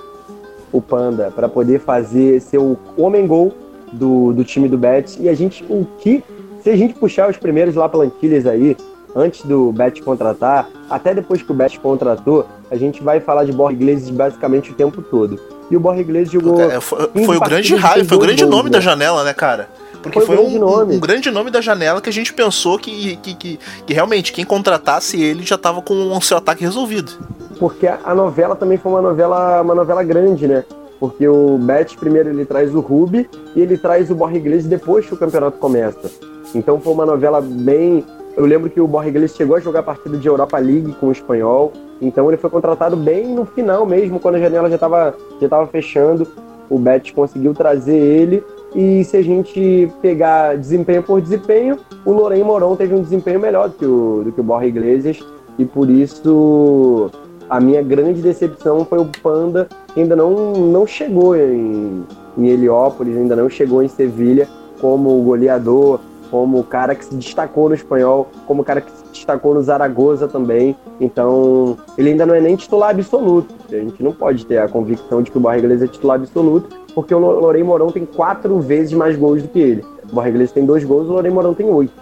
[0.71, 3.53] o Panda, para poder fazer ser o homem gol
[3.93, 5.21] do, do time do Bet.
[5.21, 6.23] E a gente o que
[6.61, 8.75] se a gente puxar os primeiros lá plantilhas aí,
[9.15, 13.51] antes do Bet contratar, até depois que o Bet contratou, a gente vai falar de
[13.51, 15.39] Borja Iglesias basicamente o tempo todo.
[15.69, 16.61] E o Borja Iglesias jogou.
[16.61, 18.73] É, foi, foi o grande raio, foi o grande gols, nome né?
[18.73, 19.67] da janela, né, cara?
[20.01, 23.17] Porque foi, foi um, um, um, grande nome da janela que a gente pensou que,
[23.17, 27.11] que, que, que realmente quem contratasse ele já estava com o seu ataque resolvido.
[27.59, 30.63] Porque a novela também foi uma novela, uma novela grande, né?
[30.99, 35.05] Porque o Bet primeiro ele traz o Ruby e ele traz o Borja Iglesias depois
[35.05, 36.09] que o campeonato começa.
[36.55, 38.05] Então foi uma novela bem
[38.37, 41.07] eu lembro que o Borja Iglesias chegou a jogar a partida de Europa League com
[41.07, 45.15] o espanhol, então ele foi contratado bem no final mesmo, quando a janela já estava
[45.41, 46.27] já tava fechando.
[46.69, 48.43] O Betis conseguiu trazer ele
[48.75, 53.69] e se a gente pegar desempenho por desempenho, o Lorém Moron teve um desempenho melhor
[53.69, 55.19] do que o, do que o Borja Iglesias.
[55.57, 57.09] E por isso
[57.49, 62.03] a minha grande decepção foi o Panda, que ainda não, não chegou em,
[62.37, 64.47] em Heliópolis, ainda não chegou em Sevilha
[64.79, 69.03] como goleador, como o cara que se destacou no espanhol, como o cara que se
[69.11, 70.75] destacou no Zaragoza também.
[70.99, 73.53] Então, ele ainda não é nem titular absoluto.
[73.71, 76.75] A gente não pode ter a convicção de que o Borja Iglesias é titular absoluto,
[76.93, 79.85] porque o Lorém Morão tem quatro vezes mais gols do que ele.
[80.09, 81.93] O Borja Iglesias tem dois gols, o Lorém Morão tem oito.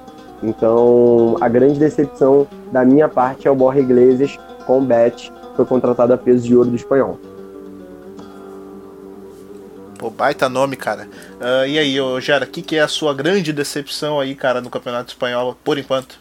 [0.44, 5.66] Então, a grande decepção da minha parte é o Borja Iglesias com o Bet, foi
[5.66, 7.18] contratado a peso de ouro do espanhol.
[9.98, 11.08] Pô, baita nome, cara.
[11.40, 14.62] Uh, e aí, ô, Gera, o que, que é a sua grande decepção aí, cara,
[14.62, 16.20] no Campeonato Espanhol, por enquanto?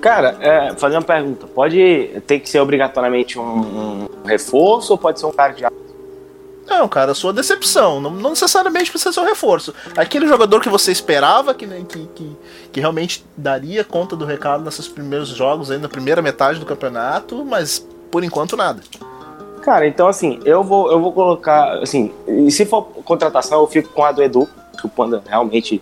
[0.00, 1.46] Cara, é, fazer uma pergunta.
[1.46, 5.70] Pode ter que ser obrigatoriamente um, um reforço ou pode ser um cara já
[6.70, 8.00] não, cara, sua decepção.
[8.00, 9.74] Não, não, necessariamente precisa ser um reforço.
[9.96, 12.36] Aquele jogador que você esperava que, né, que, que,
[12.72, 17.44] que, realmente daria conta do recado nesses primeiros jogos, aí na primeira metade do campeonato,
[17.44, 18.80] mas por enquanto nada.
[19.62, 21.78] Cara, então assim, eu vou, eu vou colocar.
[21.82, 22.12] Assim,
[22.50, 25.80] se for contratação, eu fico com a do Edu, que o Panda realmente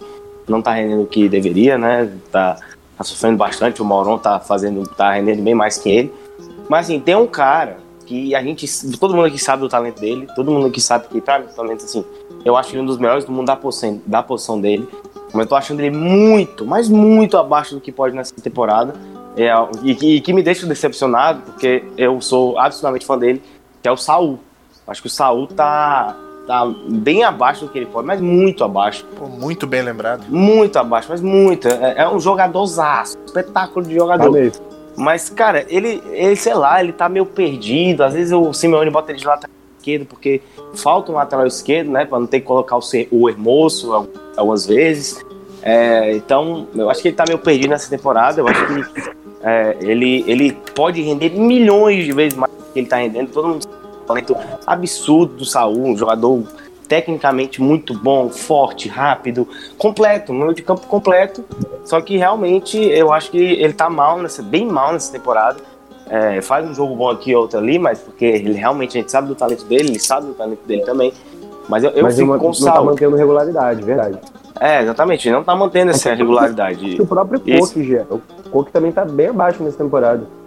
[0.49, 2.13] não tá rendendo o que deveria, né?
[2.31, 2.57] Tá,
[2.97, 6.15] tá sofrendo bastante, o Mauron tá fazendo, tá rendendo bem mais que ele.
[6.69, 8.67] Mas assim, tem um cara que a gente,
[8.99, 11.55] todo mundo aqui sabe do talento dele, todo mundo aqui sabe que, pra mim, o
[11.55, 12.05] talento, assim,
[12.43, 14.89] eu acho ele um dos melhores do mundo da posição, da posição dele,
[15.33, 18.95] mas eu tô achando ele muito, mas muito abaixo do que pode nessa temporada,
[19.37, 19.53] é,
[19.83, 23.43] e, e, que me deixa decepcionado, porque eu sou absolutamente fã dele,
[23.83, 24.39] que é o Saul.
[24.87, 29.05] Acho que o Saul tá, tá bem abaixo do que ele pode, mas muito abaixo.
[29.17, 30.25] Pô, muito bem lembrado.
[30.29, 31.69] Muito abaixo, mas muito.
[31.69, 34.51] É, é um jogadorzaço, espetáculo de jogador.
[34.51, 34.61] Tá
[34.97, 38.03] mas, cara, ele, ele, sei lá, ele tá meio perdido.
[38.03, 40.43] Às vezes o Simeone bota ele de lateral esquerdo porque
[40.75, 42.05] falta um lateral esquerdo, né?
[42.05, 42.81] Pra não ter que colocar o,
[43.13, 45.25] o Hermoso algumas vezes.
[45.63, 48.41] É, então, eu acho que ele tá meio perdido nessa temporada.
[48.41, 49.11] Eu acho que
[49.43, 53.31] é, ele, ele pode render milhões de vezes mais que ele tá rendendo.
[53.31, 54.37] Todo mundo um talento
[54.67, 56.43] absurdo do Saul, um jogador
[56.87, 59.47] tecnicamente muito bom, forte, rápido,
[59.77, 61.45] completo, um meio de campo completo.
[61.85, 65.59] Só que realmente eu acho que ele tá mal, nessa, bem mal nessa temporada.
[66.09, 69.29] É, faz um jogo bom aqui outro ali, mas porque ele realmente a gente sabe
[69.29, 71.13] do talento dele, ele sabe do talento dele também.
[71.69, 74.19] Mas eu, eu mas fico com o Não tá mantendo regularidade, verdade.
[74.59, 76.99] É, exatamente, ele não tá mantendo essa regularidade.
[76.99, 78.05] o próprio Coque, já.
[78.09, 80.38] O Coque também tá bem abaixo nessa temporada.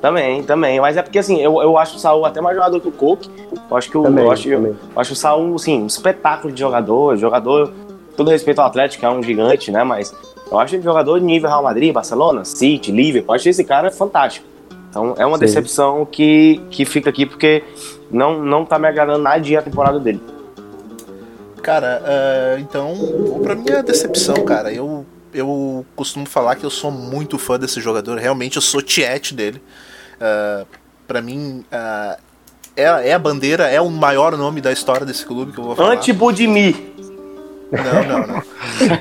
[0.00, 0.80] Também, também.
[0.80, 3.26] Mas é porque assim, eu, eu acho o Saul até mais jogador que o Cook.
[3.70, 6.52] Eu acho que o, também, eu acho, eu, eu acho o Saul, assim, um espetáculo
[6.52, 7.16] de jogador.
[7.16, 7.72] Jogador,
[8.16, 9.84] todo respeito ao Atlético, é um gigante, né?
[9.84, 10.14] Mas
[10.50, 13.34] eu acho ele jogador de nível Real Madrid, Barcelona, City, Liverpool.
[13.34, 14.46] Eu acho esse cara fantástico.
[14.88, 15.44] Então é uma Sim.
[15.44, 17.62] decepção que, que fica aqui porque
[18.10, 20.20] não, não tá me agradando nada a temporada dele.
[21.62, 22.94] Cara, uh, então,
[23.42, 24.72] pra mim é decepção, cara.
[24.72, 28.18] Eu, eu costumo falar que eu sou muito fã desse jogador.
[28.18, 29.62] Realmente eu sou tiete dele.
[30.20, 30.66] Uh,
[31.06, 32.20] para mim, uh,
[32.76, 35.76] é, é, a bandeira, é o maior nome da história desse clube que eu vou
[35.76, 35.94] falar.
[35.94, 36.94] Antibudimi.
[37.70, 38.42] Não, não, não.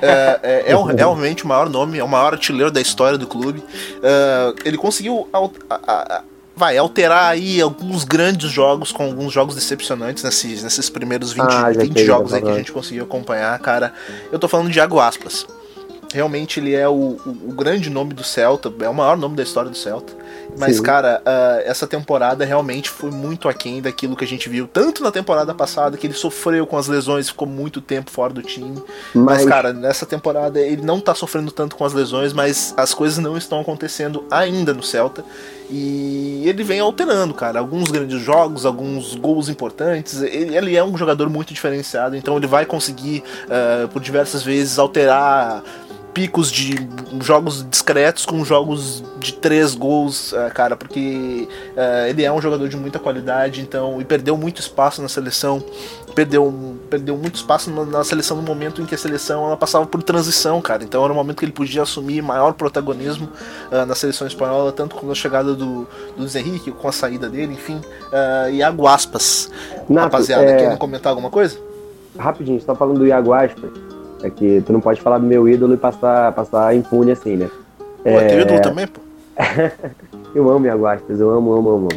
[0.02, 3.28] é, é, é, é, realmente o maior nome, é o maior artilheiro da história do
[3.28, 3.60] clube.
[3.60, 5.28] Uh, ele conseguiu
[6.56, 11.72] vai alterar aí alguns grandes jogos com alguns jogos decepcionantes nesses, nesses primeiros 20, ah,
[11.72, 13.94] 20 jogos aí que a gente conseguiu acompanhar, cara.
[14.30, 15.48] Eu tô falando de Iago Aspas.
[16.14, 19.44] Realmente ele é o, o, o grande nome do Celta, é o maior nome da
[19.44, 20.19] história do Celta.
[20.58, 20.84] Mas, Sim.
[20.84, 25.12] cara, uh, essa temporada realmente foi muito aquém daquilo que a gente viu, tanto na
[25.12, 28.82] temporada passada, que ele sofreu com as lesões, ficou muito tempo fora do time.
[29.14, 32.94] Mas, mas cara, nessa temporada ele não tá sofrendo tanto com as lesões, mas as
[32.94, 35.24] coisas não estão acontecendo ainda no Celta.
[35.72, 37.60] E ele vem alterando, cara.
[37.60, 40.22] Alguns grandes jogos, alguns gols importantes.
[40.22, 44.80] Ele, ele é um jogador muito diferenciado, então ele vai conseguir, uh, por diversas vezes,
[44.80, 45.64] alterar
[46.14, 46.76] picos de
[47.22, 52.68] jogos discretos com jogos de três gols, uh, cara, porque uh, ele é um jogador
[52.68, 55.64] de muita qualidade, então e perdeu muito espaço na seleção,
[56.16, 60.02] perdeu, perdeu muito espaço na, seleção no momento em que a seleção ela passava por
[60.04, 60.84] transição, cara.
[60.84, 63.30] Então era um momento que ele podia assumir maior protagonismo
[63.72, 65.88] uh, na seleção espanhola, tanto com a chegada do, do
[66.18, 67.78] Luiz Henrique, com a saída dele, enfim.
[67.78, 69.50] Uh, Iago Aspas,
[69.88, 70.58] Nato, rapaziada, é...
[70.58, 71.58] quer comentar alguma coisa?
[72.18, 73.72] Rapidinho, você tá falando do Iago Aspas.
[74.24, 77.50] É que tu não pode falar do meu ídolo e passar, passar impune assim, né?
[78.04, 78.28] Pô, é...
[78.28, 79.00] teu ídolo também, pô?
[80.36, 81.90] eu amo Iago Aspas, eu amo, amo, amo.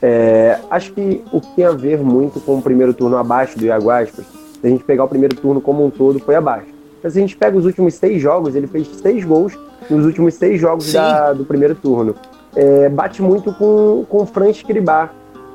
[0.00, 3.64] É, acho que o que tem a ver muito com o primeiro turno abaixo do
[3.64, 6.66] Iago Aspas, se a gente pegar o primeiro turno como um todo, foi abaixo.
[7.02, 9.56] Mas se a gente pega os últimos seis jogos, ele fez seis gols
[9.88, 12.14] nos últimos seis jogos da, do primeiro turno.
[12.54, 14.52] É, bate muito com, com o Fran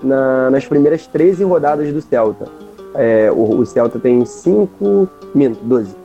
[0.04, 2.46] na, nas primeiras 13 rodadas do Celta.
[2.96, 5.96] É, o, o, Celta tem 5, minto, 12.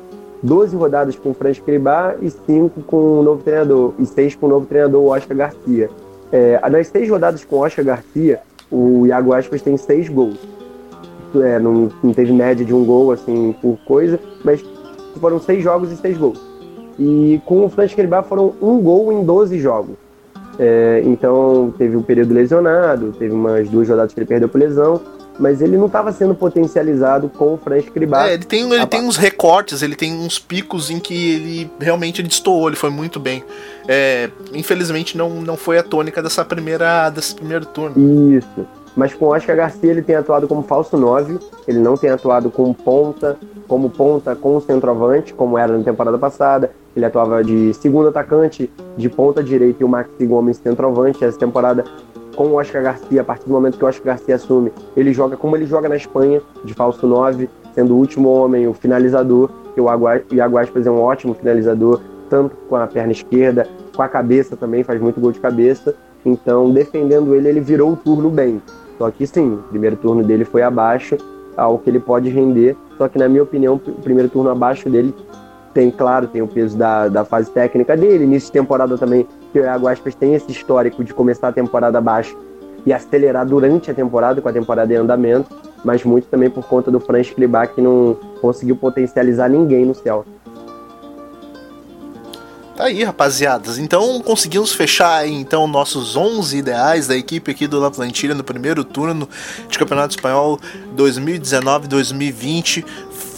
[0.42, 4.46] 12 rodadas com o Franz Cribá e 5 com o novo treinador, e 6 com
[4.46, 5.88] o novo treinador, Oscar Garcia.
[6.32, 8.40] É, nas 6 rodadas com o Oscar Garcia,
[8.70, 10.38] o Iago Aspas tem 6 gols.
[11.36, 14.62] É, não, não, teve média de um gol assim por coisa, mas
[15.20, 16.40] foram 6 jogos e 6 gols.
[16.98, 19.96] E com o Franz Cribá foram um gol em 12 jogos.
[20.58, 25.00] É, então teve um período lesionado, teve umas duas rodadas que ele perdeu por lesão,
[25.38, 28.28] mas ele não estava sendo potencializado com o Franz Cribá.
[28.28, 32.22] É, ele tem, ele tem uns recortes, ele tem uns picos em que ele realmente
[32.22, 33.42] destoou, ele foi muito bem.
[33.88, 38.36] É, infelizmente não, não foi a tônica dessa primeira, desse primeiro turno.
[38.36, 38.66] Isso.
[38.94, 42.50] Mas com o Oscar Garcia ele tem atuado como falso 9, ele não tem atuado
[42.50, 46.70] como ponta, como ponta com o centroavante, como era na temporada passada.
[46.94, 51.24] ele atuava de segundo atacante, de ponta direita e o Maxi Gomes centroavante.
[51.24, 51.84] Essa temporada
[52.34, 55.36] com o Oscar Garcia, a partir do momento que o Oscar Garcia assume, ele joga
[55.36, 59.80] como ele joga na Espanha, de falso 9, sendo o último homem, o finalizador, que
[59.80, 59.86] o
[60.32, 64.82] Iago Aspas é um ótimo finalizador, tanto com a perna esquerda, com a cabeça também,
[64.82, 65.94] faz muito gol de cabeça.
[66.24, 68.62] Então, defendendo ele, ele virou o turno bem.
[68.98, 71.16] Só que sim, o primeiro turno dele foi abaixo
[71.56, 72.76] ao que ele pode render.
[72.96, 75.14] Só que, na minha opinião, o primeiro turno abaixo dele
[75.74, 78.24] tem, claro, tem o peso da, da fase técnica dele.
[78.24, 81.98] Início de temporada também, que o Iago Aspas tem esse histórico de começar a temporada
[81.98, 82.36] abaixo
[82.84, 85.54] e acelerar durante a temporada, com a temporada em andamento,
[85.84, 90.42] mas muito também por conta do Franz Klibar, que não conseguiu potencializar ninguém no Celta.
[92.76, 93.78] Tá aí, rapaziadas.
[93.78, 98.82] Então conseguimos fechar então nossos 11 ideais da equipe aqui do La Plantilha no primeiro
[98.82, 99.28] turno
[99.68, 100.58] de Campeonato Espanhol
[100.96, 102.84] 2019-2020.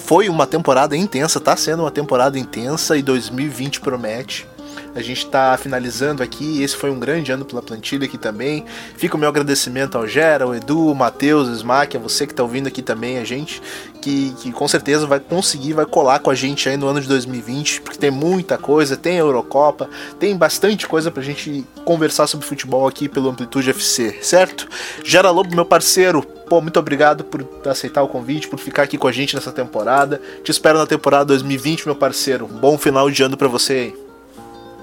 [0.07, 4.47] Foi uma temporada intensa, tá sendo uma temporada intensa e 2020 promete.
[4.95, 6.63] A gente está finalizando aqui.
[6.63, 8.65] Esse foi um grande ano pela plantilha aqui também.
[8.97, 12.33] Fica o meu agradecimento ao Gera, ao Edu, ao Matheus, ao Smack, a você que
[12.33, 13.61] está ouvindo aqui também, a gente,
[14.01, 17.09] que, que com certeza vai conseguir, vai colar com a gente aí no ano de
[17.09, 19.89] 2020, porque tem muita coisa, tem a Eurocopa,
[20.19, 24.69] tem bastante coisa pra gente conversar sobre futebol aqui pelo Amplitude FC, certo?
[25.03, 29.09] Gera Lobo, meu parceiro, pô, muito obrigado por aceitar o convite, por ficar aqui com
[29.09, 30.21] a gente nessa temporada.
[30.43, 32.47] Te espero na temporada 2020, meu parceiro.
[32.47, 34.04] bom final de ano para você aí.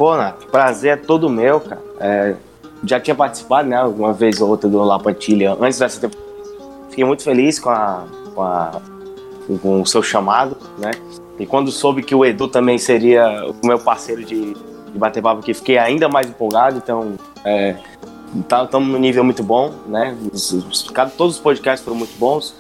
[0.01, 1.79] Pô, Nath, prazer é todo meu, cara.
[1.99, 2.35] É,
[2.83, 6.27] já tinha participado, né, uma vez ou outra do La Pantilha antes dessa temporada.
[6.89, 8.03] Fiquei muito feliz com, a,
[8.33, 8.81] com, a,
[9.61, 10.89] com o seu chamado, né?
[11.37, 15.41] E quando soube que o Edu também seria o meu parceiro de, de bater papo
[15.41, 16.77] aqui, fiquei ainda mais empolgado.
[16.77, 17.13] Então,
[17.45, 17.75] é,
[18.39, 20.17] estamos tá, num nível muito bom, né?
[20.33, 20.81] Os, os,
[21.15, 22.55] todos os podcasts foram muito bons.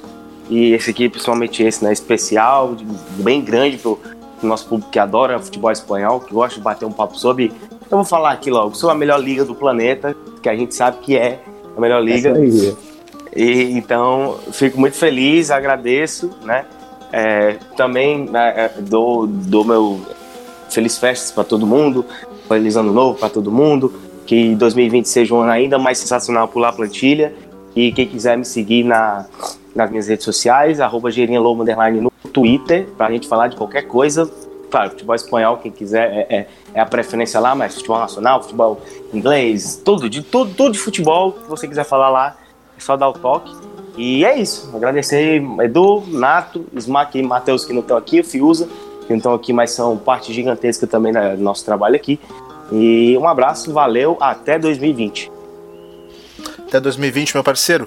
[0.47, 1.91] E esse aqui, principalmente esse, né?
[1.91, 2.75] Especial,
[3.17, 3.99] bem grande pro,
[4.47, 7.51] nosso público que adora futebol espanhol, que gosta de bater um papo sobre.
[7.89, 10.97] Eu vou falar aqui logo sobre a melhor liga do planeta, que a gente sabe
[10.99, 11.39] que é
[11.75, 12.33] a melhor liga.
[13.35, 16.65] E, então, fico muito feliz, agradeço, né?
[17.11, 19.99] É, também né, é, dou, dou meu
[20.69, 22.05] feliz festas para todo mundo,
[22.47, 23.93] feliz ano novo para todo mundo,
[24.25, 27.33] que 2020 seja um ano ainda mais sensacional por lá plantilha.
[27.75, 29.25] E quem quiser me seguir na,
[29.75, 34.29] nas minhas redes sociais, arroba no Twitter, para a gente falar de qualquer coisa.
[34.69, 38.81] Claro, futebol espanhol, quem quiser, é, é, é, a preferência lá, mas futebol nacional, futebol
[39.13, 42.37] inglês, tudo, de tudo, tudo de futebol que você quiser falar lá,
[42.77, 43.53] é só dar o toque.
[43.97, 44.71] E é isso.
[44.73, 48.67] Agradecer Edu, Nato, Smack e Matheus que não estão aqui, o Fiuza,
[49.05, 52.17] que não estão aqui, mas são parte gigantesca também do nosso trabalho aqui.
[52.71, 55.29] E um abraço, valeu, até 2020.
[56.71, 57.85] Até 2020, meu parceiro.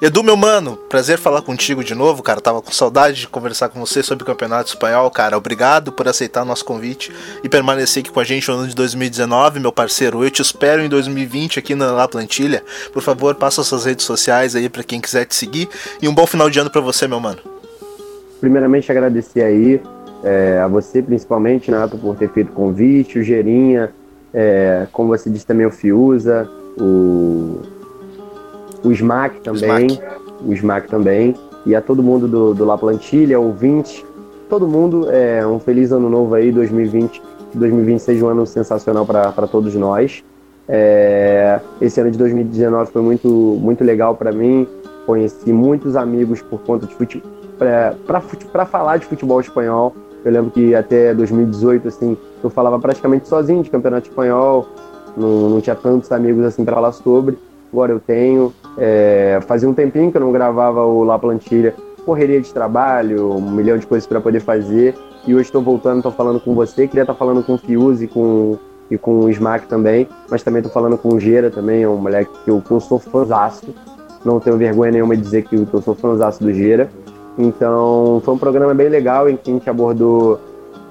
[0.00, 2.40] Edu, meu mano, prazer falar contigo de novo, cara.
[2.40, 5.36] Tava com saudade de conversar com você sobre o Campeonato Espanhol, cara.
[5.36, 7.12] Obrigado por aceitar nosso convite
[7.42, 10.22] e permanecer aqui com a gente no ano de 2019, meu parceiro.
[10.22, 12.62] Eu te espero em 2020 aqui na La Plantilha.
[12.92, 15.68] Por favor, passa suas redes sociais aí para quem quiser te seguir.
[16.00, 17.40] E um bom final de ano para você, meu mano.
[18.40, 19.82] Primeiramente, agradecer aí
[20.22, 23.90] é, a você, principalmente, Nato, por ter feito o convite, o Gerinha,
[24.32, 26.48] é, como você disse também, o Fiuza,
[26.78, 27.79] o
[28.82, 31.34] o Smack também, o Smack, o Smack também,
[31.66, 34.04] e a todo mundo do, do La Plantilha, ouvinte,
[34.48, 37.22] todo mundo, é, um feliz ano novo aí, 2020,
[37.54, 40.24] 2020 seja um ano sensacional para todos nós.
[40.68, 44.66] É, esse ano de 2019 foi muito, muito legal para mim,
[45.04, 47.28] conheci muitos amigos por conta de futebol,
[48.52, 49.94] para falar de futebol espanhol.
[50.24, 54.66] Eu lembro que até 2018, assim, eu falava praticamente sozinho de campeonato espanhol,
[55.16, 57.38] não, não tinha tantos amigos assim para falar sobre
[57.72, 58.52] agora eu tenho.
[58.78, 61.74] É, fazia um tempinho que eu não gravava o La Plantilha,
[62.04, 64.94] correria de trabalho, um milhão de coisas para poder fazer.
[65.26, 66.86] E hoje estou voltando, estou falando com você.
[66.86, 68.58] Queria estar tá falando com o Fiuse e com,
[68.90, 71.96] e com o Smack também, mas também estou falando com o Gera também, é um
[71.96, 73.74] moleque que eu, que eu sou fãzaço.
[74.24, 76.90] Não tenho vergonha nenhuma de dizer que eu, que eu sou fãzaço do Gera.
[77.38, 80.38] Então, foi um programa bem legal em que a gente abordou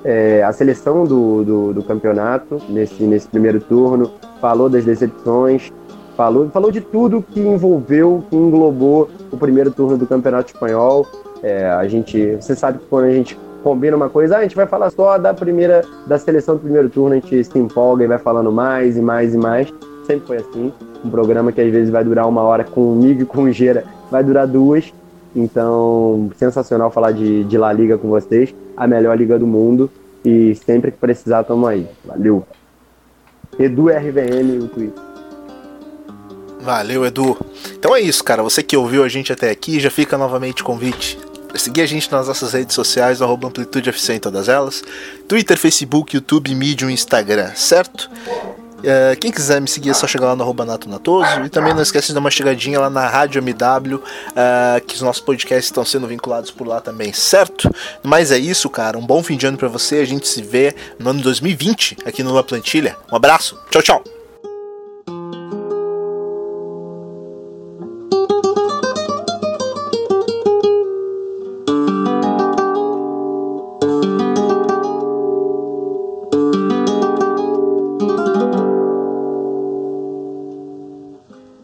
[0.03, 5.71] é, a seleção do, do, do, campeonato nesse, nesse primeiro turno, falou das decepções,
[6.19, 11.07] falou, falou de tudo que envolveu, que englobou o primeiro turno do Campeonato Espanhol.
[11.41, 14.55] É, a gente, você sabe que quando a gente combina uma coisa, ah, a gente
[14.55, 18.07] vai falar só da primeira, da seleção do primeiro turno, a gente se empolga e
[18.07, 19.73] vai falando mais e mais e mais.
[20.05, 20.73] Sempre foi assim.
[21.05, 24.21] Um programa que às vezes vai durar uma hora comigo e com o Gera, vai
[24.21, 24.93] durar duas.
[25.33, 29.89] Então, sensacional falar de, de La Liga com vocês, a melhor liga do mundo.
[30.25, 31.87] E sempre que precisar, tamo aí.
[32.03, 32.43] Valeu.
[33.57, 35.08] Edu RVM no Twitter.
[36.61, 37.37] Valeu, Edu.
[37.77, 38.43] Então é isso, cara.
[38.43, 41.17] Você que ouviu a gente até aqui, já fica novamente convite
[41.55, 44.83] seguir a gente nas nossas redes sociais, arroba Amplitude FC em todas elas.
[45.27, 48.09] Twitter, Facebook, YouTube, Medium, Instagram, certo?
[48.79, 51.41] Uh, quem quiser me seguir é só chegar lá no arroba Nato Natoso.
[51.45, 54.01] E também não esquece de dar uma chegadinha lá na Rádio MW, uh,
[54.85, 57.69] que os nossos podcasts estão sendo vinculados por lá também, certo?
[58.03, 58.97] Mas é isso, cara.
[58.97, 59.97] Um bom fim de ano para você.
[59.97, 62.95] A gente se vê no ano 2020 aqui no La Plantilha.
[63.11, 63.59] Um abraço.
[63.69, 64.18] Tchau, tchau.